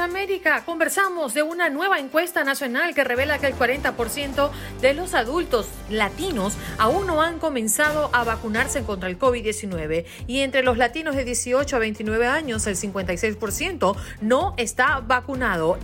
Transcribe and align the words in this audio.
América 0.00 0.64
conversamos 0.64 1.34
de 1.34 1.42
una 1.42 1.70
nueva 1.70 1.98
encuesta 1.98 2.44
nacional 2.44 2.94
que 2.94 3.04
revela 3.04 3.38
que 3.38 3.46
el 3.46 3.54
40% 3.54 4.50
de 4.80 4.94
los 4.94 5.14
adultos 5.14 5.68
latinos 5.90 6.56
aún 6.78 7.06
no 7.06 7.22
han 7.22 7.38
comenzado 7.38 8.10
a 8.12 8.24
vacunarse 8.24 8.82
contra 8.82 9.08
el 9.08 9.18
COVID-19 9.18 10.04
y 10.26 10.40
entre 10.40 10.62
los 10.62 10.78
latinos 10.78 11.16
de 11.16 11.24
18 11.24 11.76
a 11.76 11.78
29 11.78 12.26
años 12.26 12.66
el 12.66 12.76
56% 12.76 13.96
no 14.20 14.54
está 14.56 15.00
vacunado. 15.00 15.78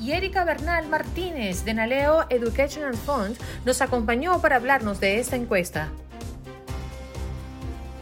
Y 0.00 0.12
Erika 0.12 0.44
Bernal 0.44 0.88
Martínez 0.88 1.64
de 1.64 1.74
Naleo 1.74 2.26
Educational 2.30 2.96
Fund 2.96 3.36
nos 3.64 3.82
acompañó 3.82 4.40
para 4.40 4.56
hablarnos 4.56 5.00
de 5.00 5.18
esta 5.18 5.36
encuesta. 5.36 5.90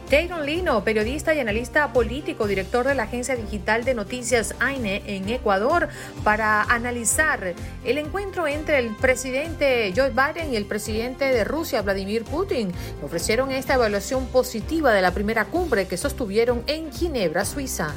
Dayron 0.09 0.45
Lino, 0.45 0.85
periodista 0.85 1.33
y 1.33 1.41
analista 1.41 1.91
político, 1.91 2.47
director 2.47 2.87
de 2.87 2.95
la 2.95 3.03
agencia 3.03 3.35
digital 3.35 3.83
de 3.83 3.93
noticias 3.93 4.55
AINE 4.59 5.03
en 5.05 5.27
Ecuador, 5.27 5.89
para 6.23 6.61
analizar 6.61 7.53
el 7.83 7.97
encuentro 7.97 8.47
entre 8.47 8.79
el 8.79 8.95
presidente 8.95 9.91
Joe 9.93 10.11
Biden 10.11 10.53
y 10.53 10.55
el 10.55 10.63
presidente 10.63 11.25
de 11.25 11.43
Rusia, 11.43 11.81
Vladimir 11.81 12.23
Putin. 12.23 12.71
Ofrecieron 13.03 13.51
esta 13.51 13.73
evaluación 13.73 14.27
positiva 14.27 14.93
de 14.93 15.01
la 15.01 15.11
primera 15.11 15.43
cumbre 15.43 15.87
que 15.87 15.97
sostuvieron 15.97 16.63
en 16.67 16.89
Ginebra, 16.93 17.43
Suiza 17.43 17.93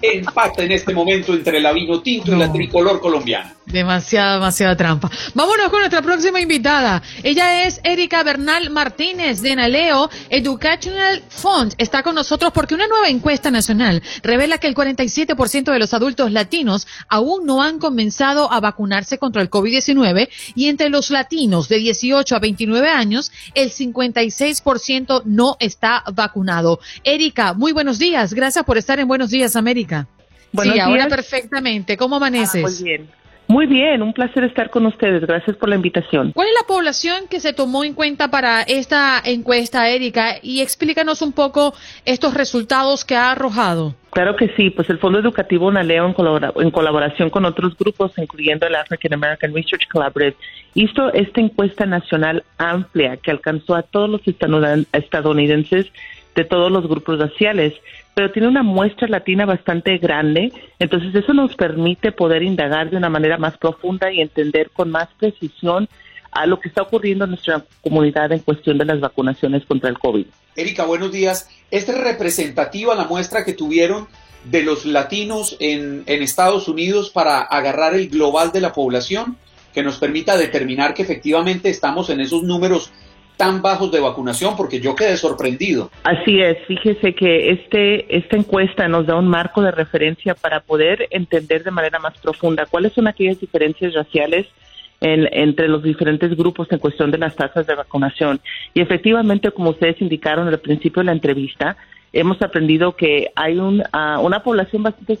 Empate 0.00 0.64
en 0.64 0.72
este 0.72 0.94
momento 0.94 1.34
entre 1.34 1.60
la 1.60 1.72
vino 1.72 2.00
tinto 2.00 2.32
y 2.32 2.36
la 2.36 2.50
tricolor 2.50 3.00
colombiana. 3.00 3.54
Demasiada, 3.66 4.34
demasiada 4.34 4.76
trampa. 4.76 5.10
Vámonos 5.34 5.68
con 5.68 5.80
nuestra 5.80 6.02
próxima 6.02 6.40
invitada. 6.40 7.02
Ella 7.22 7.66
es 7.66 7.80
Erika 7.82 8.22
Bernal 8.22 8.70
Martínez 8.70 9.40
de 9.42 9.56
Naleo 9.56 10.10
Educational 10.30 11.22
Fund. 11.28 11.74
Está 11.78 12.02
con 12.02 12.14
nosotros 12.14 12.52
porque 12.52 12.74
una 12.74 12.86
nueva 12.86 13.08
encuesta 13.08 13.50
nacional 13.50 14.02
revela 14.22 14.58
que 14.58 14.68
el 14.68 14.74
47% 14.74 15.72
de 15.72 15.78
los 15.78 15.92
adultos 15.92 16.30
latinos 16.30 16.86
aún 17.08 17.46
no 17.46 17.62
han 17.62 17.78
comenzado 17.78 18.52
a 18.52 18.60
vacunarse 18.60 19.18
contra 19.18 19.42
el 19.42 19.50
COVID-19 19.50 20.28
y 20.54 20.68
entre 20.68 20.88
los 20.88 21.10
latinos 21.10 21.68
de 21.68 21.78
18 21.78 22.36
a 22.36 22.38
29 22.38 22.88
años, 22.88 23.32
el 23.54 23.70
56% 23.70 25.22
no 25.24 25.56
está 25.58 26.04
vacunado. 26.12 26.43
Erika, 27.02 27.54
muy 27.54 27.72
buenos 27.72 27.98
días. 27.98 28.34
Gracias 28.34 28.64
por 28.64 28.78
estar 28.78 28.98
en 29.00 29.08
Buenos 29.08 29.30
Días, 29.30 29.56
América. 29.56 30.06
Buenos 30.52 30.74
sí, 30.74 30.80
ahora 30.80 31.06
días. 31.06 31.08
perfectamente. 31.08 31.96
¿Cómo 31.96 32.16
amaneces? 32.16 32.64
Ah, 32.64 32.68
muy 32.68 32.84
bien. 32.84 33.08
Muy 33.46 33.66
bien, 33.66 34.00
un 34.02 34.14
placer 34.14 34.42
estar 34.44 34.70
con 34.70 34.86
ustedes. 34.86 35.20
Gracias 35.26 35.54
por 35.58 35.68
la 35.68 35.74
invitación. 35.76 36.32
¿Cuál 36.32 36.48
es 36.48 36.54
la 36.58 36.66
población 36.66 37.28
que 37.28 37.40
se 37.40 37.52
tomó 37.52 37.84
en 37.84 37.92
cuenta 37.92 38.28
para 38.30 38.62
esta 38.62 39.20
encuesta, 39.22 39.86
Erika? 39.90 40.36
Y 40.40 40.62
explícanos 40.62 41.20
un 41.20 41.32
poco 41.32 41.74
estos 42.06 42.32
resultados 42.32 43.04
que 43.04 43.16
ha 43.16 43.32
arrojado. 43.32 43.94
Claro 44.12 44.34
que 44.36 44.48
sí, 44.56 44.70
pues 44.70 44.88
el 44.88 44.98
Fondo 44.98 45.18
Educativo 45.18 45.70
Naleo, 45.70 46.06
en, 46.06 46.62
en 46.62 46.70
colaboración 46.70 47.28
con 47.28 47.44
otros 47.44 47.76
grupos, 47.76 48.12
incluyendo 48.16 48.66
el 48.66 48.76
African 48.76 49.12
American 49.12 49.52
Research 49.54 49.88
Collaborative, 49.92 50.38
hizo 50.74 51.12
esta 51.12 51.42
encuesta 51.42 51.84
nacional 51.84 52.44
amplia 52.56 53.18
que 53.18 53.30
alcanzó 53.30 53.74
a 53.74 53.82
todos 53.82 54.08
los 54.08 54.22
estadoun- 54.22 54.86
estadounidenses 54.92 55.88
de 56.34 56.44
todos 56.44 56.70
los 56.70 56.86
grupos 56.88 57.18
raciales, 57.18 57.74
pero 58.14 58.30
tiene 58.32 58.48
una 58.48 58.62
muestra 58.62 59.08
latina 59.08 59.46
bastante 59.46 59.98
grande, 59.98 60.52
entonces 60.78 61.14
eso 61.14 61.32
nos 61.32 61.54
permite 61.54 62.12
poder 62.12 62.42
indagar 62.42 62.90
de 62.90 62.96
una 62.96 63.08
manera 63.08 63.38
más 63.38 63.56
profunda 63.58 64.12
y 64.12 64.20
entender 64.20 64.70
con 64.70 64.90
más 64.90 65.08
precisión 65.18 65.88
a 66.34 66.46
lo 66.46 66.58
que 66.58 66.68
está 66.68 66.82
ocurriendo 66.82 67.24
en 67.24 67.30
nuestra 67.30 67.64
comunidad 67.80 68.32
en 68.32 68.40
cuestión 68.40 68.76
de 68.76 68.84
las 68.84 69.00
vacunaciones 69.00 69.64
contra 69.66 69.88
el 69.88 69.98
COVID. 69.98 70.26
Erika, 70.56 70.84
buenos 70.84 71.12
días. 71.12 71.48
¿Es 71.70 71.86
representativa 71.86 72.94
la 72.94 73.04
muestra 73.04 73.44
que 73.44 73.52
tuvieron 73.52 74.08
de 74.44 74.62
los 74.62 74.84
latinos 74.84 75.56
en, 75.60 76.02
en 76.06 76.22
Estados 76.22 76.68
Unidos 76.68 77.10
para 77.10 77.40
agarrar 77.40 77.94
el 77.94 78.08
global 78.08 78.50
de 78.52 78.60
la 78.60 78.72
población? 78.72 79.36
Que 79.72 79.82
nos 79.82 79.98
permita 79.98 80.36
determinar 80.36 80.94
que 80.94 81.02
efectivamente 81.02 81.70
estamos 81.70 82.10
en 82.10 82.20
esos 82.20 82.42
números 82.42 82.90
tan 83.36 83.62
bajos 83.62 83.90
de 83.90 84.00
vacunación? 84.00 84.56
Porque 84.56 84.80
yo 84.80 84.94
quedé 84.94 85.16
sorprendido. 85.16 85.90
Así 86.04 86.40
es, 86.40 86.58
fíjese 86.66 87.14
que 87.14 87.50
este, 87.50 88.16
esta 88.16 88.36
encuesta 88.36 88.88
nos 88.88 89.06
da 89.06 89.16
un 89.16 89.28
marco 89.28 89.62
de 89.62 89.70
referencia 89.70 90.34
para 90.34 90.60
poder 90.60 91.08
entender 91.10 91.64
de 91.64 91.70
manera 91.70 91.98
más 91.98 92.16
profunda 92.18 92.66
cuáles 92.66 92.92
son 92.92 93.06
aquellas 93.06 93.40
diferencias 93.40 93.94
raciales 93.94 94.46
entre 95.00 95.68
los 95.68 95.82
diferentes 95.82 96.34
grupos 96.34 96.68
en 96.70 96.78
cuestión 96.78 97.10
de 97.10 97.18
las 97.18 97.36
tasas 97.36 97.66
de 97.66 97.74
vacunación. 97.74 98.40
Y 98.72 98.80
efectivamente, 98.80 99.50
como 99.50 99.70
ustedes 99.70 100.00
indicaron 100.00 100.48
al 100.48 100.58
principio 100.60 101.00
de 101.00 101.06
la 101.06 101.12
entrevista, 101.12 101.76
hemos 102.12 102.40
aprendido 102.40 102.96
que 102.96 103.30
hay 103.34 103.58
ah, 103.92 104.18
una 104.22 104.42
población 104.42 104.82
bastante 104.82 105.16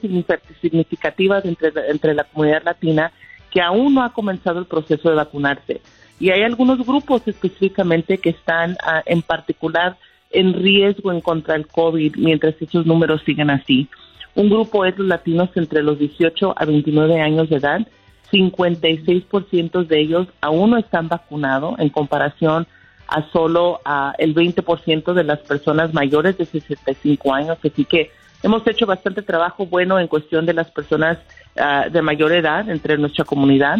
significativa 0.60 1.40
entre, 1.44 1.72
entre 1.90 2.14
la 2.14 2.24
comunidad 2.24 2.62
latina 2.64 3.12
que 3.50 3.60
aún 3.60 3.94
no 3.94 4.02
ha 4.02 4.12
comenzado 4.12 4.58
el 4.58 4.66
proceso 4.66 5.10
de 5.10 5.16
vacunarse. 5.16 5.80
Y 6.20 6.30
hay 6.30 6.42
algunos 6.42 6.84
grupos 6.86 7.26
específicamente 7.26 8.18
que 8.18 8.30
están 8.30 8.76
ah, 8.84 9.02
en 9.06 9.22
particular 9.22 9.96
en 10.30 10.52
riesgo 10.52 11.12
en 11.12 11.20
contra 11.20 11.54
del 11.54 11.66
COVID 11.66 12.16
mientras 12.16 12.60
esos 12.60 12.86
números 12.86 13.22
siguen 13.24 13.50
así. 13.50 13.88
Un 14.34 14.50
grupo 14.50 14.84
es 14.84 14.98
los 14.98 15.06
latinos 15.06 15.50
entre 15.54 15.82
los 15.82 15.98
18 15.98 16.54
a 16.56 16.64
29 16.64 17.20
años 17.20 17.48
de 17.48 17.56
edad. 17.56 17.86
56% 18.32 19.86
de 19.86 20.00
ellos 20.00 20.26
aún 20.40 20.70
no 20.70 20.76
están 20.76 21.08
vacunados 21.08 21.78
en 21.78 21.88
comparación 21.88 22.66
a 23.06 23.22
solo 23.30 23.80
a 23.84 24.14
el 24.18 24.34
20% 24.34 25.12
de 25.12 25.24
las 25.24 25.38
personas 25.40 25.94
mayores 25.94 26.36
de 26.36 26.46
65 26.46 27.32
años. 27.32 27.58
Así 27.62 27.84
que 27.84 28.10
hemos 28.42 28.66
hecho 28.66 28.86
bastante 28.86 29.22
trabajo 29.22 29.66
bueno 29.66 30.00
en 30.00 30.08
cuestión 30.08 30.46
de 30.46 30.54
las 30.54 30.70
personas 30.70 31.18
ah, 31.56 31.86
de 31.90 32.02
mayor 32.02 32.32
edad 32.32 32.68
entre 32.68 32.98
nuestra 32.98 33.24
comunidad. 33.24 33.78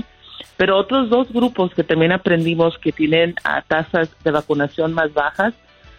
Pero 0.56 0.79
otros 0.79 1.11
dos 1.11 1.32
grupos 1.32 1.75
que 1.75 1.85
también 1.85 2.12
aprendimos 2.12 2.79
que 2.79 2.93
tienen 2.93 3.35
tasas 3.67 4.08
de 4.23 4.31
vacunación 4.31 4.93
más 4.93 5.12
bajas 5.12 5.55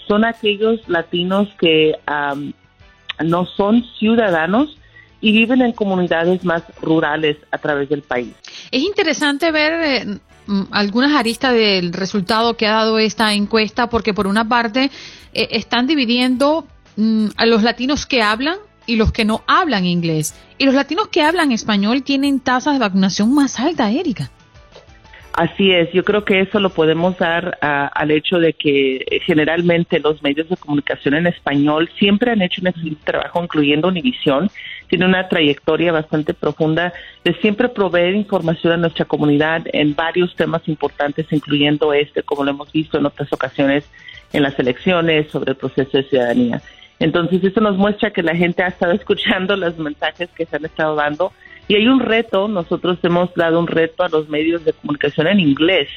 son 0.08 0.24
aquellos 0.24 0.88
latinos 0.88 1.50
que 1.60 1.94
no 3.24 3.46
son 3.46 3.84
ciudadanos 4.00 4.78
y 5.22 5.32
viven 5.32 5.62
en 5.62 5.72
comunidades 5.72 6.44
más 6.44 6.64
rurales 6.82 7.38
a 7.52 7.58
través 7.58 7.90
del 7.90 8.02
país. 8.02 8.34
Es 8.72 8.82
interesante 8.82 9.52
ver 9.52 9.74
eh, 9.84 10.20
algunas 10.72 11.14
aristas 11.14 11.54
del 11.54 11.94
resultado 11.94 12.56
que 12.56 12.68
ha 12.68 12.74
dado 12.74 13.00
esta 13.00 13.34
encuesta, 13.34 13.90
porque 13.90 14.14
por 14.14 14.28
una 14.28 14.48
parte 14.48 14.92
eh, 15.34 15.48
están 15.52 15.88
dividiendo 15.88 16.68
mm, 16.98 17.28
a 17.38 17.46
los 17.46 17.64
latinos 17.64 18.06
que 18.06 18.22
hablan 18.22 18.58
y 18.86 18.98
los 18.98 19.12
que 19.12 19.26
no 19.26 19.44
hablan 19.48 19.86
inglés. 19.86 20.36
Y 20.58 20.66
los 20.66 20.76
latinos 20.76 21.08
que 21.08 21.24
hablan 21.24 21.52
español 21.52 22.04
tienen 22.04 22.40
tasas 22.40 22.74
de 22.74 22.80
vacunación 22.80 23.34
más 23.34 23.60
altas, 23.60 23.94
Erika. 23.94 24.30
Así 25.36 25.74
es, 25.74 25.92
yo 25.92 26.06
creo 26.06 26.24
que 26.24 26.40
eso 26.40 26.62
lo 26.62 26.70
podemos 26.70 27.18
dar 27.18 27.58
al 27.60 28.12
hecho 28.12 28.40
de 28.40 28.54
que 28.54 29.20
generalmente 29.26 30.00
los 30.00 30.24
medios 30.24 30.48
de 30.48 30.56
comunicación 30.56 31.14
en 31.14 31.28
español 31.28 31.90
siempre 32.00 32.32
han 32.32 32.42
hecho 32.42 32.62
un 32.62 32.68
excelente 32.68 33.02
trabajo, 33.04 33.44
incluyendo 33.44 33.90
Univisión, 33.90 34.50
tiene 34.88 35.06
una 35.06 35.28
trayectoria 35.28 35.92
bastante 35.92 36.34
profunda 36.34 36.94
de 37.26 37.34
siempre 37.42 37.68
proveer 37.68 38.16
información 38.16 38.72
a 38.72 38.78
nuestra 38.78 39.04
comunidad 39.04 39.64
en 39.74 39.94
varios 39.94 40.34
temas 40.38 40.66
importantes, 40.70 41.26
incluyendo 41.32 41.92
este, 41.92 42.24
como 42.24 42.46
lo 42.46 42.52
hemos 42.52 42.72
visto 42.72 42.98
en 42.98 43.06
otras 43.06 43.34
ocasiones 43.34 43.84
en 44.32 44.42
las 44.42 44.58
elecciones, 44.58 45.30
sobre 45.32 45.52
el 45.52 45.58
proceso 45.58 45.98
de 45.98 46.04
ciudadanía. 46.06 46.62
Entonces, 47.00 47.44
eso 47.44 47.60
nos 47.60 47.76
muestra 47.76 48.12
que 48.12 48.24
la 48.24 48.38
gente 48.38 48.64
ha 48.64 48.68
estado 48.68 48.92
escuchando 48.94 49.58
los 49.58 49.78
mensajes 49.78 50.30
que 50.30 50.46
se 50.46 50.56
han 50.56 50.64
estado 50.64 50.96
dando 50.96 51.34
y 51.68 51.76
hay 51.76 51.88
un 51.88 52.00
reto, 52.00 52.48
nosotros 52.48 53.00
hemos 53.04 53.34
dado 53.34 53.60
un 53.60 53.68
reto 53.68 54.04
a 54.04 54.10
los 54.10 54.30
medios 54.30 54.64
de 54.64 54.74
comunicación 54.74 55.28
en 55.28 55.40
inglés, 55.40 55.90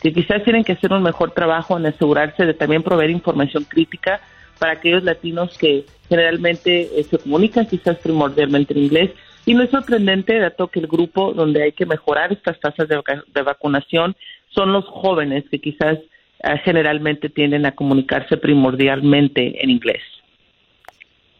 que 0.00 0.12
quizás 0.12 0.44
tienen 0.44 0.62
que 0.62 0.72
hacer 0.72 0.92
un 0.92 1.02
mejor 1.02 1.32
trabajo 1.32 1.76
en 1.76 1.86
asegurarse 1.86 2.46
de 2.46 2.54
también 2.54 2.82
proveer 2.82 3.10
información 3.10 3.64
crítica 3.64 4.20
para 4.58 4.72
aquellos 4.72 5.02
latinos 5.02 5.56
que 5.58 5.84
generalmente 6.08 6.88
eh, 6.98 7.04
se 7.04 7.18
comunican 7.18 7.66
quizás 7.66 7.98
primordialmente 7.98 8.74
en 8.74 8.84
inglés. 8.84 9.10
Y 9.44 9.54
no 9.54 9.62
es 9.62 9.70
sorprendente, 9.70 10.38
dato 10.38 10.68
que 10.68 10.80
el 10.80 10.86
grupo 10.86 11.32
donde 11.32 11.62
hay 11.62 11.72
que 11.72 11.86
mejorar 11.86 12.32
estas 12.32 12.58
tasas 12.60 12.88
de, 12.88 13.42
vacunación 13.42 14.16
son 14.48 14.72
los 14.72 14.84
jóvenes 14.86 15.44
que 15.50 15.60
quizás 15.60 15.98
eh, 15.98 16.58
generalmente 16.64 17.28
tienden 17.28 17.66
a 17.66 17.72
comunicarse 17.72 18.36
primordialmente 18.36 19.62
en 19.62 19.70
inglés. 19.70 20.02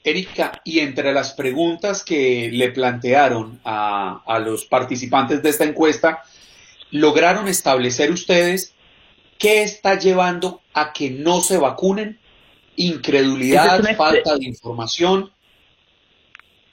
Erika, 0.06 0.60
y 0.64 0.78
entre 0.78 1.12
las 1.12 1.32
preguntas 1.32 2.04
que 2.04 2.48
le 2.52 2.70
plantearon 2.70 3.60
a, 3.64 4.38
los 4.44 4.64
participantes 4.64 5.42
de 5.42 5.50
esta 5.50 5.64
encuesta, 5.64 6.22
¿lograron 6.92 7.48
establecer 7.48 8.12
ustedes 8.12 8.72
qué 9.38 9.64
está 9.64 9.98
llevando 9.98 10.60
a 10.74 10.92
que 10.92 11.10
no 11.10 11.40
se 11.40 11.58
vacunen? 11.58 12.18
¿Incredulidad, 12.76 13.82
falta 13.96 14.36
de 14.36 14.44
información? 14.44 15.30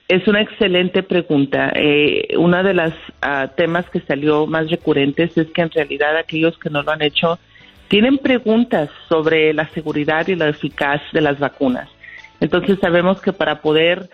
Es 0.08 0.28
una 0.28 0.42
excelente 0.42 1.02
pregunta. 1.02 1.72
Eh, 1.76 2.36
una 2.38 2.62
de 2.62 2.76
las 2.76 2.94
ah, 3.22 3.52
temas 3.58 3.90
que 3.90 4.02
salió 4.02 4.46
más 4.46 4.70
recurrentes 4.70 5.36
es 5.36 5.48
que 5.48 5.62
en 5.62 5.72
realidad 5.72 6.18
aquellos 6.18 6.56
que 6.60 6.70
no 6.70 6.84
lo 6.84 6.92
han 6.92 7.02
hecho 7.02 7.40
tienen 7.88 8.20
preguntas 8.20 8.90
sobre 9.10 9.54
la 9.54 9.68
seguridad 9.70 10.28
y 10.28 10.36
la 10.36 10.50
eficacia 10.50 11.08
de 11.14 11.22
las 11.22 11.40
vacunas. 11.40 11.90
Entonces 12.44 12.78
sabemos 12.82 13.22
que 13.22 13.32
para 13.32 13.62
poder 13.62 14.10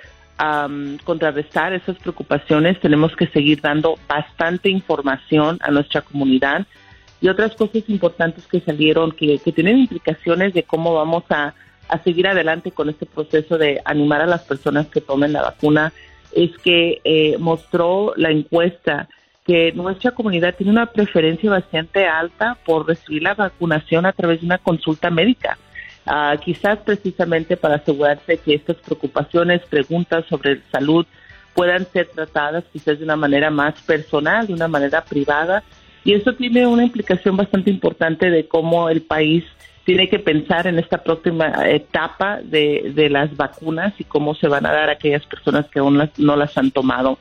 contrarrestar 1.04 1.74
esas 1.74 1.98
preocupaciones 1.98 2.80
tenemos 2.80 3.14
que 3.16 3.26
seguir 3.28 3.60
dando 3.60 3.98
bastante 4.08 4.70
información 4.70 5.58
a 5.62 5.72
nuestra 5.72 6.02
comunidad 6.02 6.66
y 7.20 7.28
otras 7.28 7.56
cosas 7.56 7.84
importantes 7.90 8.46
que 8.46 8.62
salieron 8.62 9.12
que, 9.12 9.40
tienen 9.54 9.80
implicaciones 9.80 10.54
de 10.54 10.62
cómo 10.64 10.94
vamos 10.94 11.24
a, 11.30 11.56
seguir 12.04 12.28
adelante 12.28 12.72
con 12.72 12.88
este 12.88 13.08
proceso 13.08 13.58
de 13.58 13.82
animar 13.84 14.22
a 14.22 14.28
las 14.28 14.44
personas 14.44 14.86
que 14.88 15.02
tomen 15.02 15.34
la 15.34 15.42
vacuna 15.42 15.92
es 16.32 16.56
que 16.60 17.02
eh, 17.04 17.36
mostró 17.40 18.14
la 18.16 18.30
encuesta 18.30 19.10
que 19.44 19.72
nuestra 19.72 20.12
comunidad 20.12 20.54
tiene 20.56 20.72
una 20.72 20.86
preferencia 20.86 21.50
bastante 21.50 22.06
alta 22.06 22.56
por 22.64 22.88
recibir 22.88 23.24
la 23.24 23.34
vacunación 23.34 24.06
a 24.06 24.14
través 24.14 24.42
de 24.42 24.46
una 24.46 24.60
consulta 24.60 25.10
médica. 25.10 25.58
Ah, 26.06 26.36
quizás 26.44 26.80
precisamente 26.80 27.56
para 27.58 27.76
asegurarse 27.76 28.38
que 28.38 28.56
estas 28.56 28.78
preocupaciones, 28.78 29.62
preguntas 29.70 30.26
sobre 30.28 30.62
salud 30.72 31.06
puedan 31.54 31.86
ser 31.92 32.08
tratadas 32.08 32.64
quizás 32.72 32.98
de 32.98 33.06
una 33.06 33.16
manera 33.16 33.50
más 33.50 33.80
personal, 33.82 34.48
de 34.48 34.54
una 34.54 34.68
manera 34.68 35.04
privada. 35.04 35.64
Y 36.04 36.14
eso 36.14 36.34
tiene 36.34 36.66
una 36.66 36.86
implicación 36.86 37.36
bastante 37.36 37.70
importante 37.70 38.30
de 38.30 38.48
cómo 38.48 38.90
el 38.90 39.02
país 39.02 39.44
tiene 39.86 40.08
que 40.08 40.20
pensar 40.20 40.68
en 40.68 40.80
esta 40.80 41.04
próxima 41.04 41.68
etapa 41.68 42.40
de, 42.44 42.92
de 42.96 43.10
las 43.10 43.36
vacunas 43.36 43.94
y 43.98 44.04
cómo 44.04 44.36
se 44.36 44.48
van 44.48 44.66
a 44.66 44.72
dar 44.72 44.90
a 44.90 44.94
aquellas 44.94 45.26
personas 45.26 45.68
que 45.68 45.80
aún 45.80 46.10
no 46.18 46.36
las 46.36 46.58
han 46.58 46.72
tomado. 46.72 47.20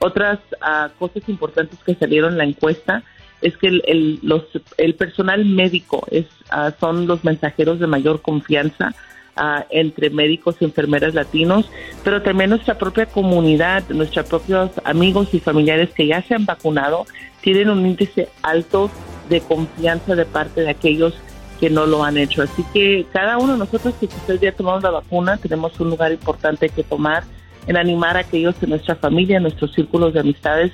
Otras 0.00 0.38
ah, 0.60 0.90
cosas 0.98 1.28
importantes 1.28 1.78
que 1.84 1.94
salieron 1.94 2.32
en 2.32 2.38
la 2.38 2.44
encuesta 2.44 3.02
es 3.42 3.56
que 3.56 3.68
el, 3.68 4.18
los, 4.22 4.42
el 4.76 4.94
personal 4.94 5.44
médico 5.44 6.06
es, 6.10 6.26
ah, 6.50 6.72
son 6.78 7.06
los 7.06 7.24
mensajeros 7.24 7.78
de 7.78 7.86
mayor 7.86 8.20
confianza 8.20 8.94
ah, 9.36 9.64
entre 9.70 10.10
médicos 10.10 10.56
y 10.60 10.64
enfermeras 10.64 11.14
latinos, 11.14 11.70
pero 12.04 12.22
también 12.22 12.50
nuestra 12.50 12.78
propia 12.78 13.06
comunidad, 13.06 13.84
nuestros 13.90 14.26
propios 14.26 14.70
amigos 14.84 15.32
y 15.32 15.40
familiares 15.40 15.90
que 15.90 16.06
ya 16.06 16.22
se 16.22 16.34
han 16.34 16.46
vacunado, 16.46 17.06
tienen 17.40 17.70
un 17.70 17.86
índice 17.86 18.28
alto 18.42 18.90
de 19.28 19.40
confianza 19.40 20.16
de 20.16 20.24
parte 20.24 20.62
de 20.62 20.70
aquellos 20.70 21.14
que 21.60 21.70
no 21.70 21.86
lo 21.86 22.04
han 22.04 22.16
hecho. 22.16 22.42
Así 22.42 22.64
que 22.72 23.06
cada 23.12 23.38
uno 23.38 23.52
de 23.52 23.58
nosotros 23.58 23.94
que 23.98 24.06
ustedes 24.06 24.40
ya 24.40 24.52
tomamos 24.52 24.82
la 24.82 24.90
vacuna, 24.90 25.36
tenemos 25.36 25.78
un 25.80 25.90
lugar 25.90 26.12
importante 26.12 26.68
que 26.68 26.82
tomar 26.82 27.24
en 27.66 27.76
animar 27.76 28.16
a 28.16 28.20
aquellos 28.20 28.58
de 28.60 28.66
nuestra 28.66 28.96
familia, 28.96 29.40
nuestros 29.40 29.72
círculos 29.74 30.14
de 30.14 30.20
amistades, 30.20 30.72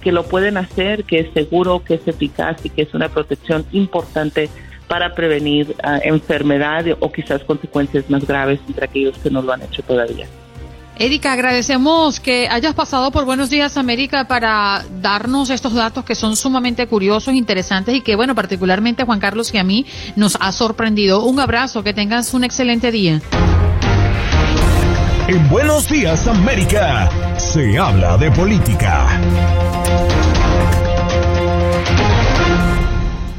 que 0.00 0.12
lo 0.12 0.24
pueden 0.24 0.56
hacer, 0.56 1.04
que 1.04 1.20
es 1.20 1.32
seguro, 1.32 1.82
que 1.84 1.94
es 1.94 2.06
eficaz 2.06 2.64
y 2.64 2.70
que 2.70 2.82
es 2.82 2.94
una 2.94 3.08
protección 3.08 3.64
importante 3.72 4.48
para 4.86 5.14
prevenir 5.14 5.76
enfermedad 6.02 6.84
o 7.00 7.12
quizás 7.12 7.44
consecuencias 7.44 8.08
más 8.08 8.26
graves 8.26 8.60
entre 8.66 8.84
aquellos 8.84 9.18
que 9.18 9.30
no 9.30 9.42
lo 9.42 9.52
han 9.52 9.62
hecho 9.62 9.82
todavía. 9.82 10.26
Erika, 11.00 11.32
agradecemos 11.32 12.18
que 12.18 12.48
hayas 12.48 12.74
pasado 12.74 13.12
por 13.12 13.24
Buenos 13.24 13.50
Días 13.50 13.76
América 13.76 14.26
para 14.26 14.84
darnos 15.00 15.48
estos 15.48 15.72
datos 15.74 16.04
que 16.04 16.16
son 16.16 16.34
sumamente 16.34 16.88
curiosos, 16.88 17.34
interesantes 17.34 17.94
y 17.94 18.00
que, 18.00 18.16
bueno, 18.16 18.34
particularmente 18.34 19.02
a 19.02 19.06
Juan 19.06 19.20
Carlos 19.20 19.54
y 19.54 19.58
a 19.58 19.64
mí 19.64 19.86
nos 20.16 20.36
ha 20.40 20.50
sorprendido. 20.50 21.22
Un 21.24 21.38
abrazo, 21.38 21.84
que 21.84 21.94
tengas 21.94 22.34
un 22.34 22.42
excelente 22.42 22.90
día. 22.90 23.20
En 25.28 25.46
Buenos 25.50 25.86
Días 25.90 26.26
América 26.26 27.10
se 27.36 27.76
habla 27.78 28.16
de 28.16 28.30
política. 28.30 29.06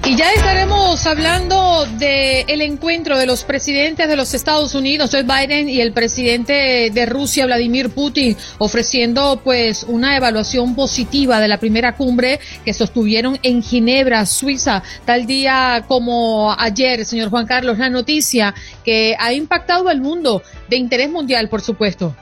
Y 0.06 0.16
ya 0.16 0.32
estaremos 0.34 0.59
Estamos 0.80 1.08
hablando 1.08 1.86
del 2.00 2.46
el 2.48 2.62
encuentro 2.62 3.18
de 3.18 3.26
los 3.26 3.44
presidentes 3.44 4.08
de 4.08 4.16
los 4.16 4.34
Estados 4.34 4.74
Unidos, 4.76 5.10
Joe 5.12 5.24
Biden, 5.24 5.68
y 5.68 5.82
el 5.82 5.92
presidente 5.92 6.90
de 6.90 7.06
Rusia, 7.06 7.46
Vladimir 7.46 7.90
Putin, 7.90 8.38
ofreciendo 8.60 9.42
pues 9.44 9.84
una 9.84 10.16
evaluación 10.16 10.76
positiva 10.76 11.42
de 11.42 11.50
la 11.50 11.60
primera 11.60 11.98
cumbre 11.98 12.40
que 12.64 12.74
sostuvieron 12.74 13.38
en 13.44 13.62
Ginebra, 13.62 14.26
Suiza, 14.26 14.82
tal 15.04 15.28
día 15.28 15.84
como 15.86 16.56
ayer, 16.58 17.04
señor 17.04 17.30
Juan 17.30 17.46
Carlos, 17.46 17.78
la 17.78 17.90
noticia 17.90 18.56
que 18.86 19.18
ha 19.20 19.34
impactado 19.34 19.90
al 19.90 20.00
mundo 20.00 20.42
de 20.70 20.78
interés 20.78 21.10
mundial, 21.12 21.50
por 21.50 21.60
supuesto. 21.62 22.16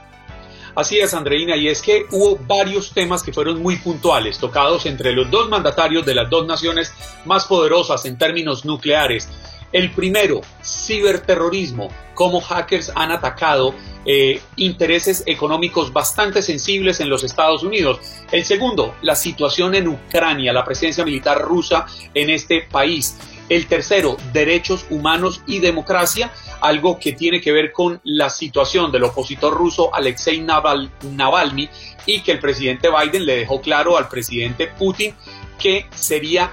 Así 0.78 1.00
es, 1.00 1.12
Andreina, 1.12 1.56
y 1.56 1.66
es 1.66 1.82
que 1.82 2.06
hubo 2.12 2.38
varios 2.46 2.92
temas 2.92 3.24
que 3.24 3.32
fueron 3.32 3.60
muy 3.60 3.78
puntuales, 3.78 4.38
tocados 4.38 4.86
entre 4.86 5.10
los 5.10 5.28
dos 5.28 5.48
mandatarios 5.48 6.06
de 6.06 6.14
las 6.14 6.30
dos 6.30 6.46
naciones 6.46 6.94
más 7.24 7.46
poderosas 7.46 8.04
en 8.04 8.16
términos 8.16 8.64
nucleares. 8.64 9.28
El 9.72 9.90
primero, 9.90 10.40
ciberterrorismo, 10.62 11.88
cómo 12.14 12.40
hackers 12.40 12.92
han 12.94 13.10
atacado 13.10 13.74
eh, 14.06 14.40
intereses 14.54 15.24
económicos 15.26 15.92
bastante 15.92 16.42
sensibles 16.42 17.00
en 17.00 17.10
los 17.10 17.24
Estados 17.24 17.64
Unidos. 17.64 17.98
El 18.30 18.44
segundo, 18.44 18.94
la 19.02 19.16
situación 19.16 19.74
en 19.74 19.88
Ucrania, 19.88 20.52
la 20.52 20.64
presencia 20.64 21.04
militar 21.04 21.40
rusa 21.40 21.86
en 22.14 22.30
este 22.30 22.62
país. 22.70 23.16
El 23.48 23.66
tercero, 23.66 24.16
derechos 24.32 24.86
humanos 24.90 25.42
y 25.46 25.60
democracia, 25.60 26.32
algo 26.60 26.98
que 26.98 27.12
tiene 27.12 27.40
que 27.40 27.52
ver 27.52 27.72
con 27.72 28.00
la 28.04 28.30
situación 28.30 28.92
del 28.92 29.04
opositor 29.04 29.54
ruso 29.54 29.94
Alexei 29.94 30.40
Navalny 30.40 31.68
y 32.06 32.20
que 32.20 32.32
el 32.32 32.40
presidente 32.40 32.88
Biden 32.90 33.24
le 33.24 33.36
dejó 33.36 33.60
claro 33.60 33.96
al 33.96 34.08
presidente 34.08 34.66
Putin 34.66 35.14
que 35.58 35.86
sería 35.94 36.52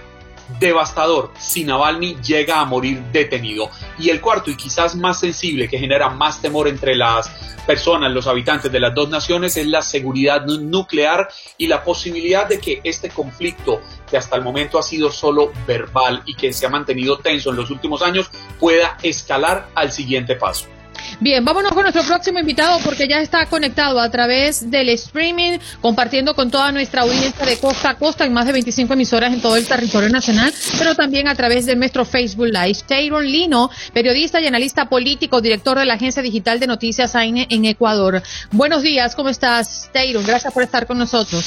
devastador 0.59 1.31
si 1.39 1.63
Navalny 1.63 2.17
llega 2.21 2.59
a 2.59 2.65
morir 2.65 3.01
detenido. 3.11 3.69
Y 3.97 4.09
el 4.09 4.21
cuarto, 4.21 4.51
y 4.51 4.57
quizás 4.57 4.95
más 4.95 5.19
sensible, 5.19 5.67
que 5.67 5.79
genera 5.79 6.09
más 6.09 6.41
temor 6.41 6.67
entre 6.67 6.95
las 6.95 7.29
personas, 7.65 8.11
los 8.11 8.27
habitantes 8.27 8.71
de 8.71 8.79
las 8.79 8.93
dos 8.93 9.09
naciones, 9.09 9.57
es 9.57 9.67
la 9.67 9.81
seguridad 9.81 10.45
nuclear 10.45 11.29
y 11.57 11.67
la 11.67 11.83
posibilidad 11.83 12.47
de 12.47 12.59
que 12.59 12.81
este 12.83 13.09
conflicto, 13.09 13.81
que 14.09 14.17
hasta 14.17 14.35
el 14.35 14.43
momento 14.43 14.77
ha 14.77 14.83
sido 14.83 15.11
solo 15.11 15.51
verbal 15.65 16.21
y 16.25 16.35
que 16.35 16.53
se 16.53 16.65
ha 16.65 16.69
mantenido 16.69 17.17
tenso 17.17 17.49
en 17.49 17.55
los 17.55 17.71
últimos 17.71 18.01
años, 18.01 18.29
pueda 18.59 18.97
escalar 19.01 19.69
al 19.75 19.91
siguiente 19.91 20.35
paso. 20.35 20.74
Bien, 21.19 21.43
vámonos 21.45 21.71
con 21.71 21.83
nuestro 21.83 22.03
próximo 22.03 22.39
invitado 22.39 22.79
porque 22.83 23.07
ya 23.07 23.21
está 23.21 23.45
conectado 23.45 23.99
a 23.99 24.09
través 24.09 24.69
del 24.69 24.89
streaming, 24.89 25.59
compartiendo 25.81 26.35
con 26.35 26.51
toda 26.51 26.71
nuestra 26.71 27.03
audiencia 27.03 27.45
de 27.45 27.57
costa 27.57 27.91
a 27.91 27.95
costa 27.95 28.25
en 28.25 28.33
más 28.33 28.45
de 28.45 28.53
25 28.53 28.93
emisoras 28.93 29.33
en 29.33 29.41
todo 29.41 29.55
el 29.55 29.67
territorio 29.67 30.09
nacional, 30.09 30.53
pero 30.77 30.95
también 30.95 31.27
a 31.27 31.35
través 31.35 31.65
de 31.65 31.75
nuestro 31.75 32.05
Facebook 32.05 32.47
Live. 32.47 32.79
Tayron 32.87 33.25
Lino, 33.25 33.69
periodista 33.93 34.41
y 34.41 34.47
analista 34.47 34.89
político, 34.89 35.41
director 35.41 35.79
de 35.79 35.85
la 35.85 35.93
agencia 35.95 36.21
digital 36.21 36.59
de 36.59 36.67
noticias 36.67 37.15
AINE 37.15 37.47
en 37.49 37.65
Ecuador. 37.65 38.21
Buenos 38.51 38.81
días, 38.81 39.15
¿cómo 39.15 39.29
estás, 39.29 39.89
Tayron? 39.93 40.25
Gracias 40.25 40.53
por 40.53 40.63
estar 40.63 40.85
con 40.85 40.97
nosotros. 40.97 41.45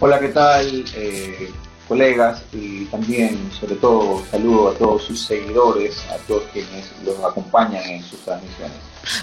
Hola, 0.00 0.20
¿qué 0.20 0.28
tal? 0.28 0.84
Eh, 0.94 1.50
colegas 1.88 2.42
y 2.52 2.84
también, 2.86 3.50
sobre 3.58 3.76
todo, 3.76 4.22
saludo 4.30 4.68
a 4.68 4.74
todos 4.74 5.04
sus 5.04 5.24
seguidores, 5.24 5.96
a 6.10 6.16
todos 6.26 6.44
quienes 6.52 6.86
los 7.04 7.18
acompañan 7.24 7.82
en 7.84 8.02
sus 8.04 8.20
transmisiones. 8.20 8.76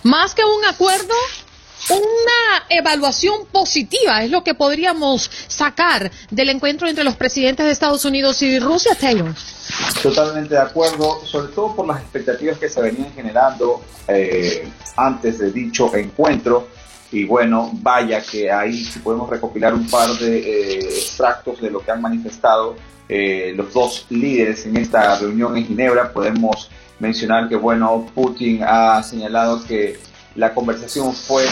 Más 0.04 0.34
que 0.34 0.44
un 0.44 0.66
acuerdo, 0.66 1.14
una 1.90 2.66
evaluación 2.70 3.46
positiva 3.52 4.24
es 4.24 4.32
lo 4.32 4.44
que 4.44 4.56
podríamos 4.56 5.30
sacar 5.48 6.12
del 6.32 6.50
encuentro 6.50 6.88
entre 6.88 7.04
los 7.04 7.16
presidentes 7.16 7.66
de 7.66 7.72
Estados 7.72 8.06
Unidos 8.06 8.42
y 8.42 8.60
Rusia, 8.60 8.96
Taylor. 9.00 9.34
Totalmente 10.02 10.56
de 10.56 10.62
acuerdo, 10.62 11.24
sobre 11.26 11.54
todo 11.54 11.76
por 11.76 11.88
las 11.88 12.02
expectativas 12.02 12.58
que 12.58 12.70
se 12.70 12.82
venían 12.82 13.14
generando 13.14 13.84
eh, 14.08 14.68
antes 14.96 15.38
de 15.40 15.52
dicho 15.52 15.96
encuentro 15.96 16.68
y 17.16 17.24
bueno, 17.24 17.70
vaya 17.76 18.22
que 18.22 18.52
ahí 18.52 18.84
si 18.84 19.00
podemos 19.00 19.30
recopilar 19.30 19.74
un 19.74 19.88
par 19.88 20.10
de 20.18 20.38
eh, 20.38 20.80
extractos 20.80 21.62
de 21.62 21.72
lo 21.72 21.80
que 21.80 21.90
han 21.90 22.02
manifestado 22.02 22.76
eh, 23.08 23.54
los 23.56 23.74
dos 23.74 24.06
líderes 24.10 24.66
en 24.66 24.76
esta 24.76 25.18
reunión 25.18 25.56
en 25.56 25.66
Ginebra, 25.66 26.12
podemos 26.12 26.70
mencionar 27.00 27.48
que 27.48 27.56
bueno, 27.56 28.06
Putin 28.14 28.64
ha 28.68 29.02
señalado 29.02 29.64
que 29.64 29.98
la 30.36 30.54
conversación 30.54 31.14
fue 31.14 31.46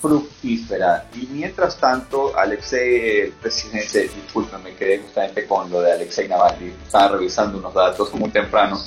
fructífera 0.00 1.06
y 1.20 1.26
mientras 1.32 1.76
tanto 1.78 2.38
Alexei, 2.38 3.22
el 3.22 3.32
presidente, 3.32 4.02
discúlpeme, 4.02 4.74
quedé 4.74 4.98
justamente 5.00 5.48
con 5.48 5.68
lo 5.68 5.80
de 5.80 5.94
Alexei 5.94 6.28
Navalny, 6.28 6.72
estaba 6.86 7.16
revisando 7.16 7.58
unos 7.58 7.74
datos 7.74 8.14
muy 8.14 8.30
temprano 8.30 8.80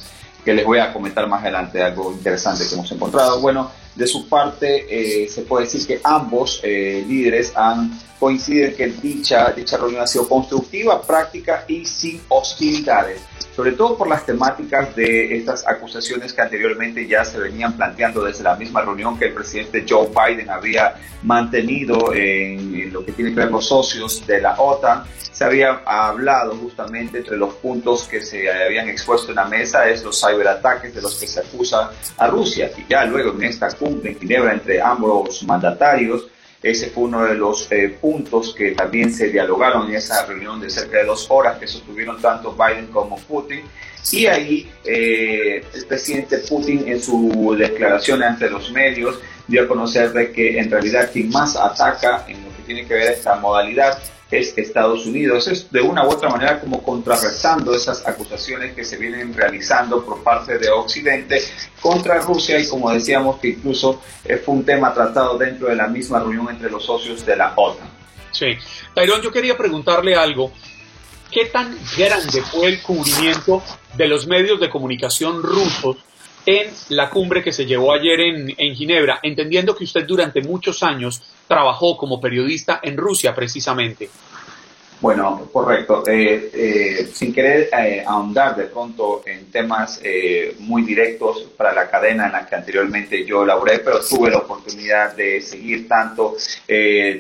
que 0.46 0.54
les 0.54 0.66
voy 0.66 0.80
a 0.80 0.94
comentar 0.94 1.28
más 1.28 1.42
adelante, 1.42 1.84
algo 1.84 2.14
interesante 2.14 2.66
que 2.66 2.74
hemos 2.74 2.90
encontrado. 2.90 3.42
Bueno, 3.42 3.70
de 3.96 4.08
su 4.08 4.28
parte, 4.28 4.86
eh, 5.24 5.28
se 5.28 5.42
puede 5.42 5.66
decir 5.66 5.86
que 5.86 6.00
ambos 6.04 6.60
eh, 6.64 7.04
líderes 7.08 7.54
han 7.56 7.92
coincidido 8.20 8.76
que 8.76 8.88
dicha, 8.88 9.52
dicha 9.52 9.78
reunión 9.78 10.04
ha 10.04 10.08
sido 10.08 10.28
constructiva, 10.28 11.02
práctica 11.02 11.66
y 11.68 11.86
sin 11.86 12.22
hostilidades 12.30 13.22
sobre 13.56 13.74
todo 13.74 13.98
por 13.98 14.08
las 14.08 14.26
temáticas 14.26 14.96
de 14.96 15.38
estas 15.38 15.68
acusaciones 15.68 16.34
que 16.34 16.42
anteriormente 16.42 17.08
ya 17.08 17.26
se 17.26 17.38
venían 17.38 17.74
planteando 17.74 18.24
desde 18.24 18.44
la 18.44 18.56
misma 18.56 18.82
reunión 18.82 19.20
que 19.20 19.26
el 19.26 19.34
presidente 19.34 19.86
Joe 19.88 20.08
Biden 20.08 20.50
había 20.50 20.96
mantenido 21.24 22.14
en, 22.14 22.92
lo 22.92 23.06
que 23.06 23.12
tiene 23.12 23.32
que 23.32 23.42
ver 23.42 23.52
los 23.52 23.68
socios 23.68 24.26
de 24.26 24.42
la 24.42 24.60
OTAN. 24.60 25.04
Se 25.32 25.44
había 25.44 25.82
hablado 25.86 26.56
justamente 26.56 27.20
entre 27.20 27.38
los 27.38 27.54
puntos 27.56 28.04
que 28.04 28.22
se 28.22 28.52
habían 28.52 28.90
expuesto 28.90 29.30
en 29.30 29.36
la 29.36 29.46
mesa 29.46 29.88
es 29.88 30.04
los 30.04 30.20
ciberataques 30.20 30.94
de 30.94 31.02
los 31.02 31.20
que 31.20 31.28
se 31.28 31.40
acusa 31.40 31.92
a 32.18 32.28
Rusia. 32.28 32.72
Y 32.78 32.86
ya 32.90 33.06
luego 33.06 33.34
en 33.34 33.44
esta 33.44 33.68
cumbre 33.82 34.12
en 34.12 34.20
Ginebra 34.20 34.54
entre 34.54 34.80
ambos 34.80 35.44
mandatarios, 35.44 36.28
ese 36.62 36.92
fue 36.92 37.06
uno 37.06 37.26
de 37.26 37.34
los 37.34 37.72
eh, 37.72 37.98
puntos 38.00 38.54
que 38.56 38.72
también 38.72 39.12
se 39.12 39.30
dialogaron 39.30 39.90
en 39.90 39.96
esa 39.96 40.26
reunión 40.28 40.62
de 40.62 40.70
cerca 40.70 41.00
de 41.00 41.06
dos 41.06 41.26
horas 41.30 41.58
que 41.58 41.66
sostuvieron 41.68 42.22
tanto 42.22 42.56
Biden 42.56 42.88
como 42.88 43.18
Putin. 43.18 43.62
Y 44.12 44.28
ahí 44.28 44.72
eh, 44.86 45.64
el 45.74 45.86
presidente 45.88 46.38
Putin 46.40 46.88
en 46.88 47.02
su 47.02 47.56
declaración 47.58 48.22
ante 48.22 48.48
los 48.50 48.72
medios 48.72 49.20
dio 49.48 49.64
a 49.64 49.68
conocer 49.68 50.12
de 50.14 50.32
que 50.32 50.60
en 50.60 50.70
realidad 50.70 51.10
quien 51.12 51.30
más 51.30 51.56
ataca 51.56 52.26
en 52.28 52.44
lo 52.44 52.56
que 52.56 52.64
tiene 52.64 52.86
que 52.86 52.94
ver 52.94 53.12
esta 53.12 53.36
modalidad 53.36 54.00
es 54.32 54.58
Estados 54.58 55.06
Unidos. 55.06 55.48
Es 55.48 55.72
de 55.72 55.82
una 55.82 56.06
u 56.06 56.10
otra 56.10 56.30
manera 56.30 56.60
como 56.60 56.82
contrarrestando 56.82 57.76
esas 57.76 58.08
acusaciones 58.08 58.74
que 58.74 58.84
se 58.84 58.98
vienen 58.98 59.34
realizando 59.34 60.04
por 60.06 60.24
parte 60.24 60.58
de 60.58 60.70
Occidente 60.70 61.42
contra 61.82 62.20
Rusia 62.20 62.60
y 62.60 62.68
como 62.68 62.92
decíamos 62.92 63.40
que 63.40 63.50
incluso 63.50 64.02
eh, 64.24 64.38
fue 64.38 64.56
un 64.56 64.66
tema 64.66 64.94
tratado 64.94 65.38
dentro 65.38 65.68
de 65.68 65.76
la 65.76 65.88
misma 65.88 66.20
reunión 66.20 66.50
entre 66.50 66.70
los 66.70 66.86
socios 66.86 67.26
de 67.26 67.36
la 67.36 67.54
OTAN. 67.56 67.90
Sí. 68.32 68.58
Tairón, 68.96 69.22
yo 69.22 69.32
quería 69.32 69.58
preguntarle 69.58 70.16
algo. 70.16 70.52
¿Qué 71.30 71.46
tan 71.46 71.78
grande 71.98 72.42
fue 72.42 72.68
el 72.68 72.82
cubrimiento 72.82 73.64
de 73.96 74.08
los 74.08 74.28
medios 74.28 74.60
de 74.60 74.70
comunicación 74.70 75.42
rusos 75.42 75.98
en 76.46 76.72
la 76.90 77.10
cumbre 77.10 77.44
que 77.44 77.52
se 77.52 77.66
llevó 77.66 77.94
ayer 77.94 78.20
en, 78.20 78.76
Ginebra, 78.76 79.20
entendiendo 79.22 79.76
que 79.76 79.84
usted 79.84 80.06
durante 80.06 80.42
muchos 80.42 80.84
años 80.84 81.22
trabajó 81.48 81.98
como 81.98 82.20
periodista 82.20 82.80
en 82.82 82.98
Rusia 82.98 83.36
precisamente. 83.36 84.10
Bueno, 85.02 85.50
correcto. 85.52 86.04
Eh, 86.06 86.52
eh, 86.54 87.10
sin 87.12 87.34
querer 87.34 87.70
eh, 87.76 88.04
ahondar 88.06 88.56
de 88.56 88.66
pronto 88.66 89.24
en 89.26 89.50
temas 89.52 90.00
muy 90.60 90.84
directos 90.84 91.48
para 91.58 91.74
la 91.74 91.90
cadena 91.90 92.28
en 92.28 92.34
la 92.34 92.46
que 92.46 92.56
anteriormente 92.56 93.26
yo 93.26 93.44
laboré, 93.44 93.80
pero 93.80 94.00
tuve 94.00 94.30
la 94.30 94.38
oportunidad 94.38 95.16
de 95.16 95.42
seguir 95.42 95.88
tanto 95.88 96.36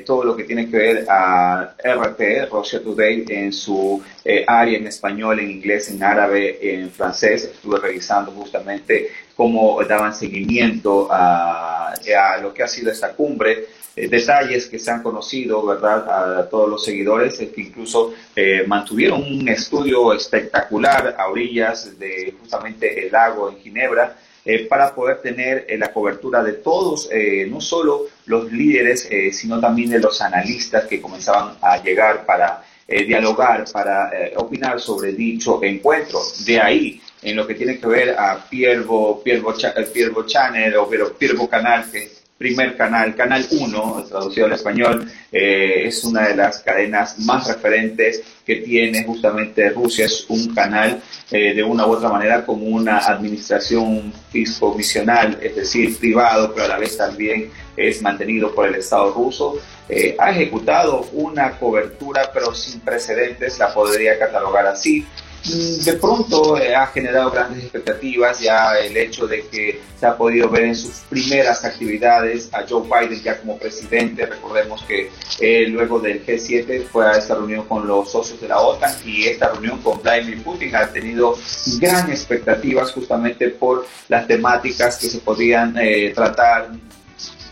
todo 0.06 0.24
lo 0.24 0.36
que 0.36 0.44
tiene 0.44 0.70
que 0.70 0.78
ver 0.78 1.06
a 1.10 1.74
RT, 1.84 2.50
Russia 2.52 2.82
Today, 2.84 3.26
en 3.28 3.52
su 3.52 4.02
área 4.46 4.78
en 4.78 4.88
español, 4.88 5.40
en 5.40 5.50
inglés, 5.50 5.90
en 5.90 6.04
árabe, 6.04 6.60
en 6.62 6.92
francés. 6.92 7.46
Estuve 7.46 7.80
revisando 7.80 8.32
justamente 8.32 9.10
cómo 9.42 9.84
daban 9.86 10.14
seguimiento 10.14 11.08
a, 11.10 11.96
lo 12.44 12.54
que 12.54 12.62
ha 12.62 12.68
sido 12.68 12.92
esta 12.92 13.14
cumbre 13.14 13.66
eh, 13.96 14.08
detalles 14.08 14.68
que 14.68 14.78
se 14.78 14.92
han 14.92 15.02
conocido, 15.02 15.66
¿verdad?, 15.66 16.38
a 16.42 16.48
todos 16.48 16.70
los 16.70 16.86
seguidores, 16.86 17.40
es 17.40 17.50
que 17.50 17.62
incluso 17.62 18.14
eh, 18.36 18.64
mantuvieron 18.68 19.24
un 19.24 19.50
estudio 19.50 20.14
espectacular 20.14 21.16
a 21.18 21.28
orillas 21.28 21.98
de 21.98 22.36
justamente 22.40 23.08
el 23.08 23.12
lago 23.12 23.50
en 23.50 23.58
Ginebra, 23.58 24.16
eh, 24.46 24.68
para 24.68 24.94
poder 24.94 25.22
tener 25.24 25.66
la 25.76 25.92
cobertura 25.92 26.44
de 26.44 26.54
todos, 26.54 27.10
no 27.48 27.62
solo 27.62 28.06
los 28.28 28.52
líderes, 28.52 29.10
sino 29.32 29.60
también 29.60 29.90
de 29.90 30.00
los 30.00 30.22
analistas 30.22 30.86
que 30.86 31.02
comenzaban 31.02 31.56
a 31.62 31.82
llegar 31.82 32.28
para 32.28 32.64
dialogar, 32.88 33.66
para 33.72 34.12
opinar 34.36 34.80
sobre 34.80 35.14
dicho 35.14 35.64
encuentro. 35.64 36.20
De 36.46 36.60
ahí, 36.60 37.01
en 37.22 37.36
lo 37.36 37.46
que 37.46 37.56
tiene 37.56 37.80
que 37.80 37.88
ver 37.88 38.10
a 38.18 38.44
Piervo, 38.50 39.22
Piervo, 39.24 39.54
Piervo 39.94 40.26
Channel 40.26 40.76
o 40.76 40.90
Piervo 41.18 41.50
Canal, 41.50 41.90
que 41.92 42.22
primer 42.42 42.76
canal, 42.76 43.16
Canal 43.16 43.46
1, 43.52 44.06
traducido 44.10 44.48
al 44.48 44.54
español, 44.54 45.08
eh, 45.32 45.84
es 45.86 46.04
una 46.04 46.28
de 46.28 46.36
las 46.36 46.62
cadenas 46.62 47.20
más 47.20 47.48
referentes 47.48 48.24
que 48.44 48.56
tiene 48.56 49.04
justamente 49.04 49.70
Rusia. 49.70 50.06
Es 50.06 50.26
un 50.28 50.52
canal 50.56 51.00
eh, 51.30 51.54
de 51.54 51.62
una 51.62 51.86
u 51.86 51.92
otra 51.92 52.10
manera 52.10 52.44
como 52.44 52.66
una 52.66 52.98
administración 52.98 54.12
fisco-misional, 54.32 55.38
es 55.40 55.56
decir, 55.56 55.96
privado, 56.00 56.52
pero 56.52 56.66
a 56.66 56.70
la 56.70 56.80
vez 56.80 56.98
también 56.98 57.52
es 57.78 58.02
mantenido 58.02 58.56
por 58.56 58.68
el 58.68 58.74
Estado 58.74 59.14
ruso. 59.14 59.60
Eh, 59.88 60.16
ha 60.18 60.32
ejecutado 60.32 61.10
una 61.14 61.60
cobertura, 61.60 62.32
pero 62.34 62.56
sin 62.56 62.80
precedentes, 62.80 63.60
la 63.60 63.72
podría 63.72 64.18
catalogar 64.18 64.66
así 64.66 65.06
de 65.44 65.94
pronto 65.94 66.58
eh, 66.58 66.76
ha 66.76 66.88
generado 66.88 67.32
grandes 67.32 67.64
expectativas 67.64 68.40
ya 68.40 68.78
el 68.78 68.96
hecho 68.96 69.26
de 69.26 69.46
que 69.48 69.82
se 70.00 70.06
ha 70.06 70.16
podido 70.16 70.50
ver 70.50 70.66
en 70.66 70.76
sus 70.76 71.02
primeras 71.10 71.66
actividades 71.66 72.50
a 72.54 72.66
Joe 72.68 72.84
Biden 72.84 73.22
ya 73.22 73.40
como 73.40 73.58
presidente. 73.58 74.26
Recordemos 74.26 74.84
que 74.84 75.10
eh, 75.40 75.68
luego 75.68 76.00
del 76.00 76.26
G7 76.26 76.86
fue 76.86 77.08
a 77.08 77.14
esta 77.14 77.36
reunión 77.36 77.66
con 77.66 77.88
los 77.88 78.12
socios 78.12 78.40
de 78.40 78.48
la 78.48 78.60
OTAN 78.60 78.96
y 79.04 79.26
esta 79.26 79.52
reunión 79.52 79.80
con 79.82 80.02
Vladimir 80.02 80.44
Putin 80.44 80.76
ha 80.76 80.88
tenido 80.88 81.36
grandes 81.80 82.20
expectativas 82.20 82.92
justamente 82.92 83.50
por 83.50 83.88
las 84.10 84.28
temáticas 84.28 84.98
que 84.98 85.10
se 85.10 85.20
podían 85.20 85.76
eh, 85.80 86.12
tratar 86.14 86.70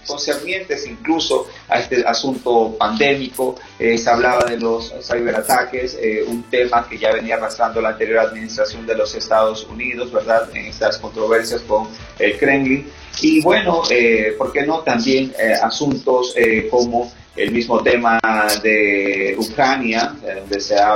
concernientes 0.10 0.88
incluso 0.88 1.48
a 1.68 1.80
este 1.80 2.04
asunto 2.06 2.76
pandémico. 2.78 3.56
Eh, 3.78 3.98
se 3.98 4.10
hablaba 4.10 4.44
de 4.46 4.58
los 4.58 4.94
ciberataques, 5.02 5.98
eh, 6.02 6.24
un 6.28 6.44
tema 6.44 6.88
que 6.90 6.98
ya 6.98 7.14
venía 7.14 7.36
arrastrando 7.36 7.80
la 7.80 7.90
anterior 7.90 8.20
administración 8.20 8.86
de 8.86 8.96
los 8.96 9.14
Estados 9.14 9.66
Unidos, 9.66 10.12
¿verdad? 10.12 10.50
En 10.54 10.66
estas 10.66 10.98
controversias 10.98 11.62
con 11.62 11.88
el 12.18 12.38
Kremlin. 12.38 12.90
Y 13.22 13.42
bueno, 13.42 13.84
eh, 13.90 14.34
¿por 14.38 14.52
qué 14.52 14.66
no 14.66 14.80
también 14.80 15.34
asuntos 15.62 16.34
como 16.72 17.12
el 17.36 17.52
mismo 17.52 17.82
tema 17.84 18.20
de 18.64 19.36
Ucrania, 19.38 20.16
donde 20.24 20.60
se 20.62 20.80
ha 20.80 20.94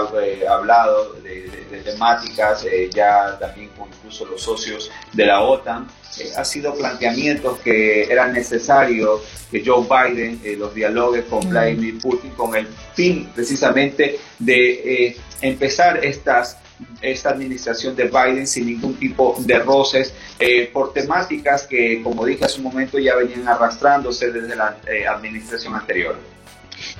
hablado 0.49 1.13
de, 1.21 1.51
temáticas 1.83 2.65
ya 2.93 3.37
también 3.39 3.69
con 3.77 3.89
incluso 3.89 4.25
los 4.25 4.41
socios 4.41 4.89
de 5.11 5.25
la 5.25 5.41
OTAN? 5.41 5.87
Eh, 6.19 6.31
ha 6.35 6.45
sido 6.45 6.75
planteamientos 6.75 7.59
que 7.59 8.03
eran 8.03 8.33
necesarios 8.33 9.21
que 9.49 9.63
Joe 9.65 9.83
Biden 9.83 10.41
eh, 10.43 10.55
los 10.57 10.73
dialogue 10.73 11.25
con 11.25 11.45
mm. 11.45 11.49
Vladimir 11.49 11.99
Putin 11.99 12.31
con 12.31 12.55
el 12.55 12.67
fin 12.93 13.29
precisamente 13.33 14.19
de 14.39 15.05
eh, 15.07 15.17
empezar 15.41 16.03
estas 16.03 16.57
esta 17.01 17.29
administración 17.29 17.95
de 17.95 18.05
Biden 18.05 18.45
sin 18.45 18.65
ningún 18.65 18.95
tipo 18.95 19.35
de 19.39 19.59
roces 19.59 20.13
por 20.73 20.91
temáticas 20.91 21.65
que, 21.65 22.01
como 22.03 22.25
dije 22.25 22.43
hace 22.43 22.57
un 22.57 22.63
momento, 22.63 22.99
ya 22.99 23.15
venían 23.15 23.47
arrastrándose 23.47 24.31
desde 24.31 24.53
la 24.55 24.75
administración 25.07 25.75
anterior. 25.75 26.17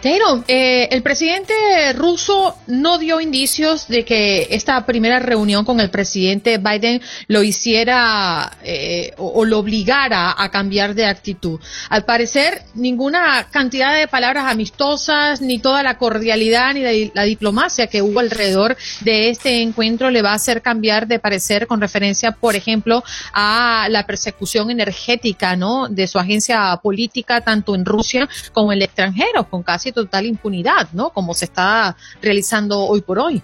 Teiro, 0.02 0.44
eh, 0.48 0.90
el 0.92 1.02
presidente 1.02 1.54
ruso 1.94 2.58
no 2.68 2.98
dio 2.98 3.22
indicios 3.22 3.88
de 3.88 4.06
que 4.06 4.48
esta 4.52 4.86
primera 4.86 5.20
reunión 5.20 5.66
con 5.66 5.80
el 5.80 5.90
presidente 5.90 6.58
Biden 6.58 7.02
lo 7.28 7.44
hiciera 7.44 8.58
eh, 8.64 9.14
o, 9.18 9.46
lo 9.46 9.60
obligara 9.60 10.36
a 10.38 10.50
cambiar 10.50 10.94
de 10.96 11.06
actitud. 11.06 11.60
Al 11.90 12.06
parecer, 12.06 12.64
ninguna 12.74 13.48
cantidad 13.50 13.96
de 13.96 14.08
palabras 14.08 14.46
amistosas, 14.52 15.42
ni 15.42 15.60
toda 15.60 15.84
la 15.84 15.98
cordialidad, 15.98 16.74
ni 16.74 17.12
la, 17.14 17.24
diplomacia 17.24 17.88
que 17.88 18.02
hubo 18.02 18.20
alrededor 18.20 18.76
de 19.02 19.30
este 19.30 19.62
encuentro 19.62 20.12
le 20.12 20.22
va 20.22 20.32
a 20.32 20.36
hacer 20.36 20.62
cambiar 20.62 21.08
de 21.08 21.20
parecer 21.20 21.68
con 21.68 21.80
referencia, 21.80 22.32
por 22.32 22.56
ejemplo, 22.56 23.04
a 23.34 23.88
la 23.90 24.06
persecución 24.06 24.70
energética, 24.70 25.56
¿no? 25.56 25.88
De 25.88 26.08
su 26.08 26.20
agencia 26.20 26.78
política, 26.84 27.42
tanto 27.42 27.76
en 27.76 27.86
Rusia 27.86 28.28
como 28.52 28.72
en 28.72 28.78
el 28.80 28.84
extranjero, 28.84 29.50
casi 29.64 29.92
total 29.92 30.26
impunidad, 30.26 30.90
¿no? 30.94 31.10
Como 31.12 31.34
se 31.34 31.46
está 31.46 31.96
realizando 32.22 32.80
hoy 32.80 33.02
por 33.02 33.20
hoy. 33.20 33.42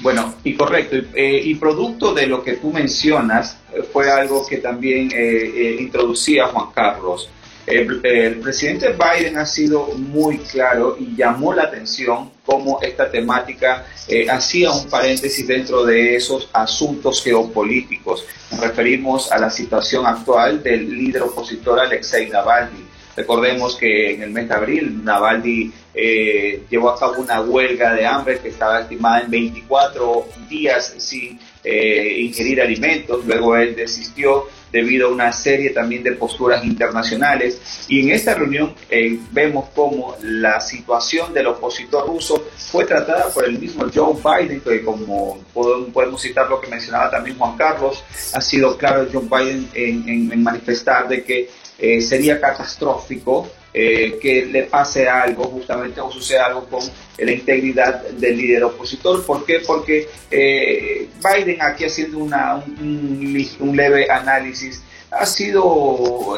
Bueno, 0.00 0.34
y 0.42 0.54
correcto, 0.54 0.96
eh, 1.14 1.42
y 1.44 1.54
producto 1.56 2.14
de 2.14 2.26
lo 2.26 2.42
que 2.42 2.54
tú 2.54 2.72
mencionas, 2.72 3.58
eh, 3.72 3.82
fue 3.92 4.10
algo 4.10 4.46
que 4.46 4.58
también 4.58 5.10
eh, 5.14 5.76
introducía 5.80 6.48
Juan 6.48 6.72
Carlos. 6.74 7.28
El, 7.64 8.00
presidente 8.40 8.88
Biden 8.88 9.38
ha 9.38 9.46
sido 9.46 9.86
muy 9.96 10.38
claro 10.38 10.96
y 10.98 11.14
llamó 11.14 11.54
la 11.54 11.62
atención 11.62 12.32
cómo 12.44 12.80
esta 12.82 13.08
temática 13.08 13.86
hacía 14.28 14.72
un 14.72 14.88
paréntesis 14.88 15.46
dentro 15.46 15.84
de 15.84 16.16
esos 16.16 16.48
asuntos 16.52 17.22
geopolíticos. 17.22 18.24
Nos 18.50 18.60
referimos 18.62 19.30
a 19.30 19.38
la 19.38 19.48
situación 19.48 20.04
actual 20.06 20.60
del 20.60 20.90
líder 20.90 21.22
opositor 21.22 21.78
Alexei 21.78 22.28
Navalny 22.28 22.91
Recordemos 23.16 23.76
que 23.76 24.14
en 24.14 24.22
el 24.22 24.30
mes 24.30 24.48
de 24.48 24.54
abril 24.54 25.04
Navalny 25.04 25.70
eh, 25.94 26.62
llevó 26.70 26.90
a 26.90 26.98
cabo 26.98 27.20
una 27.20 27.40
huelga 27.42 27.94
de 27.94 28.06
hambre 28.06 28.38
que 28.38 28.48
estaba 28.48 28.80
estimada 28.80 29.20
en 29.20 29.30
24 29.30 30.26
días 30.48 30.94
sin 30.96 31.38
eh, 31.62 32.16
ingerir 32.20 32.60
alimentos. 32.60 33.24
Luego 33.26 33.56
él 33.56 33.76
desistió 33.76 34.46
debido 34.72 35.08
a 35.08 35.12
una 35.12 35.30
serie 35.32 35.70
también 35.70 36.02
de 36.02 36.12
posturas 36.12 36.64
internacionales. 36.64 37.60
Y 37.88 38.00
en 38.00 38.10
esta 38.10 38.34
reunión 38.34 38.74
eh, 38.88 39.18
vemos 39.30 39.68
cómo 39.74 40.16
la 40.22 40.60
situación 40.60 41.34
del 41.34 41.48
opositor 41.48 42.06
ruso 42.06 42.42
fue 42.56 42.86
tratada 42.86 43.28
por 43.28 43.44
el 43.44 43.58
mismo 43.58 43.84
Joe 43.94 44.14
Biden, 44.14 44.60
que 44.62 44.82
como 44.82 45.44
podemos 45.52 46.22
citar 46.22 46.48
lo 46.48 46.60
que 46.60 46.68
mencionaba 46.68 47.10
también 47.10 47.36
Juan 47.36 47.56
Carlos, 47.58 48.02
ha 48.32 48.40
sido 48.40 48.78
claro 48.78 49.06
Joe 49.12 49.22
Biden 49.30 49.68
en, 49.74 50.32
en 50.32 50.42
manifestar 50.42 51.06
de 51.08 51.22
que 51.22 51.50
eh, 51.82 52.00
sería 52.00 52.40
catastrófico 52.40 53.50
eh, 53.74 54.16
que 54.22 54.46
le 54.46 54.62
pase 54.62 55.08
algo 55.08 55.42
justamente 55.46 56.00
o 56.00 56.12
suceda 56.12 56.46
algo 56.46 56.64
con 56.66 56.80
la 57.18 57.32
integridad 57.32 58.02
del 58.10 58.36
líder 58.36 58.62
opositor. 58.62 59.26
¿Por 59.26 59.44
qué? 59.44 59.58
Porque 59.66 60.08
eh, 60.30 61.08
Biden 61.20 61.60
aquí 61.60 61.84
haciendo 61.84 62.18
una, 62.18 62.54
un, 62.54 63.48
un, 63.58 63.76
leve 63.76 64.08
análisis 64.08 64.80
ha 65.10 65.26
sido, 65.26 66.36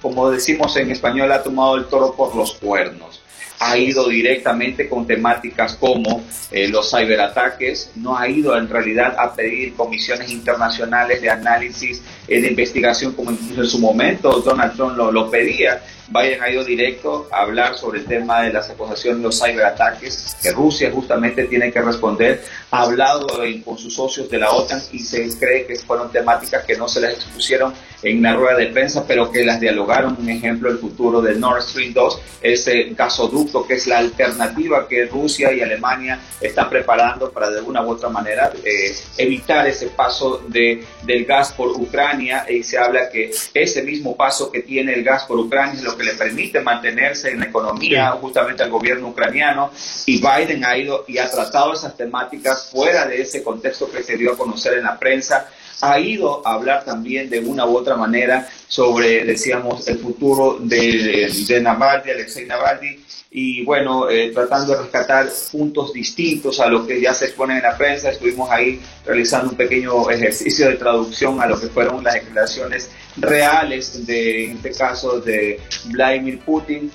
como 0.00 0.30
decimos 0.30 0.74
en 0.78 0.90
español, 0.90 1.30
ha 1.30 1.42
tomado 1.42 1.76
el 1.76 1.84
toro 1.88 2.14
por 2.14 2.34
los 2.34 2.54
cuernos 2.54 3.20
ha 3.58 3.78
ido 3.78 4.08
directamente 4.08 4.88
con 4.88 5.06
temáticas 5.06 5.74
como 5.76 6.24
eh, 6.50 6.68
los 6.68 6.90
ciberataques, 6.90 7.92
no 7.96 8.16
ha 8.16 8.28
ido 8.28 8.56
en 8.56 8.68
realidad 8.68 9.16
a 9.18 9.34
pedir 9.34 9.74
comisiones 9.74 10.30
internacionales 10.30 11.20
de 11.22 11.30
análisis, 11.30 12.02
eh, 12.28 12.40
de 12.40 12.48
investigación 12.48 13.12
como 13.12 13.30
incluso 13.30 13.62
en 13.62 13.68
su 13.68 13.78
momento 13.78 14.40
Donald 14.40 14.76
Trump 14.76 14.96
lo, 14.96 15.10
lo 15.10 15.30
pedía. 15.30 15.82
Biden 16.08 16.42
ha 16.42 16.50
ido 16.50 16.64
directo 16.64 17.28
a 17.32 17.42
hablar 17.42 17.76
sobre 17.76 18.00
el 18.00 18.06
tema 18.06 18.42
de 18.42 18.52
las 18.52 18.70
acusaciones 18.70 19.18
de 19.18 19.24
los 19.24 19.42
ciberataques, 19.42 20.36
que 20.42 20.52
Rusia 20.52 20.90
justamente 20.92 21.44
tiene 21.44 21.72
que 21.72 21.82
responder. 21.82 22.44
Ha 22.70 22.82
hablado 22.82 23.26
con 23.64 23.78
sus 23.78 23.94
socios 23.94 24.30
de 24.30 24.38
la 24.38 24.50
OTAN 24.50 24.80
y 24.92 25.00
se 25.00 25.26
cree 25.38 25.66
que 25.66 25.76
fueron 25.76 26.10
temáticas 26.12 26.64
que 26.64 26.76
no 26.76 26.88
se 26.88 27.00
les 27.00 27.14
expusieron 27.14 27.74
en 28.02 28.22
la 28.22 28.34
rueda 28.34 28.58
de 28.58 28.66
prensa, 28.66 29.04
pero 29.06 29.30
que 29.30 29.44
las 29.44 29.60
dialogaron. 29.60 30.16
Un 30.18 30.28
ejemplo, 30.28 30.70
el 30.70 30.78
futuro 30.78 31.20
del 31.20 31.40
Nord 31.40 31.62
Stream 31.62 31.92
2, 31.92 32.20
ese 32.42 32.84
gasoducto 32.90 33.66
que 33.66 33.74
es 33.74 33.86
la 33.86 33.98
alternativa 33.98 34.86
que 34.86 35.06
Rusia 35.06 35.52
y 35.52 35.60
Alemania 35.60 36.20
están 36.40 36.70
preparando 36.70 37.30
para 37.30 37.50
de 37.50 37.60
una 37.60 37.82
u 37.82 37.90
otra 37.90 38.08
manera 38.08 38.52
eh, 38.64 38.94
evitar 39.16 39.66
ese 39.66 39.88
paso 39.88 40.44
de, 40.48 40.84
del 41.02 41.24
gas 41.24 41.52
por 41.52 41.70
Ucrania. 41.70 42.46
Y 42.48 42.62
se 42.62 42.78
habla 42.78 43.10
que 43.10 43.30
ese 43.54 43.82
mismo 43.82 44.16
paso 44.16 44.50
que 44.50 44.60
tiene 44.60 44.94
el 44.94 45.02
gas 45.02 45.24
por 45.24 45.38
Ucrania 45.38 45.80
lo 45.82 45.95
que 45.96 46.04
le 46.04 46.14
permite 46.14 46.60
mantenerse 46.60 47.30
en 47.30 47.40
la 47.40 47.46
economía 47.46 48.10
justamente 48.12 48.62
al 48.62 48.70
gobierno 48.70 49.08
ucraniano 49.08 49.70
y 50.06 50.20
Biden 50.20 50.64
ha 50.64 50.76
ido 50.76 51.04
y 51.08 51.18
ha 51.18 51.30
tratado 51.30 51.72
esas 51.72 51.96
temáticas 51.96 52.68
fuera 52.70 53.06
de 53.06 53.22
ese 53.22 53.42
contexto 53.42 53.90
que 53.90 54.02
se 54.02 54.16
dio 54.16 54.32
a 54.32 54.36
conocer 54.36 54.74
en 54.74 54.84
la 54.84 54.98
prensa 54.98 55.48
ha 55.80 55.98
ido 55.98 56.46
a 56.46 56.54
hablar 56.54 56.84
también 56.84 57.28
de 57.28 57.40
una 57.40 57.66
u 57.66 57.76
otra 57.76 57.96
manera 57.96 58.48
sobre, 58.68 59.24
decíamos, 59.24 59.86
el 59.88 59.98
futuro 59.98 60.58
de, 60.60 61.30
de 61.46 61.60
Navalny, 61.60 62.10
Alexei 62.10 62.46
Navalny, 62.46 63.06
y 63.38 63.64
bueno, 63.64 64.08
eh, 64.08 64.30
tratando 64.32 64.72
de 64.72 64.82
rescatar 64.82 65.28
puntos 65.52 65.92
distintos 65.92 66.58
a 66.58 66.68
lo 66.68 66.86
que 66.86 67.00
ya 67.00 67.12
se 67.12 67.26
expone 67.26 67.56
en 67.56 67.62
la 67.62 67.76
prensa. 67.76 68.10
Estuvimos 68.10 68.48
ahí 68.50 68.80
realizando 69.04 69.50
un 69.50 69.56
pequeño 69.56 70.08
ejercicio 70.08 70.68
de 70.68 70.76
traducción 70.76 71.38
a 71.42 71.46
lo 71.46 71.60
que 71.60 71.66
fueron 71.66 72.02
las 72.02 72.14
declaraciones 72.14 72.90
reales 73.18 74.06
de, 74.06 74.46
en 74.46 74.56
este 74.56 74.72
caso, 74.72 75.20
de 75.20 75.60
Vladimir 75.86 76.38
Putin. 76.40 76.90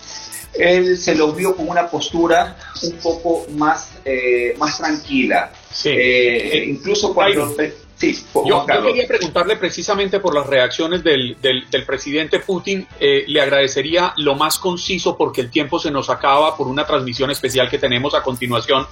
Él 0.54 0.98
se 0.98 1.14
lo 1.14 1.32
vio 1.32 1.56
con 1.56 1.70
una 1.70 1.88
postura 1.88 2.58
un 2.82 2.94
poco 2.94 3.46
más, 3.52 3.90
eh, 4.04 4.56
más 4.58 4.80
tranquila. 4.80 5.52
Eh, 5.86 6.66
incluso 6.68 7.14
cuando... 7.14 7.56
Sí, 8.02 8.26
yo, 8.48 8.66
quería 8.66 9.08
preguntarle 9.08 9.58
precisamente 9.58 10.20
por 10.20 10.34
las 10.34 10.48
reacciones 10.48 11.04
del, 11.04 11.38
del, 11.40 11.86
presidente 11.86 12.40
Putin. 12.40 12.88
Eh, 13.00 13.26
le 13.28 13.40
agradecería 13.40 14.12
lo 14.18 14.34
más 14.34 14.58
conciso 14.58 15.16
porque 15.16 15.42
el 15.42 15.52
tiempo 15.52 15.78
se 15.78 15.92
nos 15.92 16.10
acaba 16.10 16.58
por 16.58 16.68
una 16.68 16.84
transmisión 16.84 17.30
especial 17.30 17.70
que 17.70 17.78
tenemos 17.78 18.16
a 18.16 18.24
continuación. 18.24 18.88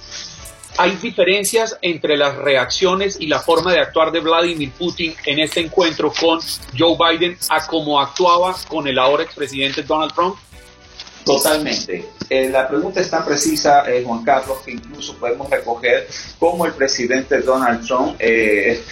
¿Hay 0.78 0.92
diferencias 1.02 1.76
entre 1.82 2.16
las 2.16 2.36
reacciones 2.36 3.20
y 3.20 3.26
la 3.26 3.40
forma 3.40 3.72
de 3.72 3.80
actuar 3.80 4.12
de 4.12 4.20
Vladimir 4.20 4.70
Putin 4.78 5.12
en 5.26 5.40
este 5.40 5.58
encuentro 5.58 6.12
con 6.12 6.38
Joe 6.78 6.96
Biden 6.96 7.36
a 7.48 7.66
cómo 7.66 8.00
actuaba 8.00 8.54
con 8.68 8.86
el 8.86 8.96
ahora 8.96 9.24
expresidente 9.24 9.82
Donald 9.82 10.14
Trump? 10.14 10.36
Totalmente. 11.24 12.08
Eh, 12.28 12.48
la 12.48 12.68
pregunta 12.68 13.00
es 13.00 13.10
tan 13.10 13.24
precisa, 13.24 13.90
eh, 13.90 14.02
Juan 14.04 14.24
Carlos, 14.24 14.58
que 14.64 14.72
incluso 14.72 15.16
podemos 15.16 15.50
recoger 15.50 16.08
cómo 16.38 16.64
el 16.64 16.72
presidente 16.72 17.40
Donald 17.40 17.86
Trump, 17.86 18.16
eh, 18.18 18.82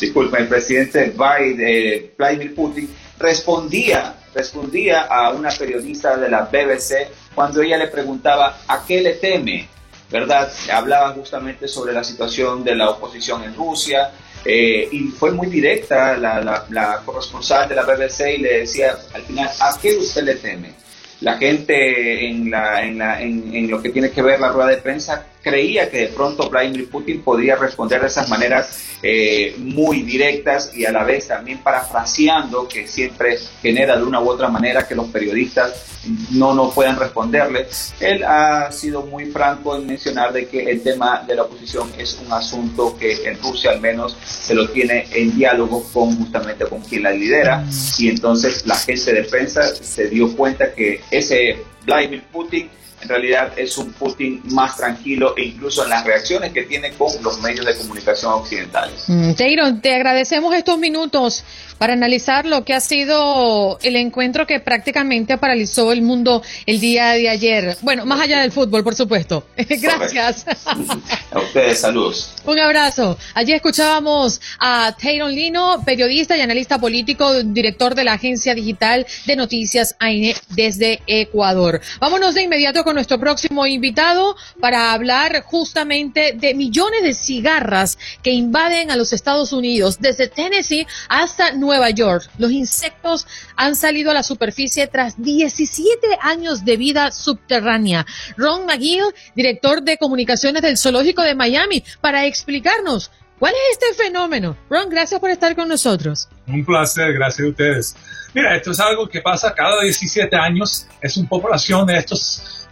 disculpen, 0.00 0.42
el 0.42 0.48
presidente 0.48 1.12
Biden, 1.16 1.60
eh, 1.60 2.12
Vladimir 2.16 2.54
Putin, 2.54 2.88
respondía, 3.18 4.14
respondía 4.34 5.02
a 5.02 5.30
una 5.30 5.50
periodista 5.50 6.16
de 6.16 6.28
la 6.28 6.42
BBC 6.42 7.08
cuando 7.34 7.62
ella 7.62 7.78
le 7.78 7.88
preguntaba 7.88 8.58
a 8.66 8.84
qué 8.86 9.00
le 9.00 9.14
teme, 9.14 9.68
¿verdad? 10.10 10.50
Hablaban 10.72 11.14
justamente 11.14 11.68
sobre 11.68 11.92
la 11.92 12.02
situación 12.02 12.64
de 12.64 12.74
la 12.74 12.90
oposición 12.90 13.42
en 13.44 13.54
Rusia, 13.54 14.10
eh, 14.44 14.88
y 14.90 15.08
fue 15.08 15.32
muy 15.32 15.48
directa 15.48 16.16
la, 16.16 17.02
corresponsal 17.04 17.68
de 17.68 17.74
la 17.74 17.82
BBC 17.82 18.36
y 18.36 18.38
le 18.38 18.60
decía 18.60 18.96
al 19.12 19.22
final, 19.22 19.50
¿a 19.60 19.78
qué 19.80 19.96
usted 19.96 20.22
le 20.22 20.36
teme? 20.36 20.72
La 21.20 21.36
gente 21.36 22.26
en, 22.26 22.50
la, 22.50 22.82
en, 22.82 22.96
la, 22.96 23.20
en, 23.20 23.54
en 23.54 23.70
lo 23.70 23.82
que 23.82 23.90
tiene 23.90 24.10
que 24.10 24.22
ver 24.22 24.40
la 24.40 24.48
rueda 24.48 24.70
de 24.70 24.78
prensa 24.78 25.26
creía 25.42 25.90
que 25.90 25.98
de 25.98 26.08
pronto 26.08 26.48
Vladimir 26.50 26.88
Putin 26.90 27.22
podría 27.22 27.56
responder 27.56 28.00
de 28.00 28.06
esas 28.06 28.28
maneras 28.28 28.98
eh, 29.02 29.54
muy 29.58 30.02
directas 30.02 30.72
y 30.74 30.84
a 30.84 30.92
la 30.92 31.04
vez 31.04 31.28
también 31.28 31.58
parafraseando 31.58 32.68
que 32.68 32.86
siempre 32.86 33.38
genera 33.62 33.96
de 33.96 34.04
una 34.04 34.20
u 34.20 34.28
otra 34.28 34.48
manera 34.48 34.86
que 34.86 34.94
los 34.94 35.08
periodistas 35.08 35.86
no, 36.32 36.54
no 36.54 36.70
puedan 36.70 36.98
responderle. 36.98 37.66
Él 38.00 38.24
ha 38.24 38.70
sido 38.72 39.02
muy 39.02 39.26
franco 39.26 39.76
en 39.76 39.86
mencionar 39.86 40.32
de 40.32 40.46
que 40.48 40.70
el 40.70 40.82
tema 40.82 41.22
de 41.26 41.34
la 41.34 41.42
oposición 41.42 41.90
es 41.98 42.20
un 42.24 42.32
asunto 42.32 42.96
que 42.98 43.24
en 43.24 43.40
Rusia 43.40 43.70
al 43.70 43.80
menos 43.80 44.16
se 44.24 44.54
lo 44.54 44.68
tiene 44.68 45.06
en 45.12 45.36
diálogo 45.36 45.84
con 45.92 46.16
justamente 46.16 46.64
con 46.66 46.80
quien 46.80 47.02
la 47.02 47.12
lidera 47.12 47.64
y 47.98 48.08
entonces 48.08 48.66
la 48.66 48.76
gente 48.76 49.12
de 49.12 49.24
prensa 49.24 49.62
se 49.74 50.08
dio 50.08 50.34
cuenta 50.36 50.72
que 50.72 51.00
ese 51.10 51.58
Vladimir 51.84 52.22
Putin 52.32 52.70
en 53.02 53.08
realidad 53.08 53.52
es 53.56 53.78
un 53.78 53.92
Putin 53.92 54.42
más 54.44 54.76
tranquilo 54.76 55.34
e 55.36 55.44
incluso 55.44 55.84
en 55.84 55.90
las 55.90 56.04
reacciones 56.04 56.52
que 56.52 56.64
tiene 56.64 56.92
con 56.92 57.10
los 57.22 57.40
medios 57.40 57.66
de 57.66 57.76
comunicación 57.76 58.32
occidentales. 58.32 59.04
Mm, 59.06 59.32
te 59.80 59.94
agradecemos 59.94 60.54
estos 60.54 60.78
minutos 60.78 61.44
para 61.80 61.94
analizar 61.94 62.44
lo 62.44 62.62
que 62.62 62.74
ha 62.74 62.80
sido 62.80 63.78
el 63.80 63.96
encuentro 63.96 64.46
que 64.46 64.60
prácticamente 64.60 65.38
paralizó 65.38 65.92
el 65.92 66.02
mundo 66.02 66.42
el 66.66 66.78
día 66.78 67.12
de 67.12 67.30
ayer. 67.30 67.78
Bueno, 67.80 68.04
más 68.04 68.20
allá 68.20 68.42
del 68.42 68.52
fútbol, 68.52 68.84
por 68.84 68.94
supuesto. 68.94 69.46
Gracias. 69.56 70.44
A 71.32 71.38
ustedes, 71.38 71.80
saludos. 71.80 72.34
Un 72.44 72.58
abrazo. 72.58 73.16
Allí 73.32 73.54
escuchábamos 73.54 74.42
a 74.58 74.94
Tayron 75.00 75.32
Lino, 75.32 75.82
periodista 75.84 76.36
y 76.36 76.42
analista 76.42 76.78
político, 76.78 77.32
director 77.44 77.94
de 77.94 78.04
la 78.04 78.14
agencia 78.14 78.54
digital 78.54 79.06
de 79.24 79.36
noticias 79.36 79.96
AINE 80.00 80.34
desde 80.50 81.00
Ecuador. 81.06 81.80
Vámonos 81.98 82.34
de 82.34 82.42
inmediato 82.42 82.84
con 82.84 82.94
nuestro 82.94 83.18
próximo 83.18 83.64
invitado 83.66 84.36
para 84.60 84.92
hablar 84.92 85.44
justamente 85.44 86.34
de 86.36 86.52
millones 86.52 87.04
de 87.04 87.14
cigarras 87.14 87.96
que 88.22 88.32
invaden 88.32 88.90
a 88.90 88.96
los 88.96 89.12
Estados 89.12 89.52
Unidos, 89.52 89.98
desde 90.00 90.28
Tennessee 90.28 90.86
hasta 91.08 91.52
Nueva 91.52 91.69
York. 91.90 92.28
Los 92.38 92.50
insectos 92.52 93.26
han 93.56 93.76
salido 93.76 94.10
a 94.10 94.14
la 94.14 94.22
superficie 94.22 94.86
tras 94.86 95.20
17 95.22 96.18
años 96.20 96.64
de 96.64 96.76
vida 96.76 97.10
subterránea. 97.10 98.06
Ron 98.36 98.66
McGill, 98.66 99.04
director 99.34 99.82
de 99.82 99.96
comunicaciones 99.96 100.62
del 100.62 100.76
Zoológico 100.76 101.22
de 101.22 101.34
Miami, 101.34 101.82
para 102.00 102.26
explicarnos 102.26 103.10
cuál 103.38 103.54
es 103.54 103.78
este 103.78 104.04
fenómeno. 104.04 104.56
Ron, 104.68 104.88
gracias 104.88 105.20
por 105.20 105.30
estar 105.30 105.56
con 105.56 105.68
nosotros. 105.68 106.28
Un 106.46 106.64
placer, 106.64 107.12
gracias 107.14 107.46
a 107.46 107.50
ustedes. 107.50 107.96
Mira, 108.34 108.54
esto 108.54 108.70
es 108.70 108.80
algo 108.80 109.08
que 109.08 109.20
pasa 109.20 109.54
cada 109.54 109.82
17 109.82 110.34
años. 110.36 110.86
Es 111.00 111.16
una 111.16 111.28
población 111.28 111.86
de 111.86 111.96
estos, 111.96 112.68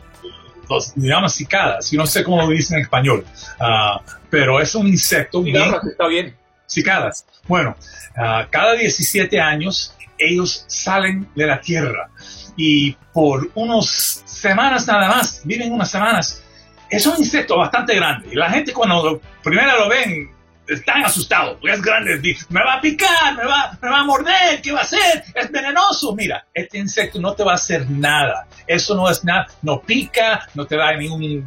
los 0.68 0.94
digamos 0.94 1.32
cicadas. 1.34 1.90
Yo 1.90 1.98
no 1.98 2.06
sé 2.06 2.22
cómo 2.22 2.42
lo 2.42 2.48
dicen 2.48 2.76
en 2.78 2.82
español, 2.84 3.24
uh, 3.60 4.00
pero 4.30 4.60
es 4.60 4.74
un 4.74 4.86
insecto. 4.86 5.42
Cigarras, 5.42 5.82
bien, 5.82 5.90
está 5.90 6.06
bien. 6.06 6.37
Cicadas. 6.68 7.26
Bueno, 7.48 7.76
uh, 8.16 8.48
cada 8.50 8.74
17 8.74 9.40
años 9.40 9.94
ellos 10.18 10.64
salen 10.68 11.28
de 11.34 11.46
la 11.46 11.60
tierra 11.60 12.10
y 12.56 12.92
por 13.12 13.50
unas 13.54 14.22
semanas 14.24 14.86
nada 14.86 15.08
más, 15.08 15.40
viven 15.44 15.72
unas 15.72 15.90
semanas. 15.90 16.42
Es 16.90 17.06
un 17.06 17.16
insecto 17.18 17.58
bastante 17.58 17.94
grande 17.94 18.28
y 18.32 18.34
la 18.34 18.50
gente 18.50 18.72
cuando 18.72 19.20
primero 19.42 19.78
lo 19.78 19.88
ven 19.88 20.30
están 20.68 21.04
asustados, 21.04 21.56
porque 21.60 21.74
es 21.74 21.82
grande, 21.82 22.36
me 22.50 22.62
va 22.62 22.74
a 22.74 22.80
picar, 22.80 23.34
me 23.36 23.44
va, 23.44 23.76
me 23.80 23.88
va 23.88 24.00
a 24.00 24.04
morder, 24.04 24.60
¿qué 24.62 24.72
va 24.72 24.80
a 24.80 24.82
hacer? 24.82 25.24
Es 25.34 25.50
venenoso. 25.50 26.14
Mira, 26.14 26.46
este 26.52 26.78
insecto 26.78 27.18
no 27.18 27.32
te 27.32 27.42
va 27.42 27.52
a 27.52 27.54
hacer 27.54 27.88
nada. 27.88 28.46
Eso 28.66 28.94
no 28.94 29.08
es 29.08 29.24
nada, 29.24 29.46
no 29.62 29.80
pica, 29.80 30.46
no 30.54 30.66
te 30.66 30.76
da 30.76 30.94
ningún 30.94 31.44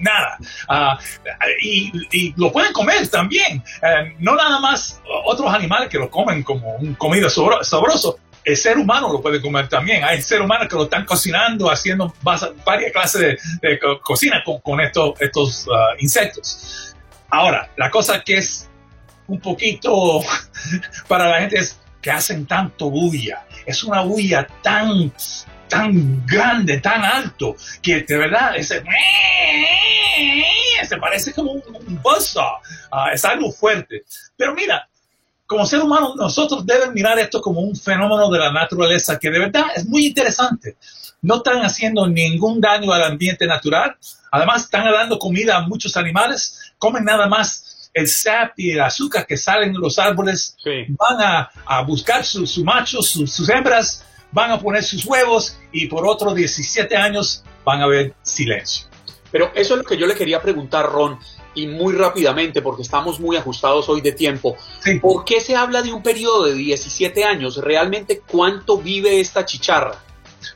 nada. 0.00 0.38
Uh, 0.68 0.98
y, 1.62 1.92
y, 2.10 2.34
lo 2.36 2.52
pueden 2.52 2.72
comer 2.72 3.08
también. 3.08 3.62
Uh, 3.82 4.12
no 4.18 4.34
nada 4.34 4.60
más 4.60 5.00
otros 5.24 5.52
animales 5.52 5.88
que 5.88 5.98
lo 5.98 6.10
comen 6.10 6.42
como 6.42 6.76
un 6.76 6.94
comida 6.94 7.28
sabroso. 7.28 8.18
El 8.42 8.56
ser 8.56 8.78
humano 8.78 9.12
lo 9.12 9.20
puede 9.20 9.40
comer 9.40 9.68
también. 9.68 10.02
Hay 10.02 10.22
seres 10.22 10.44
humanos 10.44 10.68
que 10.68 10.74
lo 10.74 10.84
están 10.84 11.04
cocinando, 11.04 11.70
haciendo 11.70 12.14
varias 12.22 12.92
clases 12.92 13.38
de, 13.60 13.78
cocina 14.02 14.42
con, 14.62 14.80
estos, 14.80 15.20
estos 15.20 15.66
uh, 15.66 15.96
insectos. 15.98 16.96
Ahora, 17.28 17.70
la 17.76 17.90
cosa 17.90 18.22
que 18.22 18.38
es 18.38 18.68
un 19.26 19.40
poquito 19.40 20.20
para 21.08 21.28
la 21.28 21.40
gente 21.40 21.58
es 21.58 21.78
que 22.00 22.10
hacen 22.10 22.46
tanto 22.46 22.90
bulla. 22.90 23.44
Es 23.66 23.84
una 23.84 24.00
bulla 24.00 24.46
tan, 24.62 25.12
tan 25.70 26.26
grande, 26.26 26.80
tan 26.80 27.02
alto, 27.02 27.56
que 27.80 28.02
de 28.02 28.18
verdad 28.18 28.56
ese, 28.56 28.82
se 30.86 30.96
parece 30.98 31.32
como 31.32 31.52
un, 31.52 31.62
un 31.66 32.02
buzzsaw. 32.02 32.56
Uh, 32.92 33.14
es 33.14 33.24
algo 33.24 33.50
fuerte. 33.52 34.02
Pero 34.36 34.54
mira, 34.54 34.86
como 35.46 35.64
ser 35.64 35.80
humano, 35.80 36.14
nosotros 36.16 36.66
debemos 36.66 36.94
mirar 36.94 37.18
esto 37.18 37.40
como 37.40 37.60
un 37.60 37.74
fenómeno 37.74 38.30
de 38.30 38.38
la 38.38 38.52
naturaleza 38.52 39.18
que 39.18 39.30
de 39.30 39.38
verdad 39.38 39.64
es 39.74 39.86
muy 39.86 40.06
interesante. 40.06 40.76
No 41.22 41.36
están 41.36 41.62
haciendo 41.62 42.06
ningún 42.06 42.60
daño 42.60 42.92
al 42.92 43.02
ambiente 43.02 43.46
natural. 43.46 43.96
Además, 44.30 44.64
están 44.64 44.84
dando 44.84 45.18
comida 45.18 45.56
a 45.56 45.62
muchos 45.62 45.96
animales. 45.96 46.72
Comen 46.78 47.04
nada 47.04 47.26
más 47.26 47.90
el 47.92 48.08
sap 48.08 48.52
y 48.58 48.72
el 48.72 48.80
azúcar 48.80 49.26
que 49.26 49.36
salen 49.36 49.72
de 49.72 49.78
los 49.78 49.98
árboles. 49.98 50.56
Sí. 50.62 50.86
Van 50.88 51.20
a, 51.20 51.50
a 51.66 51.82
buscar 51.82 52.24
sus 52.24 52.52
su 52.52 52.64
machos, 52.64 53.08
su, 53.10 53.26
sus 53.26 53.48
hembras, 53.48 54.04
van 54.32 54.50
a 54.50 54.58
poner 54.58 54.82
sus 54.82 55.04
huevos 55.04 55.58
y 55.72 55.86
por 55.86 56.06
otros 56.06 56.34
17 56.34 56.96
años 56.96 57.44
van 57.64 57.82
a 57.82 57.86
ver 57.86 58.14
silencio. 58.22 58.86
Pero 59.30 59.50
eso 59.54 59.74
es 59.74 59.78
lo 59.78 59.84
que 59.84 59.96
yo 59.96 60.06
le 60.06 60.14
quería 60.14 60.40
preguntar, 60.40 60.86
Ron 60.86 61.18
y 61.54 61.66
muy 61.66 61.94
rápidamente, 61.94 62.62
porque 62.62 62.82
estamos 62.82 63.18
muy 63.18 63.36
ajustados 63.36 63.88
hoy 63.88 64.00
de 64.00 64.12
tiempo. 64.12 64.56
Sí. 64.80 65.00
¿Por 65.00 65.24
qué 65.24 65.40
se 65.40 65.56
habla 65.56 65.82
de 65.82 65.92
un 65.92 66.02
periodo 66.02 66.44
de 66.44 66.54
17 66.54 67.24
años? 67.24 67.56
¿Realmente 67.56 68.22
cuánto 68.26 68.78
vive 68.78 69.20
esta 69.20 69.44
chicharra? 69.44 69.98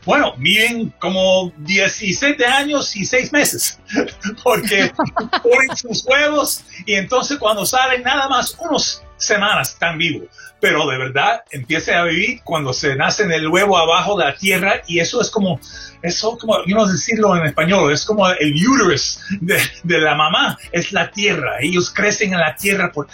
Bueno, 0.07 0.35
viven 0.39 0.95
como 0.99 1.53
17 1.59 2.45
años 2.47 2.95
y 2.97 3.05
6 3.05 3.33
meses, 3.33 3.79
porque 4.43 4.93
ponen 5.43 5.77
sus 5.77 6.05
huevos 6.07 6.63
y 6.87 6.95
entonces 6.95 7.39
cuando 7.39 7.67
salen 7.67 8.03
nada 8.03 8.29
más 8.29 8.57
unas 8.61 9.03
semanas 9.16 9.70
están 9.70 9.98
vivos. 9.98 10.29
Pero 10.61 10.87
de 10.87 10.96
verdad 10.96 11.42
empiezan 11.50 11.96
a 11.96 12.05
vivir 12.05 12.40
cuando 12.42 12.72
se 12.72 12.96
nace 12.96 13.24
en 13.24 13.33
el 13.33 13.48
huevo 13.48 13.77
abajo 13.77 14.16
de 14.16 14.24
la 14.24 14.35
tierra 14.35 14.83
y 14.87 14.98
eso 14.98 15.20
es 15.20 15.31
como, 15.31 15.61
eso 16.03 16.38
como, 16.38 16.64
yo 16.64 16.77
no 16.77 16.87
sé 16.87 16.92
decirlo 16.92 17.37
en 17.37 17.46
español, 17.46 17.92
es 17.92 18.05
como 18.05 18.29
el 18.29 18.55
uterus 18.66 19.20
de, 19.40 19.61
de 19.83 19.98
la 19.98 20.14
mamá, 20.14 20.57
es 20.72 20.92
la 20.92 21.11
tierra. 21.11 21.57
Ellos 21.61 21.90
crecen 21.90 22.33
en 22.33 22.40
la 22.40 22.55
tierra 22.57 22.90
por, 22.92 23.09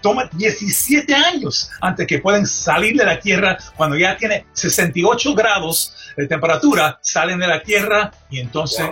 toma 0.00 0.28
17 0.32 1.14
años 1.14 1.70
antes 1.80 2.06
que 2.06 2.18
pueden 2.18 2.46
salir 2.46 2.96
de 2.96 3.04
la 3.04 3.18
Tierra 3.20 3.58
cuando 3.76 3.96
ya 3.96 4.16
tiene 4.16 4.46
68 4.52 5.34
grados 5.34 5.94
de 6.16 6.26
temperatura, 6.26 6.98
salen 7.02 7.38
de 7.38 7.46
la 7.46 7.62
Tierra 7.62 8.10
y 8.30 8.40
entonces. 8.40 8.86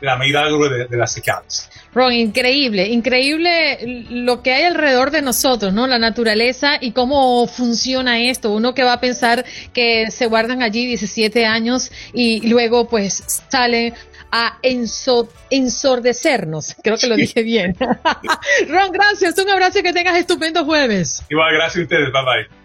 La 0.00 0.16
milagro 0.16 0.68
de, 0.68 0.86
de 0.86 0.96
las 0.96 1.12
cicadas. 1.12 1.70
Ron, 1.92 2.12
increíble, 2.12 2.88
increíble 2.88 4.06
lo 4.10 4.42
que 4.42 4.52
hay 4.52 4.64
alrededor 4.64 5.10
de 5.10 5.22
nosotros, 5.22 5.72
¿no? 5.72 5.86
La 5.86 5.98
naturaleza 5.98 6.78
y 6.80 6.92
cómo 6.92 7.46
funciona 7.46 8.20
esto. 8.20 8.52
Uno 8.52 8.74
que 8.74 8.84
va 8.84 8.94
a 8.94 9.00
pensar 9.00 9.44
que 9.72 10.10
se 10.10 10.26
guardan 10.26 10.62
allí 10.62 10.86
17 10.86 11.46
años 11.46 11.90
y 12.12 12.48
luego 12.48 12.88
pues 12.88 13.42
salen 13.48 13.94
a 14.32 14.58
enso 14.62 15.28
ensordecernos. 15.50 16.76
Creo 16.82 16.96
que 16.96 17.08
lo 17.08 17.16
dije 17.16 17.42
bien. 17.42 17.76
Ron, 18.68 18.92
gracias. 18.92 19.36
Un 19.38 19.50
abrazo 19.50 19.80
y 19.80 19.82
que 19.82 19.92
tengas 19.92 20.16
estupendo 20.16 20.64
jueves. 20.64 21.22
Igual, 21.28 21.54
gracias 21.54 21.78
a 21.78 21.82
ustedes. 21.82 22.12
Bye 22.12 22.22
bye. 22.24 22.59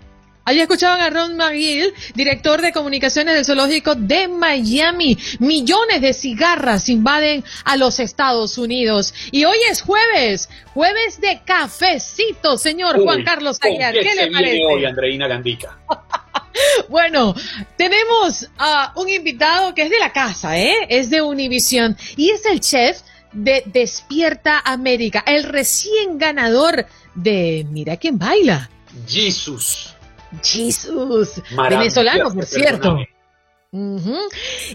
Allí 0.47 0.61
escuchaban 0.61 1.01
a 1.01 1.09
Ron 1.09 1.37
McGill, 1.37 1.91
director 2.13 2.61
de 2.61 2.71
comunicaciones 2.71 3.33
del 3.33 3.45
zoológico 3.45 3.95
de 3.95 4.27
Miami. 4.27 5.17
Millones 5.39 6.01
de 6.01 6.13
cigarras 6.13 6.87
invaden 6.87 7.43
a 7.63 7.77
los 7.77 7.99
Estados 7.99 8.59
Unidos. 8.59 9.11
Y 9.31 9.45
hoy 9.45 9.57
es 9.71 9.81
jueves, 9.81 10.47
jueves 10.75 11.19
de 11.19 11.41
cafecito, 11.43 12.59
señor 12.59 13.01
Juan 13.01 13.23
Carlos 13.23 13.57
Aguiar. 13.59 13.95
¿Qué, 13.95 14.13
le 14.13 14.31
parece? 14.31 14.61
hoy, 14.71 14.85
Andreina 14.85 15.27
Gandica? 15.27 15.79
bueno, 16.89 17.33
tenemos 17.75 18.47
a 18.59 18.93
un 18.97 19.09
invitado 19.09 19.73
que 19.73 19.81
es 19.81 19.89
de 19.89 19.97
la 19.97 20.13
casa, 20.13 20.59
¿eh? 20.59 20.75
Es 20.89 21.09
de 21.09 21.23
Univision 21.23 21.97
y 22.17 22.29
es 22.29 22.45
el 22.45 22.59
chef 22.59 23.01
de 23.33 23.63
Despierta 23.65 24.59
América, 24.59 25.23
el 25.25 25.43
recién 25.43 26.19
ganador 26.19 26.85
de 27.15 27.65
Mira 27.71 27.97
quién 27.97 28.19
baila. 28.19 28.69
Jesus. 29.07 29.94
Jesus. 30.43 31.41
Venezolano, 31.69 32.33
por 32.33 32.45
cierto. 32.45 32.97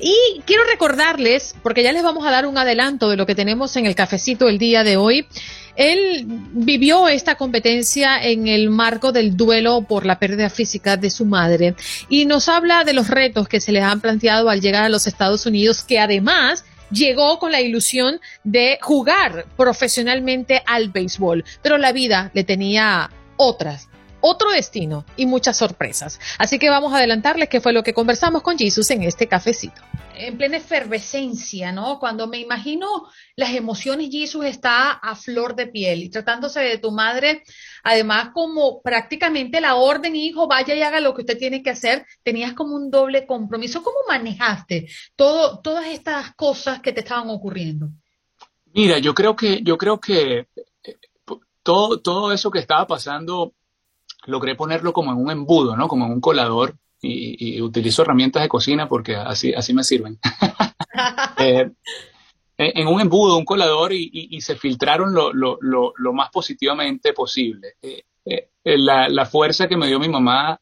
Y 0.01 0.43
quiero 0.45 0.65
recordarles, 0.65 1.55
porque 1.63 1.83
ya 1.83 1.93
les 1.93 2.03
vamos 2.03 2.27
a 2.27 2.31
dar 2.31 2.47
un 2.47 2.59
adelanto 2.59 3.09
de 3.09 3.17
lo 3.17 3.25
que 3.25 3.35
tenemos 3.35 3.75
en 3.77 3.87
el 3.87 3.95
cafecito 3.95 4.49
el 4.49 4.59
día 4.59 4.85
de 4.85 4.97
hoy. 4.97 5.27
Él 5.77 6.25
vivió 6.27 7.09
esta 7.09 7.37
competencia 7.37 8.23
en 8.23 8.49
el 8.49 8.69
marco 8.69 9.13
del 9.13 9.37
duelo 9.37 9.83
por 9.83 10.05
la 10.05 10.19
pérdida 10.19 10.51
física 10.51 10.97
de 10.97 11.09
su 11.09 11.25
madre 11.25 11.75
y 12.09 12.27
nos 12.27 12.49
habla 12.49 12.85
de 12.85 12.93
los 12.93 13.09
retos 13.09 13.49
que 13.49 13.61
se 13.61 13.73
les 13.73 13.85
han 13.85 14.01
planteado 14.01 14.51
al 14.51 14.61
llegar 14.61 14.85
a 14.85 14.89
los 14.91 15.07
Estados 15.07 15.47
Unidos, 15.47 15.85
que 15.85 15.99
además 15.99 16.65
llegó 16.91 17.39
con 17.39 17.53
la 17.53 17.61
ilusión 17.61 18.21
de 18.45 18.79
jugar 18.83 19.47
profesionalmente 19.57 20.63
al 20.67 20.91
béisbol, 20.91 21.45
pero 21.63 21.79
la 21.79 21.93
vida 21.93 22.31
le 22.35 22.45
tenía 22.45 23.11
otras 23.37 23.90
otro 24.21 24.51
destino 24.51 25.05
y 25.17 25.27
muchas 25.27 25.57
sorpresas. 25.57 26.21
Así 26.39 26.59
que 26.59 26.71
vamos 26.71 26.93
a 26.93 26.99
adelantarles 26.99 27.49
qué 27.49 27.61
fue 27.61 27.73
lo 27.73 27.83
que 27.83 27.95
conversamos 27.95 28.43
con 28.43 28.59
Jesus 28.59 28.91
en 28.91 29.03
este 29.03 29.27
cafecito. 29.27 29.81
En 30.15 30.37
plena 30.37 30.59
efervescencia, 30.59 31.73
¿no? 31.73 31.99
Cuando 31.99 32.27
me 32.27 32.39
imagino 32.39 32.87
las 33.37 33.55
emociones, 33.55 34.11
Jesus 34.11 34.45
está 34.45 34.93
a 34.93 35.17
flor 35.17 35.57
de 35.57 35.67
piel 35.67 36.03
y 36.03 36.11
tratándose 36.11 36.61
de 36.61 36.77
tu 36.77 36.91
madre, 36.91 37.43
además 37.83 38.31
como 38.35 38.83
prácticamente 38.83 39.61
la 39.61 39.77
orden, 39.77 40.15
hijo, 40.17 40.47
vaya 40.47 40.75
y 40.75 40.83
haga 40.83 41.01
lo 41.01 41.15
que 41.15 41.23
usted 41.23 41.39
tiene 41.39 41.63
que 41.63 41.71
hacer, 41.71 42.05
tenías 42.23 42.53
como 42.53 42.77
un 42.77 42.91
doble 42.91 43.27
compromiso. 43.27 43.83
¿Cómo 43.83 43.97
manejaste 44.09 44.89
todo, 45.17 45.61
todas 45.61 45.87
estas 45.87 46.35
cosas 46.35 46.81
que 46.81 46.93
te 46.93 47.01
estaban 47.01 47.31
ocurriendo? 47.31 47.89
Mira, 48.73 48.99
yo 48.99 49.15
creo 49.15 49.35
que, 49.35 49.63
yo 49.63 49.79
creo 49.79 49.99
que 49.99 50.47
eh, 50.85 50.97
todo, 51.63 52.01
todo 52.01 52.33
eso 52.33 52.51
que 52.51 52.59
estaba 52.59 52.87
pasando 52.87 53.55
logré 54.27 54.55
ponerlo 54.55 54.93
como 54.93 55.13
en 55.13 55.19
un 55.19 55.31
embudo, 55.31 55.77
¿no? 55.77 55.89
Como 55.89 56.07
en 56.07 56.13
un 56.13 56.21
colador 56.21 56.77
y, 57.03 57.61
utilizo 57.61 58.03
herramientas 58.03 58.43
de 58.43 58.49
cocina 58.49 58.89
porque 58.89 59.17
así, 59.17 59.53
así 59.55 59.75
me 59.75 59.85
sirven. 59.85 60.19
Eh, 62.63 62.73
en 62.77 62.89
un 62.89 63.01
embudo, 63.01 63.39
un 63.39 63.47
colador 63.47 63.95
y, 63.95 64.39
se 64.43 64.55
filtraron 64.55 65.15
lo, 65.15 65.33
lo, 65.33 65.57
lo, 65.63 66.13
más 66.13 66.29
positivamente 66.29 67.15
posible. 67.15 67.77
Eh, 67.81 68.05
eh, 68.27 68.51
la, 68.77 69.09
la, 69.09 69.25
fuerza 69.25 69.67
que 69.67 69.79
me 69.79 69.87
dio 69.87 69.99
mi 69.99 70.11
mamá, 70.11 70.61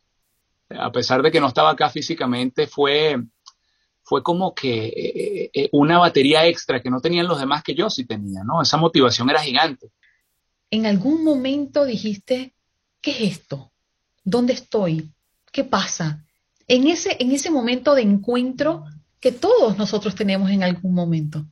a 0.70 0.92
pesar 0.92 1.22
de 1.22 1.32
que 1.32 1.40
no 1.40 1.48
estaba 1.48 1.70
acá 1.70 1.90
físicamente, 1.90 2.68
fue, 2.68 3.20
fue 4.04 4.22
como 4.22 4.54
que 4.54 5.50
una 5.72 5.98
batería 5.98 6.46
extra 6.46 6.80
que 6.80 6.90
no 6.90 7.00
tenían 7.00 7.26
los 7.26 7.40
demás 7.40 7.64
que 7.64 7.74
yo 7.74 7.90
sí 7.90 8.06
tenía, 8.06 8.44
¿no? 8.44 8.62
Esa 8.62 8.76
motivación 8.76 9.28
era 9.28 9.40
gigante. 9.40 9.90
¿En 10.70 10.86
algún 10.86 11.24
momento 11.24 11.84
dijiste, 11.84 12.54
¿qué 13.08 13.24
es 13.24 13.38
esto? 13.38 13.72
¿Dónde 14.22 14.52
estoy? 14.52 15.10
¿Qué 15.50 15.64
pasa? 15.64 16.24
En 16.66 16.86
ese, 16.86 17.16
en 17.18 17.32
ese 17.32 17.50
momento 17.50 17.94
de 17.94 18.02
encuentro 18.02 18.84
que 19.18 19.32
todos 19.32 19.78
nosotros 19.78 20.14
tenemos 20.14 20.50
en 20.50 20.62
algún 20.62 20.92
momento. 20.92 21.46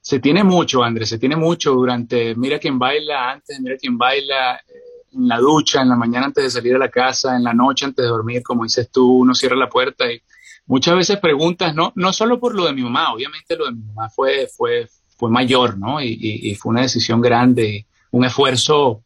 Se 0.00 0.18
tiene 0.18 0.42
mucho, 0.42 0.82
Andrés, 0.82 1.10
se 1.10 1.18
tiene 1.18 1.36
mucho 1.36 1.74
durante, 1.74 2.34
mira 2.34 2.58
quién 2.58 2.76
baila 2.76 3.30
antes, 3.30 3.60
mira 3.60 3.76
quién 3.76 3.96
baila 3.96 4.56
eh, 4.56 5.12
en 5.12 5.28
la 5.28 5.38
ducha, 5.38 5.82
en 5.82 5.90
la 5.90 5.96
mañana 5.96 6.26
antes 6.26 6.42
de 6.42 6.50
salir 6.50 6.74
a 6.74 6.78
la 6.78 6.90
casa, 6.90 7.36
en 7.36 7.44
la 7.44 7.54
noche 7.54 7.84
antes 7.84 8.02
de 8.02 8.08
dormir, 8.08 8.42
como 8.42 8.64
dices 8.64 8.90
tú, 8.90 9.18
uno 9.18 9.32
cierra 9.32 9.54
la 9.54 9.68
puerta 9.68 10.10
y 10.10 10.20
muchas 10.66 10.96
veces 10.96 11.18
preguntas, 11.20 11.72
no, 11.72 11.92
no 11.94 12.12
solo 12.12 12.40
por 12.40 12.56
lo 12.56 12.66
de 12.66 12.72
mi 12.72 12.82
mamá, 12.82 13.12
obviamente 13.12 13.56
lo 13.56 13.66
de 13.66 13.72
mi 13.72 13.82
mamá 13.84 14.10
fue, 14.10 14.48
fue, 14.48 14.88
fue 15.16 15.30
mayor, 15.30 15.78
¿no? 15.78 16.00
Y 16.00 16.52
fue 16.56 16.70
una 16.70 16.82
decisión 16.82 17.20
grande, 17.20 17.86
un 18.10 18.24
esfuerzo 18.24 19.04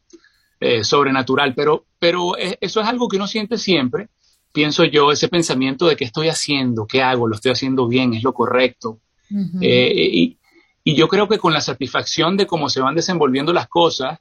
eh, 0.63 0.83
sobrenatural, 0.83 1.55
pero, 1.55 1.85
pero 1.97 2.37
eh, 2.37 2.55
eso 2.61 2.81
es 2.81 2.87
algo 2.87 3.07
que 3.09 3.17
uno 3.17 3.25
siente 3.25 3.57
siempre, 3.57 4.09
pienso 4.53 4.83
yo, 4.85 5.11
ese 5.11 5.27
pensamiento 5.27 5.87
de 5.87 5.95
qué 5.95 6.05
estoy 6.05 6.27
haciendo, 6.27 6.85
qué 6.85 7.01
hago, 7.01 7.25
lo 7.25 7.33
estoy 7.33 7.51
haciendo 7.51 7.87
bien, 7.87 8.13
es 8.13 8.21
lo 8.21 8.31
correcto. 8.31 8.99
Eh, 9.59 9.91
y, 9.95 10.37
y, 10.83 10.93
yo 10.93 11.07
creo 11.07 11.27
que 11.27 11.39
con 11.39 11.51
la 11.51 11.61
satisfacción 11.61 12.37
de 12.37 12.45
cómo 12.45 12.69
se 12.69 12.79
van 12.79 12.93
desenvolviendo 12.93 13.53
las 13.53 13.67
cosas, 13.69 14.19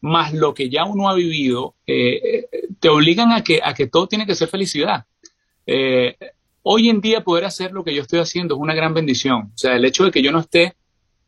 más 0.00 0.32
lo 0.32 0.54
que 0.54 0.70
ya 0.70 0.84
uno 0.84 1.10
ha 1.10 1.14
vivido, 1.14 1.74
te 1.84 2.88
obligan 2.88 3.32
a 3.32 3.44
que, 3.44 3.60
a 3.62 3.74
que 3.74 3.86
todo 3.86 4.06
tiene 4.06 4.24
que 4.24 4.34
ser 4.34 4.48
felicidad. 4.48 5.04
hoy 6.62 6.88
en 6.88 7.02
día 7.02 7.22
poder 7.22 7.44
hacer 7.44 7.72
lo 7.72 7.84
que 7.84 7.94
yo 7.94 8.00
estoy 8.00 8.20
haciendo 8.20 8.54
es 8.54 8.60
una 8.62 8.74
gran 8.74 8.94
bendición. 8.94 9.50
O 9.54 9.58
sea, 9.58 9.76
el 9.76 9.84
hecho 9.84 10.04
de 10.04 10.10
que 10.10 10.22
yo 10.22 10.32
no 10.32 10.38
esté 10.40 10.74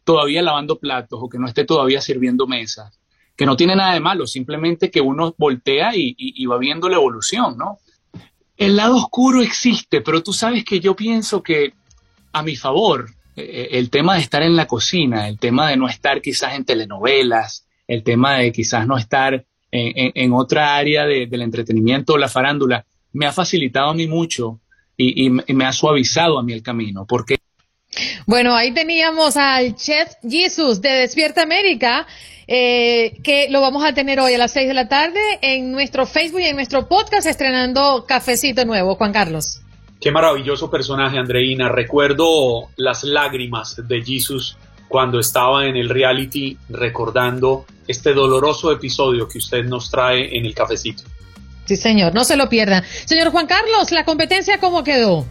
todavía 0.05 0.41
lavando 0.41 0.79
platos 0.79 1.19
o 1.23 1.29
que 1.29 1.39
no 1.39 1.49
esté 1.49 1.67
todavía 1.67 2.01
sirviendo 2.01 2.47
mesas, 2.47 2.99
que 3.39 3.47
no 3.47 3.57
tiene 3.57 3.77
nada 3.77 3.95
de 3.95 4.01
malo, 4.01 4.27
simplemente 4.27 4.91
que 4.91 5.01
uno 5.01 5.33
voltea 5.39 5.93
y, 5.95 6.45
va 6.47 6.59
viendo 6.59 6.89
la 6.89 6.97
evolución, 6.97 7.57
¿no? 7.57 7.79
El 8.57 8.75
lado 8.75 8.97
oscuro 8.97 9.41
existe, 9.43 10.01
pero 10.01 10.25
tú 10.25 10.33
sabes 10.33 10.65
que 10.65 10.81
yo 10.81 10.97
pienso 10.97 11.41
que 11.41 11.75
a 12.33 12.43
mi 12.43 12.57
favor, 12.57 13.09
eh, 13.37 13.43
eh, 13.43 13.69
el 13.79 13.91
tema 13.91 14.17
de 14.17 14.23
estar 14.23 14.43
en 14.43 14.57
la 14.57 14.67
cocina, 14.67 15.29
el 15.29 15.39
tema 15.39 15.71
de 15.71 15.77
no 15.77 15.89
estar 15.89 16.21
quizás 16.21 16.55
en 16.55 16.65
telenovelas, 16.65 17.65
el 17.87 18.03
tema 18.03 18.39
de 18.39 18.51
quizás 18.51 18.89
no 18.89 18.99
estar 18.99 19.47
en, 19.71 20.33
otra 20.33 20.75
área 20.77 21.07
del 21.07 21.43
entretenimiento 21.43 22.15
o 22.15 22.19
la 22.19 22.29
farándula, 22.29 22.87
me 23.13 23.27
ha 23.27 23.33
facilitado 23.33 23.91
a 23.91 23.95
mí 23.95 24.09
mucho 24.09 24.59
y, 24.97 25.27
y 25.27 25.31
me 25.31 25.65
ha 25.65 25.73
suavizado 25.73 26.39
a 26.39 26.43
mí 26.43 26.55
el 26.55 26.63
camino, 26.63 27.07
porque 27.07 27.37
bueno, 28.27 28.55
ahí 28.55 28.73
teníamos 28.73 29.37
al 29.37 29.75
chef 29.77 30.13
Jesus 30.29 30.81
de 30.81 30.91
Despierta 30.91 31.43
América, 31.43 32.07
eh, 32.49 33.19
que 33.23 33.49
lo 33.51 33.61
vamos 33.61 33.85
a 33.85 33.93
tener 33.93 34.19
hoy 34.21 34.35
a 34.35 34.39
las 34.39 34.53
seis 34.53 34.67
de 34.67 34.75
la 34.75 34.89
tarde 34.89 35.21
en 35.43 35.71
nuestro 35.71 36.07
Facebook 36.07 36.41
y 36.41 36.47
en 36.47 36.57
nuestro 36.57 36.89
podcast 36.89 37.27
estrenando 37.27 38.07
Cafecito 38.09 38.65
Nuevo. 38.65 38.95
Juan 38.95 39.13
Carlos. 39.13 39.61
Qué 40.01 40.11
maravilloso 40.11 40.71
personaje, 40.71 41.19
Andreina. 41.19 41.69
Recuerdo 41.69 42.69
las 42.77 43.05
lágrimas 43.05 43.77
de 43.87 44.03
Jesus 44.03 44.57
cuando 44.89 45.21
estaba 45.21 45.67
en 45.67 45.77
el 45.77 45.91
reality 45.91 46.57
recordando 46.71 47.67
este 47.87 48.15
doloroso 48.15 48.73
episodio 48.73 49.29
que 49.29 49.39
usted 49.39 49.65
nos 49.65 49.91
trae 49.91 50.37
en 50.37 50.47
el 50.47 50.55
cafecito. 50.55 51.03
Sí, 51.67 51.77
señor, 51.77 52.15
no 52.15 52.25
se 52.25 52.37
lo 52.37 52.49
pierdan. 52.49 52.83
Señor 53.05 53.31
Juan 53.31 53.47
Carlos, 53.47 53.91
¿la 53.91 54.07
competencia 54.07 54.59
cómo 54.59 54.83
quedó? 54.83 55.27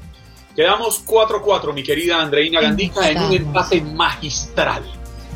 Quedamos 0.55 1.03
4-4, 1.05 1.73
mi 1.73 1.81
querida 1.81 2.21
Andreina 2.21 2.61
Gandica, 2.61 3.09
en 3.09 3.17
un 3.19 3.33
empate 3.33 3.81
magistral. 3.81 4.83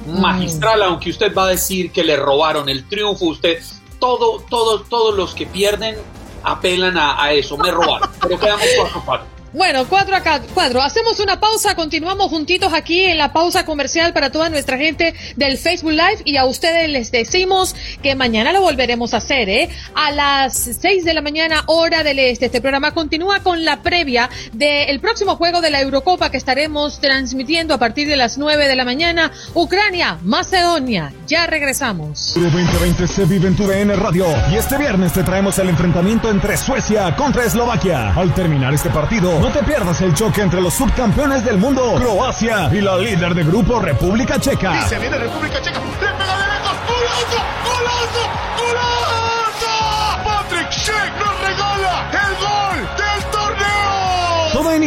Mm. 0.05 0.19
Magistral, 0.19 0.83
aunque 0.83 1.09
usted 1.09 1.33
va 1.33 1.45
a 1.45 1.49
decir 1.49 1.91
que 1.91 2.03
le 2.03 2.15
robaron 2.15 2.69
el 2.69 2.87
triunfo, 2.87 3.25
usted, 3.25 3.61
todo, 3.99 4.43
todos, 4.49 4.87
todos 4.89 5.15
los 5.15 5.33
que 5.33 5.45
pierden 5.45 5.95
apelan 6.43 6.97
a, 6.97 7.31
eso, 7.33 7.57
me 7.57 7.71
robaron. 7.71 8.09
Pero 8.21 8.39
quedamos 8.39 8.65
4-4. 9.05 9.21
Bueno, 9.53 9.85
cuatro 9.89 10.15
acá, 10.15 10.41
cuatro. 10.53 10.81
Hacemos 10.81 11.19
una 11.19 11.37
pausa, 11.41 11.75
continuamos 11.75 12.29
juntitos 12.29 12.71
aquí 12.73 13.03
en 13.03 13.17
la 13.17 13.33
pausa 13.33 13.65
comercial 13.65 14.13
para 14.13 14.31
toda 14.31 14.47
nuestra 14.47 14.77
gente 14.77 15.13
del 15.35 15.57
Facebook 15.57 15.91
Live 15.91 16.21
y 16.23 16.37
a 16.37 16.45
ustedes 16.45 16.87
les 16.89 17.11
decimos 17.11 17.75
que 18.01 18.15
mañana 18.15 18.53
lo 18.53 18.61
volveremos 18.61 19.13
a 19.13 19.17
hacer, 19.17 19.49
¿eh? 19.49 19.69
A 19.93 20.11
las 20.11 20.53
seis 20.79 21.03
de 21.03 21.13
la 21.13 21.21
mañana, 21.21 21.63
hora 21.67 22.01
del 22.01 22.19
este. 22.19 22.45
Este 22.45 22.61
programa 22.61 22.93
continúa 22.93 23.41
con 23.41 23.65
la 23.65 23.81
previa 23.81 24.29
del 24.53 25.01
próximo 25.01 25.35
juego 25.35 25.59
de 25.59 25.69
la 25.69 25.81
Eurocopa 25.81 26.31
que 26.31 26.37
estaremos 26.37 27.01
transmitiendo 27.01 27.73
a 27.73 27.77
partir 27.77 28.07
de 28.07 28.15
las 28.15 28.37
nueve 28.37 28.69
de 28.69 28.77
la 28.77 28.85
mañana. 28.85 29.33
Ucrania, 29.53 30.17
Macedonia. 30.23 31.11
Ya 31.27 31.45
regresamos. 31.45 32.35
2020 32.35 33.05
se 33.05 33.25
vive 33.25 33.49
en 33.49 33.57
tu 33.57 33.67
DN 33.67 33.97
Radio 33.97 34.27
y 34.49 34.55
este 34.55 34.77
viernes 34.77 35.11
te 35.11 35.23
traemos 35.23 35.59
el 35.59 35.67
enfrentamiento 35.67 36.29
entre 36.29 36.55
Suecia 36.55 37.13
contra 37.17 37.43
Eslovaquia. 37.43 38.13
Al 38.13 38.33
terminar 38.33 38.73
este 38.73 38.89
partido, 38.89 39.40
no 39.41 39.51
te 39.51 39.63
pierdas 39.63 39.99
el 40.01 40.13
choque 40.13 40.41
entre 40.41 40.61
los 40.61 40.75
subcampeones 40.75 41.43
del 41.43 41.57
mundo, 41.57 41.95
Croacia, 41.95 42.69
y 42.71 42.79
la 42.79 42.95
líder 42.97 43.33
de 43.33 43.43
grupo, 43.43 43.79
República 43.79 44.39
Checa. 44.39 44.81
Y 44.85 44.87
se 44.87 44.99
viene 44.99 45.17
República 45.17 45.59
Checa. 45.59 45.79
¡Le 45.79 46.07
pega 46.13 46.37
de 46.37 46.47
lejos! 46.47 46.77
¡Golazo! 46.87 47.50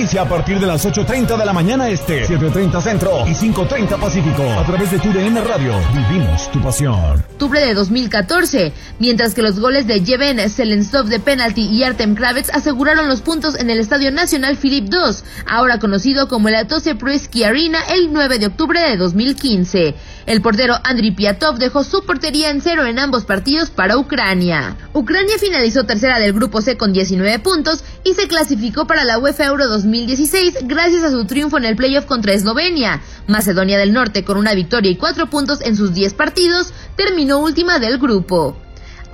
Inicia 0.05 0.21
a 0.21 0.29
partir 0.29 0.61
de 0.61 0.67
las 0.67 0.85
8.30 0.85 1.39
de 1.39 1.47
la 1.47 1.55
mañana 1.55 1.89
este, 1.89 2.27
7.30 2.27 2.83
centro 2.83 3.27
y 3.27 3.31
5.30 3.31 3.99
pacífico. 3.99 4.43
A 4.43 4.67
través 4.67 4.91
de 4.91 4.99
tu 4.99 5.11
DN 5.11 5.41
Radio, 5.41 5.73
vivimos 5.95 6.53
tu 6.53 6.61
pasión. 6.61 7.25
Octubre 7.33 7.59
de 7.59 7.73
2014, 7.73 8.75
mientras 8.99 9.33
que 9.33 9.41
los 9.41 9.59
goles 9.59 9.87
de 9.87 10.05
Jeven 10.05 10.51
Selensov 10.51 11.07
de 11.07 11.21
penalti 11.21 11.63
y 11.63 11.85
Artem 11.85 12.15
Kravets 12.15 12.51
aseguraron 12.51 13.09
los 13.09 13.23
puntos 13.23 13.59
en 13.59 13.71
el 13.71 13.79
Estadio 13.79 14.13
Nacional 14.13 14.59
Philip 14.59 14.93
II, 14.93 15.17
ahora 15.47 15.79
conocido 15.79 16.29
como 16.29 16.51
el 16.51 16.57
Atose 16.57 16.95
Pruski 16.95 17.45
Arena, 17.45 17.79
el 17.89 18.13
9 18.13 18.39
de 18.39 18.47
octubre 18.49 18.79
de 18.79 18.99
2015. 18.99 19.95
El 20.27 20.41
portero 20.41 20.75
Andriy 20.85 21.11
Piatov 21.11 21.59
dejó 21.59 21.85
su 21.85 22.05
portería 22.05 22.51
en 22.51 22.63
cero 22.63 22.87
en 22.87 22.99
ambos 22.99 23.25
partidos 23.25 23.71
para 23.71 23.99
Ucrania. 23.99 24.77
Ucrania 24.95 25.37
finalizó 25.39 25.85
tercera 25.85 26.19
del 26.19 26.33
grupo 26.33 26.63
C 26.63 26.79
con 26.79 26.93
19 26.95 27.39
puntos 27.41 27.85
y 28.05 28.15
se 28.15 28.27
clasificó 28.27 28.87
para 28.87 29.05
la 29.05 29.19
UEFA 29.19 29.47
Euro 29.47 29.69
2016 29.95 30.67
gracias 30.67 31.05
a 31.05 31.11
su 31.11 31.25
triunfo 31.25 31.57
en 31.57 31.65
el 31.65 31.77
playoff 31.77 32.07
contra 32.07 32.33
Eslovenia. 32.33 33.01
Macedonia 33.29 33.79
del 33.79 33.93
Norte, 33.93 34.25
con 34.25 34.37
una 34.37 34.53
victoria 34.53 34.91
y 34.91 34.97
cuatro 34.97 35.31
puntos 35.31 35.61
en 35.61 35.77
sus 35.77 35.95
10 35.95 36.15
partidos, 36.15 36.75
terminó 36.97 37.39
última 37.39 37.79
del 37.79 37.99
grupo. 37.99 38.57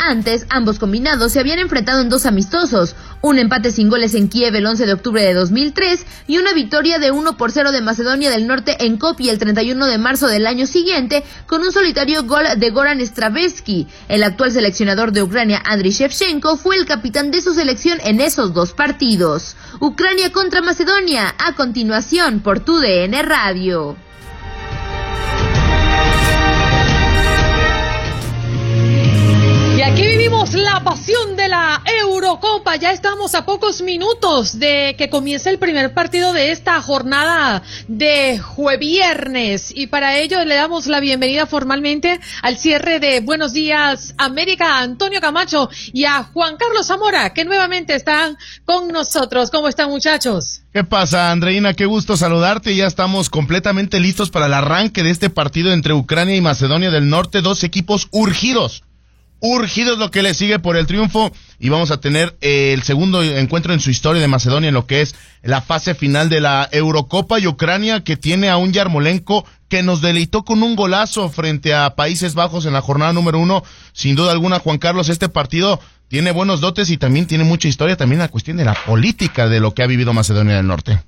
Antes, 0.02 0.46
ambos 0.48 0.78
combinados 0.78 1.30
se 1.32 1.40
habían 1.40 1.58
enfrentado 1.58 2.00
en 2.00 2.08
dos 2.08 2.24
amistosos, 2.24 2.96
un 3.20 3.38
empate 3.38 3.70
sin 3.70 3.90
goles 3.90 4.14
en 4.14 4.28
Kiev 4.28 4.54
el 4.54 4.64
11 4.64 4.86
de 4.86 4.94
octubre 4.94 5.22
de 5.22 5.34
2003 5.34 6.06
y 6.26 6.38
una 6.38 6.54
victoria 6.54 6.98
de 6.98 7.10
1 7.10 7.36
por 7.36 7.52
0 7.52 7.70
de 7.70 7.82
Macedonia 7.82 8.30
del 8.30 8.46
Norte 8.46 8.82
en 8.86 8.96
Kopi 8.96 9.28
el 9.28 9.38
31 9.38 9.84
de 9.84 9.98
marzo 9.98 10.26
del 10.26 10.46
año 10.46 10.66
siguiente 10.66 11.22
con 11.46 11.60
un 11.60 11.70
solitario 11.70 12.24
gol 12.24 12.44
de 12.56 12.70
Goran 12.70 13.06
Stravetsky. 13.06 13.88
El 14.08 14.22
actual 14.22 14.52
seleccionador 14.52 15.12
de 15.12 15.22
Ucrania, 15.22 15.62
Andriy 15.66 15.92
Shevchenko, 15.92 16.56
fue 16.56 16.76
el 16.76 16.86
capitán 16.86 17.30
de 17.30 17.42
su 17.42 17.52
selección 17.52 17.98
en 18.02 18.22
esos 18.22 18.54
dos 18.54 18.72
partidos. 18.72 19.54
Ucrania 19.80 20.32
contra 20.32 20.62
Macedonia, 20.62 21.34
a 21.36 21.54
continuación 21.54 22.40
por 22.40 22.60
tu 22.60 22.78
DN 22.78 23.22
Radio. 23.22 23.96
La 30.31 30.85
pasión 30.85 31.37
de 31.37 31.49
la 31.49 31.83
Eurocopa. 32.03 32.77
Ya 32.77 32.93
estamos 32.93 33.35
a 33.35 33.45
pocos 33.45 33.83
minutos 33.83 34.61
de 34.61 34.95
que 34.97 35.11
comience 35.11 35.51
el 35.51 35.59
primer 35.59 35.93
partido 35.93 36.33
de 36.33 36.53
esta 36.53 36.81
jornada 36.81 37.62
de 37.88 38.38
jueviernes. 38.38 39.73
Y 39.75 39.88
para 39.88 40.19
ello 40.19 40.45
le 40.45 40.55
damos 40.55 40.87
la 40.87 41.01
bienvenida 41.01 41.47
formalmente 41.47 42.21
al 42.43 42.57
cierre 42.59 43.01
de 43.01 43.21
Buenos 43.21 43.53
Días 43.53 44.14
América 44.19 44.79
Antonio 44.79 45.21
Camacho 45.21 45.69
y 45.93 46.05
a 46.05 46.23
Juan 46.23 46.57
Carlos 46.57 46.87
Zamora, 46.87 47.35
que 47.35 47.45
nuevamente 47.45 47.97
están 47.97 48.37
con 48.64 48.88
nosotros. 48.88 49.51
¿Cómo 49.51 49.66
están 49.66 49.90
muchachos? 49.90 50.62
¿Qué 50.73 50.85
pasa, 50.85 51.33
Andreina? 51.33 51.75
Qué 51.75 51.87
gusto 51.87 52.16
saludarte. 52.16 52.77
Ya 52.77 52.87
estamos 52.87 53.31
completamente 53.31 53.99
listos 53.99 54.31
para 54.31 54.47
el 54.47 54.55
arranque 54.55 55.03
de 55.03 55.11
este 55.11 55.29
partido 55.29 55.73
entre 55.73 55.93
Ucrania 55.93 56.37
y 56.37 56.40
Macedonia 56.40 56.90
del 56.90 57.09
Norte. 57.09 57.43
Dos 57.43 57.64
equipos 57.64 58.07
urgidos 58.12 58.85
urgidos 59.40 59.98
lo 59.98 60.11
que 60.11 60.22
le 60.22 60.35
sigue 60.35 60.59
por 60.59 60.76
el 60.76 60.87
triunfo 60.87 61.33
y 61.59 61.68
vamos 61.68 61.90
a 61.90 62.00
tener 62.00 62.37
eh, 62.40 62.72
el 62.72 62.83
segundo 62.83 63.22
encuentro 63.22 63.72
en 63.72 63.81
su 63.81 63.90
historia 63.90 64.20
de 64.20 64.29
Macedonia 64.29 64.68
en 64.68 64.74
lo 64.74 64.87
que 64.87 65.00
es 65.00 65.14
la 65.42 65.61
fase 65.61 65.94
final 65.94 66.29
de 66.29 66.40
la 66.40 66.68
Eurocopa 66.72 67.40
y 67.40 67.46
Ucrania 67.46 68.05
que 68.05 68.16
tiene 68.16 68.48
a 68.48 68.57
un 68.57 68.72
Yarmolenko 68.72 69.46
que 69.68 69.83
nos 69.83 70.03
deleitó 70.03 70.44
con 70.44 70.62
un 70.62 70.76
golazo 70.76 71.29
frente 71.31 71.74
a 71.74 71.94
Países 71.94 72.35
Bajos 72.35 72.66
en 72.66 72.72
la 72.72 72.81
jornada 72.81 73.12
número 73.12 73.38
uno. 73.38 73.62
Sin 73.92 74.16
duda 74.16 74.33
alguna, 74.33 74.59
Juan 74.59 74.79
Carlos, 74.79 75.09
este 75.09 75.29
partido 75.29 75.81
tiene 76.09 76.33
buenos 76.33 76.61
dotes 76.61 76.90
y 76.90 76.96
también 76.96 77.26
tiene 77.26 77.44
mucha 77.44 77.68
historia, 77.68 77.96
también 77.96 78.18
la 78.18 78.29
cuestión 78.29 78.57
de 78.57 78.64
la 78.64 78.74
política 78.85 79.48
de 79.48 79.61
lo 79.61 79.72
que 79.72 79.85
ha 79.85 79.87
vivido 79.87 80.12
Macedonia 80.12 80.57
del 80.57 80.66
Norte. 80.66 81.00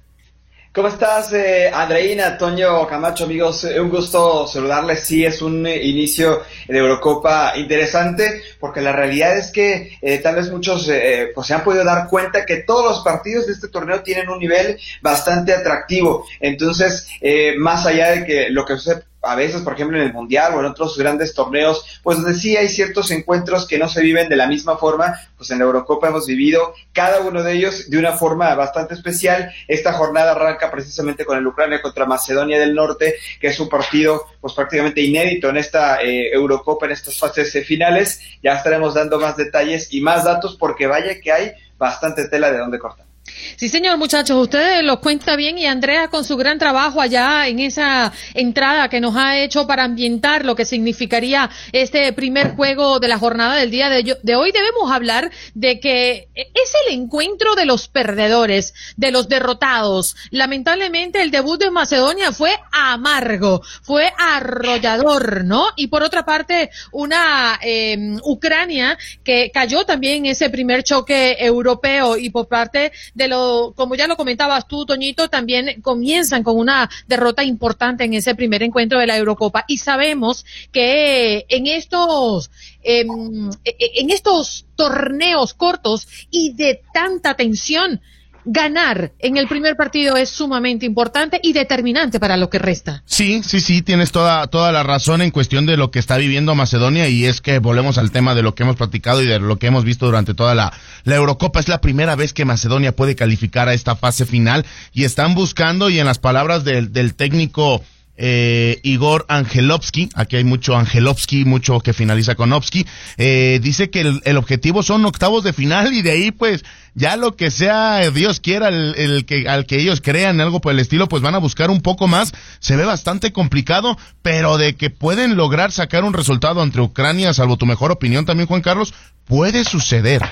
¿Cómo 0.75 0.89
estás, 0.89 1.31
eh, 1.35 1.71
Andreina, 1.71 2.39
Toño 2.39 2.87
Camacho, 2.87 3.25
amigos? 3.25 3.65
Eh, 3.65 3.79
un 3.79 3.91
gusto 3.91 4.47
saludarles. 4.47 5.01
Sí, 5.01 5.23
es 5.23 5.43
un 5.43 5.67
eh, 5.67 5.85
inicio 5.85 6.45
de 6.67 6.79
Eurocopa 6.79 7.53
interesante, 7.57 8.41
porque 8.59 8.81
la 8.81 8.93
realidad 8.93 9.37
es 9.37 9.53
que 9.53 9.99
eh, 10.01 10.19
tal 10.21 10.37
vez 10.37 10.51
muchos 10.51 10.89
eh, 10.89 11.31
pues 11.35 11.47
se 11.47 11.53
han 11.53 11.63
podido 11.63 11.85
dar 11.85 12.09
cuenta 12.09 12.47
que 12.47 12.63
todos 12.63 12.87
los 12.87 13.05
partidos 13.05 13.47
de 13.47 13.53
este 13.53 13.69
torneo 13.69 14.03
tienen 14.03 14.31
un 14.31 14.39
nivel 14.39 14.79
bastante 15.03 15.53
atractivo. 15.53 16.25
Entonces, 16.41 17.07
eh, 17.21 17.53
más 17.59 17.85
allá 17.85 18.13
de 18.13 18.25
que 18.25 18.49
lo 18.49 18.65
que 18.65 18.79
sucede 18.79 19.03
a 19.23 19.37
veces, 19.37 19.63
por 19.63 19.75
ejemplo, 19.75 19.97
en 19.99 20.05
el 20.05 20.13
Mundial 20.13 20.55
o 20.55 20.61
en 20.61 20.67
otros 20.67 20.99
grandes 20.99 21.33
torneos, 21.35 22.01
pues 22.03 22.19
donde 22.19 22.35
sí 22.35 22.57
hay 22.57 22.69
ciertos 22.69 23.11
encuentros 23.11 23.67
que 23.67 23.79
no 23.79 23.89
se 23.89 24.03
viven 24.03 24.29
de 24.29 24.37
la 24.37 24.49
misma 24.49 24.77
forma, 24.77 25.15
pues 25.37 25.51
en 25.51 25.59
la 25.59 25.65
Eurocopa 25.65 26.09
hemos 26.09 26.27
vivido 26.27 26.75
cada 26.93 27.21
uno 27.21 27.43
de 27.43 27.53
ellos 27.53 27.89
de 27.89 27.99
una 27.99 28.13
forma 28.13 28.55
bastante 28.55 28.95
especial. 28.95 29.53
Esta 29.69 29.93
jornada 29.93 30.33
arranca 30.33 30.71
precisamente 30.71 31.25
con 31.25 31.39
el 31.39 31.47
Ucrania 31.47 31.81
contra 31.81 32.05
Macedonia 32.05 32.59
del 32.59 32.75
Norte, 32.75 33.15
que 33.41 33.49
es 33.49 33.61
un 33.61 33.69
partido 33.69 34.27
pues 34.41 34.55
prácticamente 34.55 35.01
inédito 35.01 35.49
en 35.49 35.57
esta 35.57 36.03
eh, 36.03 36.33
Eurocopa, 36.33 36.87
en 36.87 36.93
estas 36.93 37.19
fases 37.19 37.53
finales. 37.65 38.21
Ya 38.43 38.55
estaremos 38.55 38.95
dando 38.95 39.21
más 39.21 39.37
detalles 39.37 39.89
y 39.93 40.01
más 40.01 40.25
datos 40.25 40.57
porque 40.57 40.87
vaya 40.87 41.21
que 41.21 41.31
hay 41.31 41.53
bastante 41.79 42.29
tela 42.29 42.51
de 42.51 42.59
donde 42.59 42.79
cortar. 42.79 43.12
Sí, 43.57 43.69
señor, 43.69 43.99
muchachos, 43.99 44.37
ustedes 44.37 44.83
lo 44.83 45.01
cuenta 45.01 45.37
bien 45.37 45.59
y 45.59 45.67
Andrea 45.67 46.09
con 46.09 46.25
su 46.25 46.37
gran 46.37 46.59
trabajo 46.59 47.01
allá 47.01 47.47
en 47.49 47.59
esa 47.61 48.13
entrada 48.35 48.89
que 48.89 49.01
nos 49.01 49.17
ha 49.17 49.39
hecho 49.39 49.67
para 49.67 49.85
ambientar 49.85 50.45
lo 50.45 50.55
que 50.55 50.65
significaría 50.65 51.51
este 51.73 52.13
primer 52.13 52.55
juego 52.55 53.01
de 53.01 53.09
la 53.09 53.19
jornada 53.19 53.57
del 53.57 53.71
día 53.71 53.89
de, 53.89 54.17
de 54.23 54.37
hoy, 54.37 54.53
debemos 54.53 54.91
hablar 54.91 55.31
de 55.55 55.81
que 55.81 56.29
es 56.35 56.73
el 56.87 56.95
encuentro 56.95 57.55
de 57.55 57.67
los 57.67 57.89
perdedores, 57.89 58.75
de 58.97 59.11
los 59.11 59.29
derrotados. 59.29 60.17
Lamentablemente 60.31 61.23
el 61.23 61.31
debut 61.31 61.61
de 61.61 61.71
Macedonia 61.71 62.33
fue 62.33 62.59
amargo, 62.71 63.63
fue 63.83 64.13
arrollador, 64.19 65.45
¿no? 65.45 65.67
Y 65.77 65.89
por 65.89 66.03
otra 66.03 66.25
parte, 66.25 66.71
una 66.93 67.59
eh, 67.63 68.17
Ucrania 68.25 68.99
que 69.25 69.51
cayó 69.53 69.85
también 69.85 70.25
en 70.25 70.33
ese 70.33 70.51
primer 70.51 70.83
choque 70.83 71.37
europeo 71.39 72.17
y 72.17 72.31
por 72.31 72.49
parte 72.49 72.93
de 73.15 73.29
lo, 73.33 73.73
como 73.75 73.95
ya 73.95 74.07
lo 74.07 74.17
comentabas 74.17 74.69
tú, 74.69 74.85
Toñito, 74.87 75.29
también 75.29 75.81
comienzan 75.83 76.43
con 76.43 76.59
una 76.59 76.89
derrota 77.09 77.43
importante 77.43 78.05
en 78.05 78.15
ese 78.15 78.35
primer 78.35 78.63
encuentro 78.63 78.99
de 78.99 79.07
la 79.07 79.17
Eurocopa. 79.17 79.65
Y 79.67 79.79
sabemos 79.79 80.45
que 80.71 81.47
en 81.49 81.67
estos, 81.67 82.51
eh, 82.83 83.05
en 83.05 84.11
estos 84.11 84.67
torneos 84.77 85.55
cortos 85.55 86.07
y 86.31 86.53
de 86.55 86.83
tanta 86.93 87.35
tensión, 87.35 88.01
ganar 88.45 89.13
en 89.19 89.37
el 89.37 89.49
primer 89.49 89.77
partido 89.77 90.17
es 90.17 90.31
sumamente 90.31 90.87
importante 90.87 91.41
y 91.43 91.53
determinante 91.53 92.21
para 92.21 92.37
lo 92.37 92.51
que 92.51 92.59
resta. 92.59 93.03
Sí, 93.07 93.43
sí, 93.43 93.61
sí, 93.61 93.83
tienes 93.83 94.13
toda, 94.13 94.47
toda 94.49 94.73
la 94.73 94.83
razón 94.83 95.23
en 95.23 95.31
cuestión 95.31 95.67
de 95.67 95.77
lo 95.77 95.91
que 95.91 95.99
está 95.99 96.17
viviendo 96.17 96.55
Macedonia 96.55 97.09
y 97.09 97.27
es 97.27 97.41
que 97.41 97.59
volvemos 97.59 97.99
al 97.99 98.11
tema 98.11 98.35
de 98.35 98.43
lo 98.43 98.55
que 98.55 98.63
hemos 98.63 98.77
platicado 98.77 99.23
y 99.23 99.27
de 99.27 99.39
lo 99.39 99.59
que 99.59 99.67
hemos 99.67 99.85
visto 99.85 100.07
durante 100.07 100.35
toda 100.35 100.55
la, 100.55 100.73
la 101.05 101.17
Eurocopa. 101.17 101.61
Es 101.61 101.69
la 101.69 101.81
primera 101.81 102.17
vez 102.17 102.33
que 102.33 102.45
Macedonia 102.45 102.95
puede 102.95 103.17
calificar 103.17 103.69
a 103.69 103.75
esta 103.75 103.97
fase 103.97 104.27
final 104.27 104.67
y 104.93 105.05
están 105.05 105.35
buscando 105.35 105.91
y 105.91 105.99
en 105.99 106.07
las 106.07 106.19
palabras 106.19 106.65
del, 106.65 106.93
del 106.93 107.15
técnico 107.15 107.83
eh, 108.17 108.79
Igor 108.83 109.25
Angelovsky, 109.29 110.11
aquí 110.15 110.37
hay 110.37 110.45
mucho 110.45 110.77
Angelovsky, 110.77 111.45
mucho 111.45 111.81
que 111.81 111.93
finaliza 111.93 112.35
con 112.35 112.53
Ovsky, 112.53 112.87
eh, 113.17 113.59
dice 113.63 113.91
que 113.91 114.01
el, 114.01 114.21
el, 114.25 114.37
objetivo 114.37 114.83
son 114.83 115.05
octavos 115.05 115.45
de 115.45 115.53
final 115.53 115.95
y 115.95 116.03
de 116.03 116.11
ahí 116.11 116.31
pues 116.31 116.65
ya 116.95 117.17
lo 117.17 117.37
que 117.37 117.51
sea 117.51 118.11
Dios 118.11 118.41
quiera 118.41 118.69
el, 118.69 118.95
el, 118.97 119.25
que 119.25 119.49
al 119.49 119.65
que 119.67 119.81
ellos 119.81 120.01
crean 120.03 120.41
algo 120.41 120.61
por 120.61 120.73
el 120.73 120.81
estilo 120.81 121.09
pues 121.09 121.23
van 121.23 121.35
a 121.35 121.39
buscar 121.39 121.71
un 121.71 121.81
poco 121.81 122.07
más, 122.07 122.33
se 122.61 122.77
ve 122.77 122.85
bastante 122.85 123.33
complicado, 123.33 123.97
pero 124.21 124.59
de 124.59 124.75
que 124.75 124.91
pueden 124.91 125.37
lograr 125.37 125.73
sacar 125.73 126.05
un 126.05 126.13
resultado 126.13 126.63
entre 126.63 126.83
Ucrania, 126.83 127.33
salvo 127.33 127.57
tu 127.57 127.67
mejor 127.67 127.93
opinión 127.93 128.27
también 128.27 128.47
Juan 128.47 128.63
Carlos, 128.63 128.93
puede 129.25 129.65
suceder. 129.65 130.23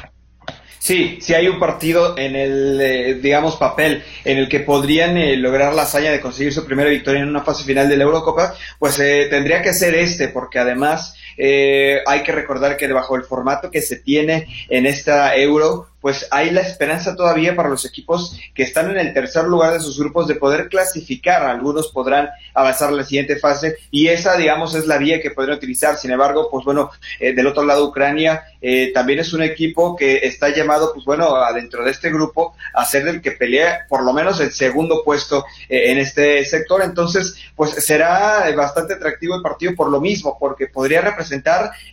Sí, 0.80 1.18
sí 1.20 1.34
hay 1.34 1.46
un 1.46 1.58
partido 1.58 2.16
en 2.16 2.34
el, 2.34 2.80
eh, 2.80 3.14
digamos, 3.20 3.56
papel 3.56 4.02
en 4.24 4.38
el 4.38 4.48
que 4.48 4.60
podrían 4.60 5.18
eh, 5.18 5.36
lograr 5.36 5.74
la 5.74 5.82
hazaña 5.82 6.10
de 6.10 6.22
conseguir 6.22 6.54
su 6.54 6.64
primera 6.64 6.88
victoria 6.88 7.20
en 7.20 7.28
una 7.28 7.42
fase 7.42 7.64
final 7.64 7.86
de 7.86 7.98
la 7.98 8.04
Eurocopa, 8.04 8.54
pues 8.78 8.98
eh, 8.98 9.26
tendría 9.28 9.60
que 9.60 9.74
ser 9.74 9.94
este, 9.94 10.28
porque 10.28 10.58
además 10.58 11.14
hay 11.38 12.22
que 12.22 12.32
recordar 12.32 12.76
que 12.76 12.90
bajo 12.92 13.16
el 13.16 13.24
formato 13.24 13.70
que 13.70 13.82
se 13.82 13.96
tiene 13.96 14.46
en 14.68 14.86
esta 14.86 15.36
Euro, 15.36 15.90
pues 16.00 16.26
hay 16.30 16.50
la 16.50 16.62
esperanza 16.62 17.14
todavía 17.14 17.54
para 17.54 17.68
los 17.68 17.84
equipos 17.84 18.38
que 18.54 18.62
están 18.62 18.90
en 18.90 18.98
el 18.98 19.12
tercer 19.12 19.44
lugar 19.44 19.72
de 19.72 19.80
sus 19.80 19.98
grupos 19.98 20.26
de 20.28 20.34
poder 20.34 20.68
clasificar. 20.68 21.42
Algunos 21.42 21.88
podrán 21.88 22.30
avanzar 22.54 22.88
a 22.88 22.92
la 22.92 23.04
siguiente 23.04 23.36
fase 23.36 23.76
y 23.90 24.08
esa, 24.08 24.36
digamos, 24.36 24.74
es 24.74 24.86
la 24.86 24.98
vía 24.98 25.20
que 25.20 25.30
podrían 25.30 25.58
utilizar. 25.58 25.96
Sin 25.96 26.10
embargo, 26.10 26.48
pues 26.50 26.64
bueno, 26.64 26.90
eh, 27.18 27.34
del 27.34 27.46
otro 27.46 27.64
lado, 27.64 27.86
Ucrania 27.86 28.44
eh, 28.62 28.92
también 28.94 29.18
es 29.18 29.32
un 29.32 29.42
equipo 29.42 29.94
que 29.94 30.18
está 30.18 30.48
llamado, 30.48 30.92
pues 30.94 31.04
bueno, 31.04 31.34
dentro 31.54 31.84
de 31.84 31.90
este 31.90 32.10
grupo 32.10 32.54
a 32.74 32.84
ser 32.84 33.06
el 33.06 33.20
que 33.20 33.32
pelea 33.32 33.86
por 33.88 34.02
lo 34.02 34.12
menos 34.12 34.40
el 34.40 34.52
segundo 34.52 35.02
puesto 35.04 35.44
eh, 35.68 35.90
en 35.90 35.98
este 35.98 36.44
sector. 36.46 36.82
Entonces, 36.82 37.36
pues 37.54 37.72
será 37.72 38.50
bastante 38.56 38.94
atractivo 38.94 39.34
el 39.34 39.42
partido 39.42 39.74
por 39.74 39.90
lo 39.90 40.00
mismo, 40.00 40.38
porque 40.40 40.66
podría 40.66 41.02
representar 41.02 41.19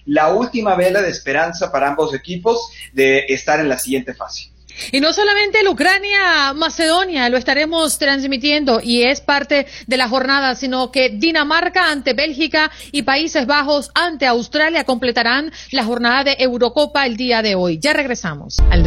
la 0.06 0.30
última 0.30 0.76
vela 0.76 1.02
de 1.02 1.10
esperanza 1.10 1.72
para 1.72 1.90
ambos 1.90 2.14
equipos 2.14 2.72
de 2.94 3.26
estar 3.30 3.60
en 3.60 3.70
la 3.70 3.78
siguiente 3.78 4.14
fase. 4.14 4.52
Y 4.92 5.00
no 5.00 5.12
solamente 5.14 5.60
el 5.60 5.68
Ucrania-Macedonia 5.68 7.30
lo 7.30 7.38
estaremos 7.38 7.98
transmitiendo 7.98 8.80
y 8.82 9.04
es 9.04 9.22
parte 9.22 9.68
de 9.88 9.98
la 9.98 10.08
jornada, 10.08 10.56
sino 10.56 10.92
que 10.92 11.10
Dinamarca 11.10 11.90
ante 11.90 12.14
Bélgica 12.14 12.72
y 12.92 13.02
Países 13.04 13.46
Bajos 13.48 13.92
ante 13.96 14.28
Australia 14.28 14.84
completarán 14.84 15.52
la 15.72 15.84
jornada 15.84 16.24
de 16.24 16.38
Eurocopa 16.40 17.06
el 17.06 17.18
día 17.18 17.42
de 17.42 17.56
hoy. 17.56 17.80
Ya 17.80 17.94
regresamos 17.94 18.58
al 18.70 18.84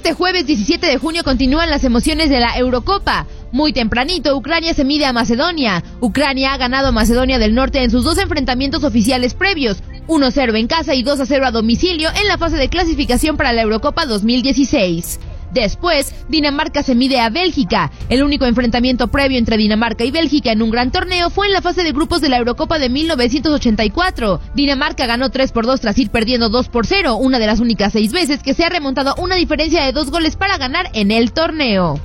Este 0.00 0.14
jueves 0.14 0.46
17 0.46 0.86
de 0.86 0.96
junio 0.96 1.22
continúan 1.22 1.68
las 1.68 1.84
emociones 1.84 2.30
de 2.30 2.40
la 2.40 2.56
Eurocopa. 2.56 3.26
Muy 3.52 3.74
tempranito, 3.74 4.34
Ucrania 4.34 4.72
se 4.72 4.82
mide 4.82 5.04
a 5.04 5.12
Macedonia. 5.12 5.84
Ucrania 6.00 6.54
ha 6.54 6.56
ganado 6.56 6.88
a 6.88 6.90
Macedonia 6.90 7.38
del 7.38 7.54
Norte 7.54 7.82
en 7.84 7.90
sus 7.90 8.02
dos 8.02 8.16
enfrentamientos 8.16 8.82
oficiales 8.82 9.34
previos, 9.34 9.82
1-0 10.08 10.58
en 10.58 10.68
casa 10.68 10.94
y 10.94 11.04
2-0 11.04 11.46
a 11.46 11.50
domicilio 11.50 12.08
en 12.18 12.28
la 12.28 12.38
fase 12.38 12.56
de 12.56 12.70
clasificación 12.70 13.36
para 13.36 13.52
la 13.52 13.60
Eurocopa 13.60 14.06
2016. 14.06 15.20
Después, 15.52 16.14
Dinamarca 16.28 16.82
se 16.82 16.94
mide 16.94 17.20
a 17.20 17.30
Bélgica. 17.30 17.90
El 18.08 18.22
único 18.22 18.46
enfrentamiento 18.46 19.08
previo 19.08 19.38
entre 19.38 19.56
Dinamarca 19.56 20.04
y 20.04 20.10
Bélgica 20.10 20.52
en 20.52 20.62
un 20.62 20.70
gran 20.70 20.92
torneo 20.92 21.30
fue 21.30 21.46
en 21.46 21.52
la 21.52 21.62
fase 21.62 21.82
de 21.82 21.92
grupos 21.92 22.20
de 22.20 22.28
la 22.28 22.38
Eurocopa 22.38 22.78
de 22.78 22.88
1984. 22.88 24.40
Dinamarca 24.54 25.06
ganó 25.06 25.30
3 25.30 25.52
por 25.52 25.66
2 25.66 25.80
tras 25.80 25.98
ir 25.98 26.10
perdiendo 26.10 26.48
2 26.48 26.68
por 26.68 26.86
0, 26.86 27.16
una 27.16 27.38
de 27.38 27.46
las 27.46 27.60
únicas 27.60 27.92
seis 27.92 28.12
veces 28.12 28.42
que 28.42 28.54
se 28.54 28.64
ha 28.64 28.68
remontado 28.68 29.14
una 29.18 29.36
diferencia 29.36 29.84
de 29.84 29.92
dos 29.92 30.10
goles 30.10 30.36
para 30.36 30.58
ganar 30.58 30.88
en 30.92 31.10
el 31.10 31.32
torneo. 31.32 32.00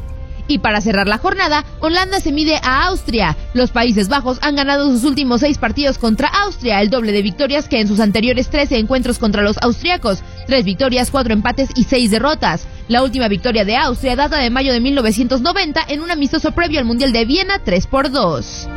Y 0.47 0.59
para 0.59 0.81
cerrar 0.81 1.07
la 1.07 1.17
jornada, 1.17 1.65
Holanda 1.79 2.19
se 2.19 2.31
mide 2.31 2.59
a 2.61 2.85
Austria. 2.85 3.35
Los 3.53 3.71
Países 3.71 4.09
Bajos 4.09 4.37
han 4.41 4.55
ganado 4.55 4.91
sus 4.91 5.03
últimos 5.03 5.41
seis 5.41 5.57
partidos 5.57 5.97
contra 5.97 6.27
Austria, 6.27 6.81
el 6.81 6.91
doble 6.91 7.11
de 7.11 7.23
victorias 7.23 7.67
que 7.67 7.81
en 7.81 7.87
sus 7.87 7.99
anteriores 7.99 8.49
13 8.49 8.77
encuentros 8.77 9.17
contra 9.17 9.41
los 9.41 9.57
austriacos. 9.57 10.21
Tres 10.45 10.63
victorias, 10.63 11.09
cuatro 11.09 11.33
empates 11.33 11.69
y 11.75 11.85
seis 11.85 12.11
derrotas. 12.11 12.67
La 12.87 13.01
última 13.01 13.27
victoria 13.27 13.65
de 13.65 13.75
Austria 13.75 14.15
data 14.15 14.37
de 14.37 14.51
mayo 14.51 14.71
de 14.71 14.79
1990 14.79 15.85
en 15.87 16.01
un 16.01 16.11
amistoso 16.11 16.51
previo 16.51 16.79
al 16.79 16.85
Mundial 16.85 17.11
de 17.11 17.25
Viena 17.25 17.59
3 17.63 17.87
por 17.87 18.11
2. 18.11 18.67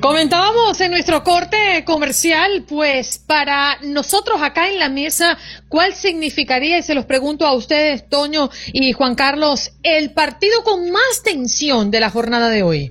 Comentábamos 0.00 0.80
en 0.80 0.92
nuestro 0.92 1.24
corte 1.24 1.82
comercial, 1.84 2.64
pues 2.68 3.18
para 3.18 3.78
nosotros 3.82 4.40
acá 4.40 4.70
en 4.70 4.78
la 4.78 4.88
mesa, 4.88 5.36
¿cuál 5.68 5.92
significaría, 5.92 6.78
y 6.78 6.82
se 6.82 6.94
los 6.94 7.04
pregunto 7.04 7.44
a 7.44 7.52
ustedes, 7.52 8.08
Toño 8.08 8.50
y 8.72 8.92
Juan 8.92 9.16
Carlos, 9.16 9.72
el 9.82 10.12
partido 10.12 10.62
con 10.62 10.92
más 10.92 11.24
tensión 11.24 11.90
de 11.90 11.98
la 11.98 12.10
jornada 12.10 12.48
de 12.48 12.62
hoy? 12.62 12.90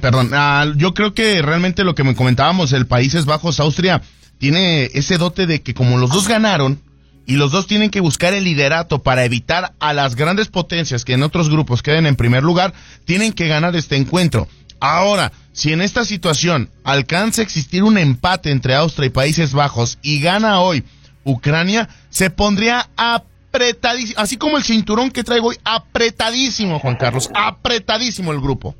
Perdón, 0.00 0.30
ah, 0.32 0.72
yo 0.76 0.94
creo 0.94 1.12
que 1.12 1.42
realmente 1.42 1.82
lo 1.82 1.96
que 1.96 2.04
me 2.04 2.14
comentábamos, 2.14 2.72
el 2.72 2.86
Países 2.86 3.24
Bajos, 3.24 3.58
Austria, 3.58 4.02
tiene 4.42 4.90
ese 4.94 5.18
dote 5.18 5.46
de 5.46 5.62
que 5.62 5.72
como 5.72 5.98
los 5.98 6.10
dos 6.10 6.26
ganaron, 6.26 6.80
y 7.26 7.36
los 7.36 7.52
dos 7.52 7.68
tienen 7.68 7.90
que 7.90 8.00
buscar 8.00 8.34
el 8.34 8.42
liderato 8.42 9.00
para 9.00 9.24
evitar 9.24 9.74
a 9.78 9.92
las 9.92 10.16
grandes 10.16 10.48
potencias 10.48 11.04
que 11.04 11.12
en 11.12 11.22
otros 11.22 11.48
grupos 11.48 11.80
queden 11.80 12.06
en 12.06 12.16
primer 12.16 12.42
lugar, 12.42 12.72
tienen 13.04 13.34
que 13.34 13.46
ganar 13.46 13.76
este 13.76 13.94
encuentro. 13.94 14.48
Ahora, 14.80 15.30
si 15.52 15.72
en 15.72 15.80
esta 15.80 16.04
situación 16.04 16.70
alcanza 16.82 17.40
a 17.40 17.44
existir 17.44 17.84
un 17.84 17.98
empate 17.98 18.50
entre 18.50 18.74
Austria 18.74 19.06
y 19.06 19.10
Países 19.10 19.52
Bajos 19.52 20.00
y 20.02 20.20
gana 20.20 20.60
hoy 20.60 20.82
Ucrania, 21.22 21.88
se 22.10 22.28
pondría 22.28 22.88
apretadísimo, 22.96 24.20
así 24.20 24.38
como 24.38 24.56
el 24.56 24.64
cinturón 24.64 25.12
que 25.12 25.22
traigo 25.22 25.50
hoy, 25.50 25.56
apretadísimo, 25.62 26.80
Juan 26.80 26.96
Carlos, 26.96 27.30
apretadísimo 27.32 28.32
el 28.32 28.40
grupo. 28.40 28.74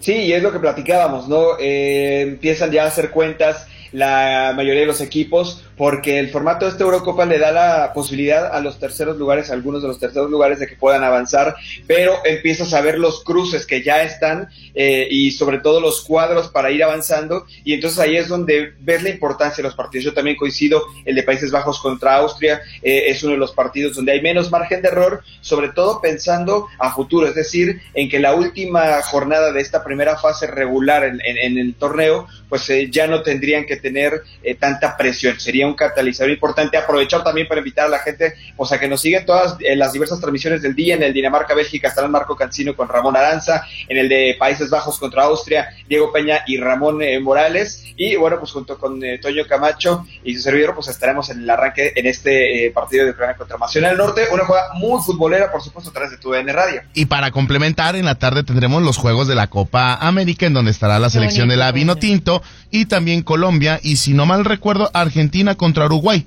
Sí, 0.00 0.12
y 0.12 0.32
es 0.32 0.42
lo 0.42 0.50
que 0.50 0.58
platicábamos, 0.58 1.28
¿no? 1.28 1.56
Eh, 1.60 2.22
empiezan 2.22 2.72
ya 2.72 2.82
a 2.82 2.88
hacer 2.88 3.10
cuentas 3.10 3.68
la 3.94 4.52
mayoría 4.56 4.80
de 4.80 4.86
los 4.86 5.00
equipos, 5.00 5.62
porque 5.76 6.18
el 6.18 6.30
formato 6.30 6.64
de 6.64 6.72
esta 6.72 6.84
Eurocopa 6.84 7.24
le 7.24 7.38
da 7.38 7.52
la 7.52 7.92
posibilidad 7.92 8.54
a 8.54 8.60
los 8.60 8.78
terceros 8.78 9.16
lugares, 9.16 9.50
a 9.50 9.54
algunos 9.54 9.82
de 9.82 9.88
los 9.88 9.98
terceros 9.98 10.30
lugares, 10.30 10.58
de 10.58 10.66
que 10.66 10.76
puedan 10.76 11.02
avanzar, 11.02 11.56
pero 11.86 12.14
empiezas 12.24 12.72
a 12.74 12.80
ver 12.80 12.98
los 12.98 13.24
cruces 13.24 13.66
que 13.66 13.82
ya 13.82 14.02
están 14.02 14.48
eh, 14.74 15.06
y 15.10 15.32
sobre 15.32 15.58
todo 15.58 15.80
los 15.80 16.02
cuadros 16.02 16.48
para 16.48 16.70
ir 16.70 16.82
avanzando, 16.82 17.46
y 17.64 17.74
entonces 17.74 17.98
ahí 17.98 18.16
es 18.16 18.28
donde 18.28 18.74
ves 18.80 19.02
la 19.02 19.10
importancia 19.10 19.62
de 19.62 19.68
los 19.68 19.74
partidos. 19.74 20.04
Yo 20.04 20.14
también 20.14 20.36
coincido, 20.36 20.82
el 21.04 21.14
de 21.14 21.22
Países 21.22 21.50
Bajos 21.50 21.80
contra 21.80 22.16
Austria 22.16 22.60
eh, 22.82 23.04
es 23.08 23.22
uno 23.22 23.32
de 23.32 23.38
los 23.38 23.52
partidos 23.52 23.96
donde 23.96 24.12
hay 24.12 24.20
menos 24.20 24.50
margen 24.50 24.82
de 24.82 24.88
error, 24.88 25.22
sobre 25.40 25.70
todo 25.70 26.00
pensando 26.00 26.68
a 26.78 26.92
futuro, 26.92 27.26
es 27.26 27.34
decir, 27.34 27.80
en 27.94 28.08
que 28.08 28.18
la 28.18 28.34
última 28.34 29.02
jornada 29.02 29.52
de 29.52 29.60
esta 29.60 29.82
primera 29.82 30.16
fase 30.16 30.46
regular 30.46 31.04
en, 31.04 31.20
el 31.58 31.74
torneo, 31.74 32.26
pues 32.48 32.68
eh, 32.70 32.88
ya 32.90 33.06
no 33.06 33.22
tendrían 33.22 33.66
que 33.66 33.76
tener 33.76 34.22
eh, 34.42 34.54
tanta 34.54 34.96
presión. 34.96 35.38
Sería 35.38 35.63
un 35.66 35.74
catalizador 35.74 36.30
importante. 36.30 36.76
Aprovechar 36.76 37.22
también 37.22 37.48
para 37.48 37.60
invitar 37.60 37.86
a 37.86 37.88
la 37.88 37.98
gente, 37.98 38.34
o 38.56 38.66
sea, 38.66 38.78
que 38.78 38.88
nos 38.88 39.00
siguen 39.00 39.24
todas 39.26 39.56
eh, 39.60 39.76
las 39.76 39.92
diversas 39.92 40.20
transmisiones 40.20 40.62
del 40.62 40.74
día. 40.74 40.94
En 40.94 41.02
el 41.02 41.12
Dinamarca-Bélgica 41.12 41.88
estarán 41.88 42.10
Marco 42.10 42.36
Cancino 42.36 42.74
con 42.74 42.88
Ramón 42.88 43.16
Aranza. 43.16 43.66
En 43.88 43.98
el 43.98 44.08
de 44.08 44.36
Países 44.38 44.70
Bajos 44.70 44.98
contra 44.98 45.24
Austria, 45.24 45.68
Diego 45.88 46.12
Peña 46.12 46.40
y 46.46 46.58
Ramón 46.58 47.02
eh, 47.02 47.18
Morales. 47.20 47.84
Y 47.96 48.16
bueno, 48.16 48.38
pues 48.38 48.52
junto 48.52 48.78
con 48.78 49.00
Toño 49.20 49.46
Camacho 49.46 50.04
y 50.24 50.34
su 50.34 50.42
servidor, 50.42 50.74
pues 50.74 50.88
estaremos 50.88 51.30
en 51.30 51.42
el 51.42 51.50
arranque 51.50 51.92
en 51.94 52.06
este 52.06 52.70
partido 52.74 53.04
de 53.04 53.12
Ucrania 53.12 53.36
contra 53.36 53.56
Macedonia 53.56 53.90
del 53.90 53.98
Norte. 53.98 54.22
Una 54.32 54.44
jugada 54.44 54.74
muy 54.74 55.00
futbolera, 55.02 55.52
por 55.52 55.62
supuesto, 55.62 55.90
a 55.90 55.92
través 55.92 56.10
de 56.10 56.18
tu 56.18 56.32
DN 56.32 56.52
Radio. 56.52 56.82
Y 56.92 57.06
para 57.06 57.30
complementar, 57.30 57.94
en 57.96 58.04
la 58.04 58.16
tarde 58.16 58.42
tendremos 58.42 58.82
los 58.82 58.96
juegos 58.96 59.28
de 59.28 59.34
la 59.34 59.48
Copa 59.48 59.94
América, 59.94 60.46
en 60.46 60.54
donde 60.54 60.72
estará 60.72 60.98
la 60.98 61.10
selección 61.10 61.48
de 61.48 61.56
la 61.56 61.70
Vino 61.72 61.96
Tinto 61.96 62.42
y 62.70 62.86
también 62.86 63.22
Colombia 63.22 63.78
y 63.82 63.96
si 63.96 64.14
no 64.14 64.26
mal 64.26 64.44
recuerdo, 64.44 64.90
Argentina 64.94 65.53
contra 65.56 65.86
Uruguay. 65.86 66.26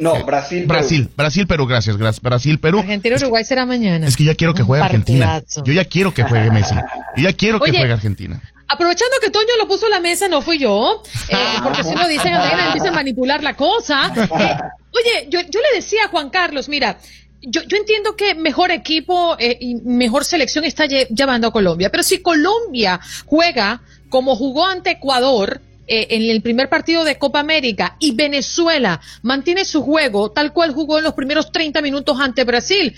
No, 0.00 0.16
eh, 0.16 0.22
Brasil. 0.24 0.64
Brasil, 0.66 1.02
Perú. 1.04 1.14
Brasil, 1.16 1.46
Perú, 1.46 1.66
gracias, 1.66 1.96
gracias. 1.98 2.22
Brasil, 2.22 2.58
Perú. 2.58 2.78
Argentina, 2.78 3.16
Uruguay 3.16 3.44
será 3.44 3.66
mañana. 3.66 4.06
Es 4.06 4.16
que 4.16 4.24
ya 4.24 4.34
quiero 4.34 4.54
que 4.54 4.62
juegue 4.62 4.82
Argentina. 4.82 5.42
Yo 5.62 5.72
ya 5.74 5.84
quiero 5.84 6.14
que 6.14 6.22
juegue 6.22 6.50
Messi. 6.50 6.74
Yo 7.16 7.22
ya 7.24 7.32
quiero 7.34 7.60
que 7.60 7.70
juegue 7.70 7.92
Argentina. 7.92 8.40
Aprovechando 8.66 9.16
que 9.20 9.30
Toño 9.30 9.56
lo 9.58 9.68
puso 9.68 9.86
a 9.86 9.90
la 9.90 10.00
mesa, 10.00 10.28
no 10.28 10.42
fui 10.42 10.56
yo, 10.56 11.02
eh, 11.28 11.36
porque 11.62 11.82
si 11.82 11.90
no 11.90 12.06
dicen, 12.06 12.32
empiezan 12.32 12.92
a 12.92 12.92
manipular 12.92 13.42
la 13.42 13.56
cosa. 13.56 14.12
Eh, 14.14 14.28
oye, 14.92 15.28
yo, 15.28 15.40
yo 15.40 15.60
le 15.60 15.76
decía 15.76 16.04
a 16.04 16.08
Juan 16.08 16.30
Carlos, 16.30 16.68
mira, 16.68 16.96
yo, 17.42 17.62
yo 17.64 17.76
entiendo 17.76 18.14
que 18.14 18.36
mejor 18.36 18.70
equipo 18.70 19.36
y 19.40 19.74
mejor 19.74 20.24
selección 20.24 20.64
está 20.64 20.86
llevando 20.86 21.48
a 21.48 21.52
Colombia, 21.52 21.90
pero 21.90 22.04
si 22.04 22.22
Colombia 22.22 23.00
juega 23.26 23.82
como 24.08 24.36
jugó 24.36 24.66
ante 24.66 24.90
Ecuador, 24.90 25.60
eh, 25.92 26.06
en 26.10 26.30
el 26.30 26.40
primer 26.40 26.68
partido 26.68 27.02
de 27.02 27.18
Copa 27.18 27.40
América 27.40 27.96
y 27.98 28.14
Venezuela 28.14 29.00
mantiene 29.22 29.64
su 29.64 29.82
juego 29.82 30.30
tal 30.30 30.52
cual 30.52 30.72
jugó 30.72 30.98
en 30.98 31.04
los 31.04 31.14
primeros 31.14 31.50
30 31.50 31.82
minutos 31.82 32.20
ante 32.20 32.44
Brasil, 32.44 32.94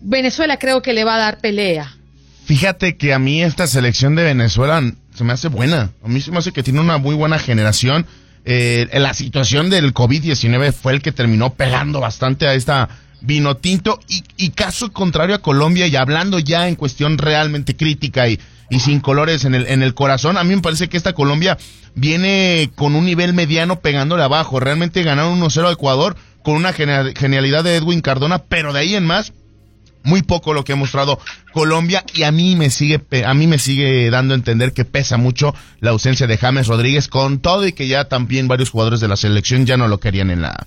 Venezuela 0.00 0.56
creo 0.56 0.80
que 0.80 0.92
le 0.92 1.02
va 1.02 1.16
a 1.16 1.18
dar 1.18 1.40
pelea. 1.40 1.96
Fíjate 2.44 2.96
que 2.96 3.12
a 3.12 3.18
mí 3.18 3.42
esta 3.42 3.66
selección 3.66 4.14
de 4.14 4.22
Venezuela 4.22 4.80
se 5.12 5.24
me 5.24 5.32
hace 5.32 5.48
buena. 5.48 5.90
A 6.04 6.06
mí 6.06 6.20
se 6.20 6.30
me 6.30 6.38
hace 6.38 6.52
que 6.52 6.62
tiene 6.62 6.78
una 6.78 6.98
muy 6.98 7.16
buena 7.16 7.40
generación. 7.40 8.06
Eh, 8.44 8.86
la 8.92 9.12
situación 9.12 9.68
del 9.68 9.92
COVID-19 9.92 10.72
fue 10.72 10.92
el 10.92 11.02
que 11.02 11.10
terminó 11.10 11.54
pegando 11.54 11.98
bastante 11.98 12.46
a 12.46 12.54
esta 12.54 12.88
vino 13.22 13.56
tinto 13.56 13.98
y, 14.08 14.22
y, 14.36 14.50
caso 14.50 14.92
contrario 14.92 15.34
a 15.34 15.42
Colombia 15.42 15.88
y 15.88 15.96
hablando 15.96 16.38
ya 16.38 16.68
en 16.68 16.76
cuestión 16.76 17.18
realmente 17.18 17.74
crítica 17.74 18.28
y, 18.28 18.38
y 18.68 18.80
sin 18.80 19.00
colores 19.00 19.44
en 19.44 19.54
el, 19.54 19.66
en 19.66 19.82
el 19.82 19.94
corazón, 19.94 20.36
a 20.36 20.44
mí 20.44 20.54
me 20.54 20.62
parece 20.62 20.88
que 20.88 20.96
esta 20.96 21.12
Colombia 21.12 21.58
viene 21.94 22.70
con 22.74 22.94
un 22.94 23.04
nivel 23.04 23.32
mediano 23.32 23.80
pegándole 23.80 24.22
abajo. 24.22 24.60
Realmente 24.60 25.02
ganaron 25.02 25.40
1-0 25.40 25.68
a 25.68 25.72
Ecuador 25.72 26.16
con 26.42 26.54
una 26.54 26.72
genialidad 26.72 27.64
de 27.64 27.76
Edwin 27.76 28.00
Cardona, 28.00 28.38
pero 28.38 28.72
de 28.72 28.80
ahí 28.80 28.94
en 28.94 29.04
más 29.04 29.32
muy 30.06 30.22
poco 30.22 30.54
lo 30.54 30.64
que 30.64 30.72
ha 30.72 30.76
mostrado 30.76 31.18
Colombia 31.52 32.04
y 32.14 32.22
a 32.22 32.30
mí 32.30 32.54
me 32.54 32.70
sigue 32.70 33.02
a 33.24 33.34
mí 33.34 33.48
me 33.48 33.58
sigue 33.58 34.08
dando 34.08 34.34
a 34.34 34.36
entender 34.36 34.72
que 34.72 34.84
pesa 34.84 35.16
mucho 35.16 35.52
la 35.80 35.90
ausencia 35.90 36.28
de 36.28 36.38
James 36.38 36.68
Rodríguez 36.68 37.08
con 37.08 37.40
todo 37.40 37.66
y 37.66 37.72
que 37.72 37.88
ya 37.88 38.04
también 38.04 38.46
varios 38.46 38.70
jugadores 38.70 39.00
de 39.00 39.08
la 39.08 39.16
selección 39.16 39.66
ya 39.66 39.76
no 39.76 39.88
lo 39.88 39.98
querían 39.98 40.30
en 40.30 40.42
la 40.42 40.66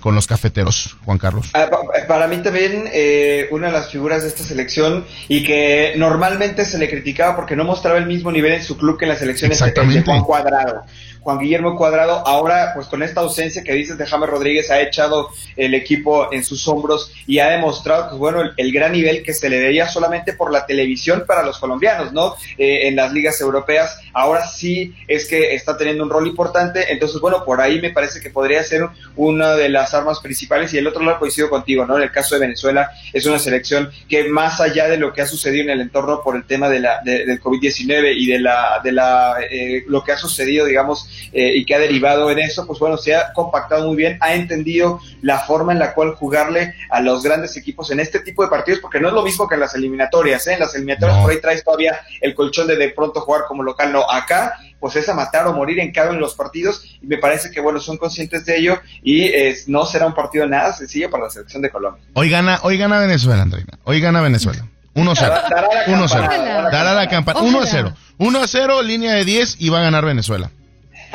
con 0.00 0.14
los 0.14 0.26
cafeteros, 0.26 0.96
Juan 1.04 1.18
Carlos? 1.18 1.50
Ah, 1.52 1.68
para 2.08 2.26
mí 2.26 2.38
también 2.38 2.84
eh, 2.92 3.46
una 3.50 3.66
de 3.66 3.72
las 3.74 3.90
figuras 3.90 4.22
de 4.22 4.28
esta 4.28 4.42
selección 4.42 5.04
y 5.28 5.44
que 5.44 5.94
normalmente 5.96 6.64
se 6.64 6.78
le 6.78 6.88
criticaba 6.88 7.36
porque 7.36 7.56
no 7.56 7.64
mostraba 7.64 7.98
el 7.98 8.06
mismo 8.06 8.32
nivel 8.32 8.52
en 8.52 8.62
su 8.62 8.78
club 8.78 8.98
que 8.98 9.04
en 9.04 9.10
las 9.10 9.18
selecciones 9.18 9.60
de 9.60 10.02
Juan 10.02 10.24
Cuadrado. 10.24 10.84
Juan 11.20 11.38
Guillermo 11.38 11.76
Cuadrado, 11.76 12.26
ahora 12.26 12.72
pues 12.74 12.86
con 12.86 13.02
esta 13.02 13.20
ausencia 13.20 13.62
que 13.62 13.74
dices 13.74 13.98
de 13.98 14.06
James 14.06 14.28
Rodríguez 14.28 14.70
ha 14.70 14.80
echado 14.80 15.30
el 15.56 15.74
equipo 15.74 16.32
en 16.32 16.44
sus 16.44 16.66
hombros 16.66 17.12
y 17.26 17.38
ha 17.38 17.50
demostrado 17.50 18.08
pues 18.08 18.18
bueno 18.18 18.40
el, 18.40 18.52
el 18.56 18.72
gran 18.72 18.92
nivel 18.92 19.22
que 19.22 19.34
se 19.34 19.48
le 19.48 19.60
veía 19.60 19.88
solamente 19.88 20.32
por 20.32 20.50
la 20.50 20.66
televisión 20.66 21.24
para 21.26 21.42
los 21.42 21.58
colombianos, 21.58 22.12
¿no? 22.12 22.34
Eh, 22.56 22.88
en 22.88 22.96
las 22.96 23.12
ligas 23.12 23.40
europeas, 23.40 24.00
ahora 24.12 24.46
sí 24.46 24.94
es 25.06 25.28
que 25.28 25.54
está 25.54 25.76
teniendo 25.76 26.04
un 26.04 26.10
rol 26.10 26.26
importante, 26.26 26.92
entonces 26.92 27.20
bueno, 27.20 27.44
por 27.44 27.60
ahí 27.60 27.80
me 27.80 27.90
parece 27.90 28.20
que 28.20 28.30
podría 28.30 28.62
ser 28.64 28.88
una 29.16 29.54
de 29.54 29.68
las 29.68 29.94
armas 29.94 30.20
principales 30.20 30.72
y 30.72 30.78
el 30.78 30.86
otro 30.86 31.02
lado 31.02 31.18
coincido 31.18 31.50
contigo, 31.50 31.84
¿no? 31.84 31.96
En 31.96 32.02
el 32.04 32.10
caso 32.10 32.34
de 32.34 32.42
Venezuela 32.42 32.90
es 33.12 33.26
una 33.26 33.38
selección 33.38 33.90
que 34.08 34.24
más 34.28 34.60
allá 34.60 34.88
de 34.88 34.96
lo 34.96 35.12
que 35.12 35.22
ha 35.22 35.26
sucedido 35.26 35.64
en 35.64 35.70
el 35.70 35.80
entorno 35.82 36.22
por 36.22 36.36
el 36.36 36.44
tema 36.44 36.68
de 36.68 36.80
la, 36.80 37.00
de, 37.04 37.26
del 37.26 37.40
COVID-19 37.40 38.14
y 38.16 38.26
de 38.26 38.38
la, 38.38 38.80
de 38.82 38.92
la, 38.92 39.36
eh, 39.50 39.84
lo 39.86 40.02
que 40.02 40.12
ha 40.12 40.16
sucedido, 40.16 40.66
digamos, 40.66 41.08
eh, 41.32 41.52
y 41.56 41.64
que 41.64 41.74
ha 41.74 41.78
derivado 41.78 42.30
en 42.30 42.38
eso, 42.40 42.66
pues 42.66 42.78
bueno, 42.78 42.96
se 42.96 43.14
ha 43.14 43.32
compactado 43.32 43.86
muy 43.86 43.96
bien, 43.96 44.18
ha 44.20 44.34
entendido 44.34 45.00
la 45.22 45.38
forma 45.40 45.72
en 45.72 45.78
la 45.78 45.94
cual 45.94 46.14
jugarle 46.14 46.74
a 46.90 47.00
los 47.00 47.22
grandes 47.22 47.56
equipos 47.56 47.90
en 47.90 48.00
este 48.00 48.20
tipo 48.20 48.42
de 48.42 48.48
partidos, 48.48 48.80
porque 48.80 49.00
no 49.00 49.08
es 49.08 49.14
lo 49.14 49.22
mismo 49.22 49.48
que 49.48 49.54
en 49.54 49.60
las 49.60 49.74
eliminatorias, 49.74 50.46
¿eh? 50.46 50.54
En 50.54 50.60
las 50.60 50.74
eliminatorias 50.74 51.18
por 51.18 51.30
ahí 51.30 51.40
traes 51.40 51.64
todavía 51.64 52.00
el 52.20 52.34
colchón 52.34 52.66
de 52.66 52.76
de 52.76 52.88
pronto 52.90 53.20
jugar 53.20 53.42
como 53.46 53.62
local, 53.62 53.92
no, 53.92 54.10
acá 54.10 54.54
pues 54.80 54.96
es 54.96 55.08
a 55.08 55.14
matar 55.14 55.46
o 55.46 55.52
morir 55.52 55.78
en 55.78 55.92
cada 55.92 56.08
uno 56.08 56.16
de 56.16 56.22
los 56.22 56.34
partidos 56.34 56.82
y 57.00 57.06
me 57.06 57.18
parece 57.18 57.50
que 57.50 57.60
bueno, 57.60 57.78
son 57.78 57.98
conscientes 57.98 58.46
de 58.46 58.58
ello 58.58 58.80
y 59.02 59.24
eh, 59.24 59.54
no 59.66 59.84
será 59.84 60.06
un 60.06 60.14
partido 60.14 60.46
nada 60.46 60.72
sencillo 60.72 61.10
para 61.10 61.24
la 61.24 61.30
selección 61.30 61.62
de 61.62 61.70
Colombia. 61.70 62.02
Hoy 62.14 62.30
gana, 62.30 62.58
hoy 62.62 62.78
gana 62.78 62.98
Venezuela, 62.98 63.42
Andreina. 63.42 63.78
Hoy 63.84 64.00
gana 64.00 64.22
Venezuela. 64.22 64.66
1-0. 64.94 65.86
1-0. 65.86 66.70
Dará 66.72 66.94
la 66.94 67.08
campana. 67.08 67.40
1-0. 67.40 67.94
1-0, 68.18 68.82
línea 68.82 69.14
de 69.14 69.24
10 69.24 69.56
y 69.60 69.68
va 69.68 69.80
a 69.80 69.82
ganar 69.82 70.04
Venezuela. 70.04 70.50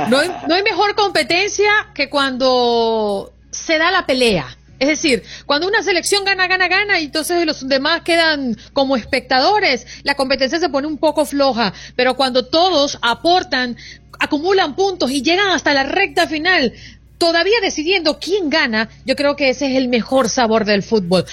No 0.09 0.19
hay, 0.19 0.29
no 0.47 0.55
hay 0.55 0.63
mejor 0.63 0.95
competencia 0.95 1.71
que 1.93 2.09
cuando 2.09 3.33
se 3.51 3.77
da 3.77 3.91
la 3.91 4.05
pelea. 4.05 4.57
Es 4.77 4.89
decir, 4.89 5.23
cuando 5.45 5.67
una 5.67 5.81
selección 5.83 6.25
gana, 6.25 6.47
gana, 6.47 6.67
gana, 6.67 6.99
y 6.99 7.05
entonces 7.05 7.45
los 7.45 7.67
demás 7.67 8.01
quedan 8.01 8.57
como 8.73 8.97
espectadores, 8.97 9.87
la 10.03 10.15
competencia 10.15 10.59
se 10.59 10.69
pone 10.69 10.87
un 10.87 10.97
poco 10.97 11.25
floja. 11.25 11.73
Pero 11.95 12.15
cuando 12.15 12.45
todos 12.47 12.99
aportan, 13.01 13.77
acumulan 14.19 14.75
puntos 14.75 15.11
y 15.11 15.21
llegan 15.21 15.49
hasta 15.51 15.73
la 15.73 15.83
recta 15.83 16.27
final, 16.27 16.73
todavía 17.17 17.59
decidiendo 17.61 18.19
quién 18.19 18.49
gana, 18.49 18.89
yo 19.05 19.15
creo 19.15 19.35
que 19.35 19.49
ese 19.49 19.71
es 19.71 19.77
el 19.77 19.87
mejor 19.87 20.29
sabor 20.29 20.65
del 20.65 20.83
fútbol. 20.83 21.25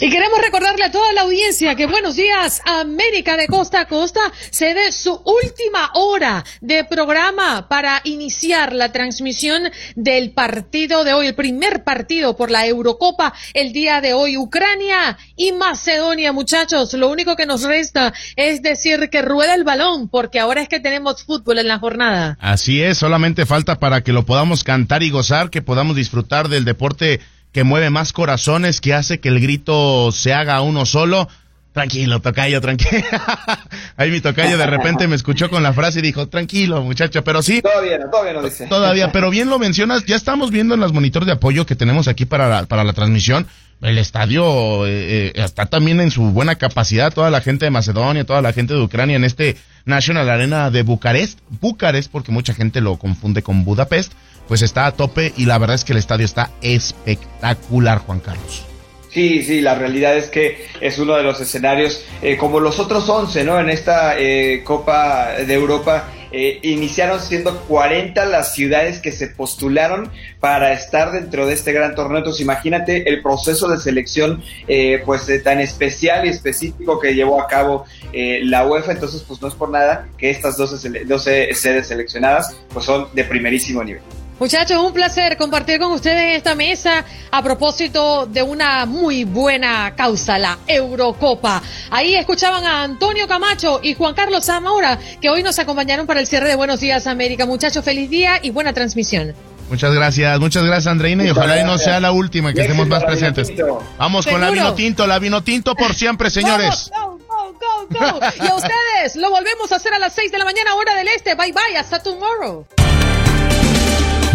Y 0.00 0.10
queremos 0.10 0.38
recordarle 0.40 0.84
a 0.84 0.92
toda 0.92 1.12
la 1.12 1.22
audiencia 1.22 1.74
que 1.74 1.86
Buenos 1.86 2.16
Días 2.16 2.60
América 2.64 3.36
de 3.36 3.46
Costa 3.46 3.80
a 3.80 3.88
Costa 3.88 4.20
se 4.50 4.74
dé 4.74 4.92
su 4.92 5.12
última 5.12 5.90
hora 5.94 6.44
de 6.60 6.84
programa 6.84 7.68
para 7.68 8.00
iniciar 8.04 8.72
la 8.72 8.92
transmisión 8.92 9.62
del 9.94 10.32
partido 10.32 11.04
de 11.04 11.12
hoy, 11.12 11.28
el 11.28 11.34
primer 11.34 11.84
partido 11.84 12.36
por 12.36 12.50
la 12.50 12.66
Eurocopa 12.66 13.34
el 13.54 13.72
día 13.72 14.00
de 14.00 14.14
hoy, 14.14 14.36
Ucrania 14.36 15.18
y 15.36 15.52
Macedonia, 15.52 16.32
muchachos. 16.32 16.92
Lo 16.94 17.08
único 17.08 17.36
que 17.36 17.46
nos 17.46 17.62
resta 17.62 18.12
es 18.36 18.62
decir 18.62 19.08
que 19.10 19.22
rueda 19.22 19.54
el 19.54 19.64
balón, 19.64 20.08
porque 20.08 20.40
ahora 20.40 20.62
es 20.62 20.68
que 20.68 20.80
tenemos 20.80 21.24
fútbol 21.24 21.58
en 21.58 21.68
la 21.68 21.78
jornada. 21.78 22.36
Así 22.40 22.82
es, 22.82 22.98
solamente 22.98 23.46
falta 23.46 23.78
para 23.78 24.02
que 24.02 24.12
lo 24.12 24.24
podamos 24.24 24.64
cantar 24.64 25.02
y 25.02 25.10
gozar, 25.18 25.50
que 25.50 25.62
podamos 25.62 25.96
disfrutar 25.96 26.48
del 26.48 26.64
deporte 26.64 27.20
que 27.52 27.64
mueve 27.64 27.90
más 27.90 28.12
corazones, 28.12 28.80
que 28.80 28.94
hace 28.94 29.18
que 29.18 29.28
el 29.28 29.40
grito 29.40 30.12
se 30.12 30.32
haga 30.32 30.60
uno 30.60 30.86
solo. 30.86 31.28
Tranquilo, 31.72 32.20
tocayo, 32.20 32.60
tranquilo. 32.60 33.04
Ahí 33.96 34.12
mi 34.12 34.20
tocayo 34.20 34.56
de 34.56 34.66
repente 34.66 35.08
me 35.08 35.16
escuchó 35.16 35.50
con 35.50 35.64
la 35.64 35.72
frase 35.72 35.98
y 35.98 36.02
dijo, 36.02 36.28
tranquilo, 36.28 36.82
muchacho, 36.82 37.24
pero 37.24 37.42
sí. 37.42 37.60
Todavía 37.60 37.98
no, 37.98 38.10
todavía 38.10 38.32
no 38.34 38.42
dice. 38.42 38.66
Todavía, 38.68 39.10
pero 39.10 39.28
bien 39.30 39.48
lo 39.48 39.58
mencionas, 39.58 40.04
ya 40.06 40.14
estamos 40.14 40.52
viendo 40.52 40.74
en 40.74 40.80
los 40.80 40.92
monitores 40.92 41.26
de 41.26 41.32
apoyo 41.32 41.66
que 41.66 41.74
tenemos 41.74 42.06
aquí 42.06 42.24
para 42.24 42.48
la, 42.48 42.66
para 42.66 42.84
la 42.84 42.92
transmisión. 42.92 43.48
El 43.80 43.98
estadio 43.98 44.86
eh, 44.86 45.28
eh, 45.28 45.32
está 45.34 45.66
también 45.66 46.00
en 46.00 46.10
su 46.10 46.22
buena 46.30 46.56
capacidad, 46.56 47.12
toda 47.12 47.30
la 47.30 47.40
gente 47.40 47.64
de 47.64 47.70
Macedonia, 47.70 48.24
toda 48.24 48.42
la 48.42 48.52
gente 48.52 48.74
de 48.74 48.80
Ucrania 48.80 49.16
en 49.16 49.24
este 49.24 49.56
National 49.84 50.28
Arena 50.28 50.70
de 50.70 50.82
Bucarest, 50.82 51.38
Bucarest, 51.60 52.10
porque 52.10 52.32
mucha 52.32 52.54
gente 52.54 52.80
lo 52.80 52.96
confunde 52.96 53.42
con 53.42 53.64
Budapest, 53.64 54.12
pues 54.48 54.62
está 54.62 54.86
a 54.86 54.92
tope 54.92 55.32
y 55.36 55.44
la 55.44 55.58
verdad 55.58 55.74
es 55.76 55.84
que 55.84 55.92
el 55.92 55.98
estadio 55.98 56.24
está 56.24 56.50
espectacular, 56.62 57.98
Juan 57.98 58.20
Carlos. 58.20 58.64
Sí, 59.10 59.42
sí, 59.42 59.60
la 59.62 59.74
realidad 59.74 60.16
es 60.16 60.26
que 60.28 60.66
es 60.80 60.98
uno 60.98 61.16
de 61.16 61.22
los 61.22 61.40
escenarios, 61.40 62.04
eh, 62.22 62.36
como 62.36 62.60
los 62.60 62.78
otros 62.78 63.08
11, 63.08 63.42
¿no? 63.44 63.58
En 63.58 63.70
esta 63.70 64.18
eh, 64.18 64.62
Copa 64.64 65.30
de 65.46 65.54
Europa, 65.54 66.10
eh, 66.30 66.58
iniciaron 66.62 67.18
siendo 67.18 67.58
40 67.62 68.26
las 68.26 68.54
ciudades 68.54 68.98
que 69.00 69.10
se 69.10 69.28
postularon 69.28 70.12
para 70.40 70.74
estar 70.74 71.10
dentro 71.10 71.46
de 71.46 71.54
este 71.54 71.72
gran 71.72 71.94
torneo. 71.94 72.18
Entonces, 72.18 72.42
imagínate 72.42 73.08
el 73.08 73.22
proceso 73.22 73.66
de 73.68 73.78
selección, 73.78 74.42
eh, 74.68 75.02
pues 75.06 75.26
eh, 75.30 75.38
tan 75.38 75.58
especial 75.58 76.26
y 76.26 76.28
específico 76.28 77.00
que 77.00 77.14
llevó 77.14 77.40
a 77.40 77.46
cabo 77.46 77.86
eh, 78.12 78.40
la 78.44 78.66
UEFA. 78.66 78.92
Entonces, 78.92 79.24
pues 79.26 79.40
no 79.40 79.48
es 79.48 79.54
por 79.54 79.70
nada 79.70 80.06
que 80.18 80.28
estas 80.28 80.58
12, 80.58 80.86
sele- 80.86 81.04
12 81.06 81.54
sedes 81.54 81.88
seleccionadas, 81.88 82.54
pues 82.74 82.84
son 82.84 83.08
de 83.14 83.24
primerísimo 83.24 83.82
nivel. 83.82 84.02
Muchachos, 84.38 84.80
un 84.80 84.92
placer 84.92 85.36
compartir 85.36 85.80
con 85.80 85.90
ustedes 85.90 86.22
en 86.22 86.36
esta 86.36 86.54
mesa 86.54 87.04
a 87.32 87.42
propósito 87.42 88.24
de 88.26 88.40
una 88.40 88.86
muy 88.86 89.24
buena 89.24 89.96
causa, 89.96 90.38
la 90.38 90.58
Eurocopa. 90.64 91.60
Ahí 91.90 92.14
escuchaban 92.14 92.64
a 92.64 92.84
Antonio 92.84 93.26
Camacho 93.26 93.80
y 93.82 93.94
Juan 93.94 94.14
Carlos 94.14 94.44
Zamora, 94.44 94.96
que 95.20 95.28
hoy 95.28 95.42
nos 95.42 95.58
acompañaron 95.58 96.06
para 96.06 96.20
el 96.20 96.28
cierre 96.28 96.48
de 96.48 96.54
Buenos 96.54 96.78
Días 96.78 97.08
América. 97.08 97.46
Muchachos, 97.46 97.84
feliz 97.84 98.08
día 98.10 98.38
y 98.40 98.50
buena 98.50 98.72
transmisión. 98.72 99.34
Muchas 99.68 99.92
gracias, 99.92 100.38
muchas 100.38 100.62
gracias 100.62 100.86
Andreina 100.86 101.24
y 101.24 101.30
ojalá 101.30 101.60
y 101.60 101.64
no 101.64 101.76
sea 101.76 101.98
la 101.98 102.12
última, 102.12 102.52
que 102.52 102.60
Y 102.60 102.62
estemos 102.62 102.86
éxito 102.86 102.94
más 102.94 103.04
presentes. 103.04 103.52
Vamos 103.98 104.24
con 104.24 104.40
la 104.40 104.50
vino 104.50 104.72
tinto, 104.74 105.06
la 105.08 105.18
vino 105.18 105.42
tinto 105.42 105.74
por 105.74 105.94
siempre, 105.96 106.30
señores. 106.30 106.90
Go, 106.94 107.18
go, 107.28 107.54
go, 107.58 107.98
go. 107.98 108.20
Y 108.40 108.46
a 108.46 108.54
ustedes 108.54 109.16
lo 109.16 109.30
volvemos 109.30 109.72
a 109.72 109.76
hacer 109.76 109.92
a 109.94 109.98
las 109.98 110.14
6 110.14 110.30
de 110.30 110.38
la 110.38 110.44
mañana, 110.44 110.76
hora 110.76 110.94
del 110.94 111.08
este. 111.08 111.34
Bye 111.34 111.52
bye, 111.52 111.76
hasta 111.76 112.00
tomorrow. 112.00 112.64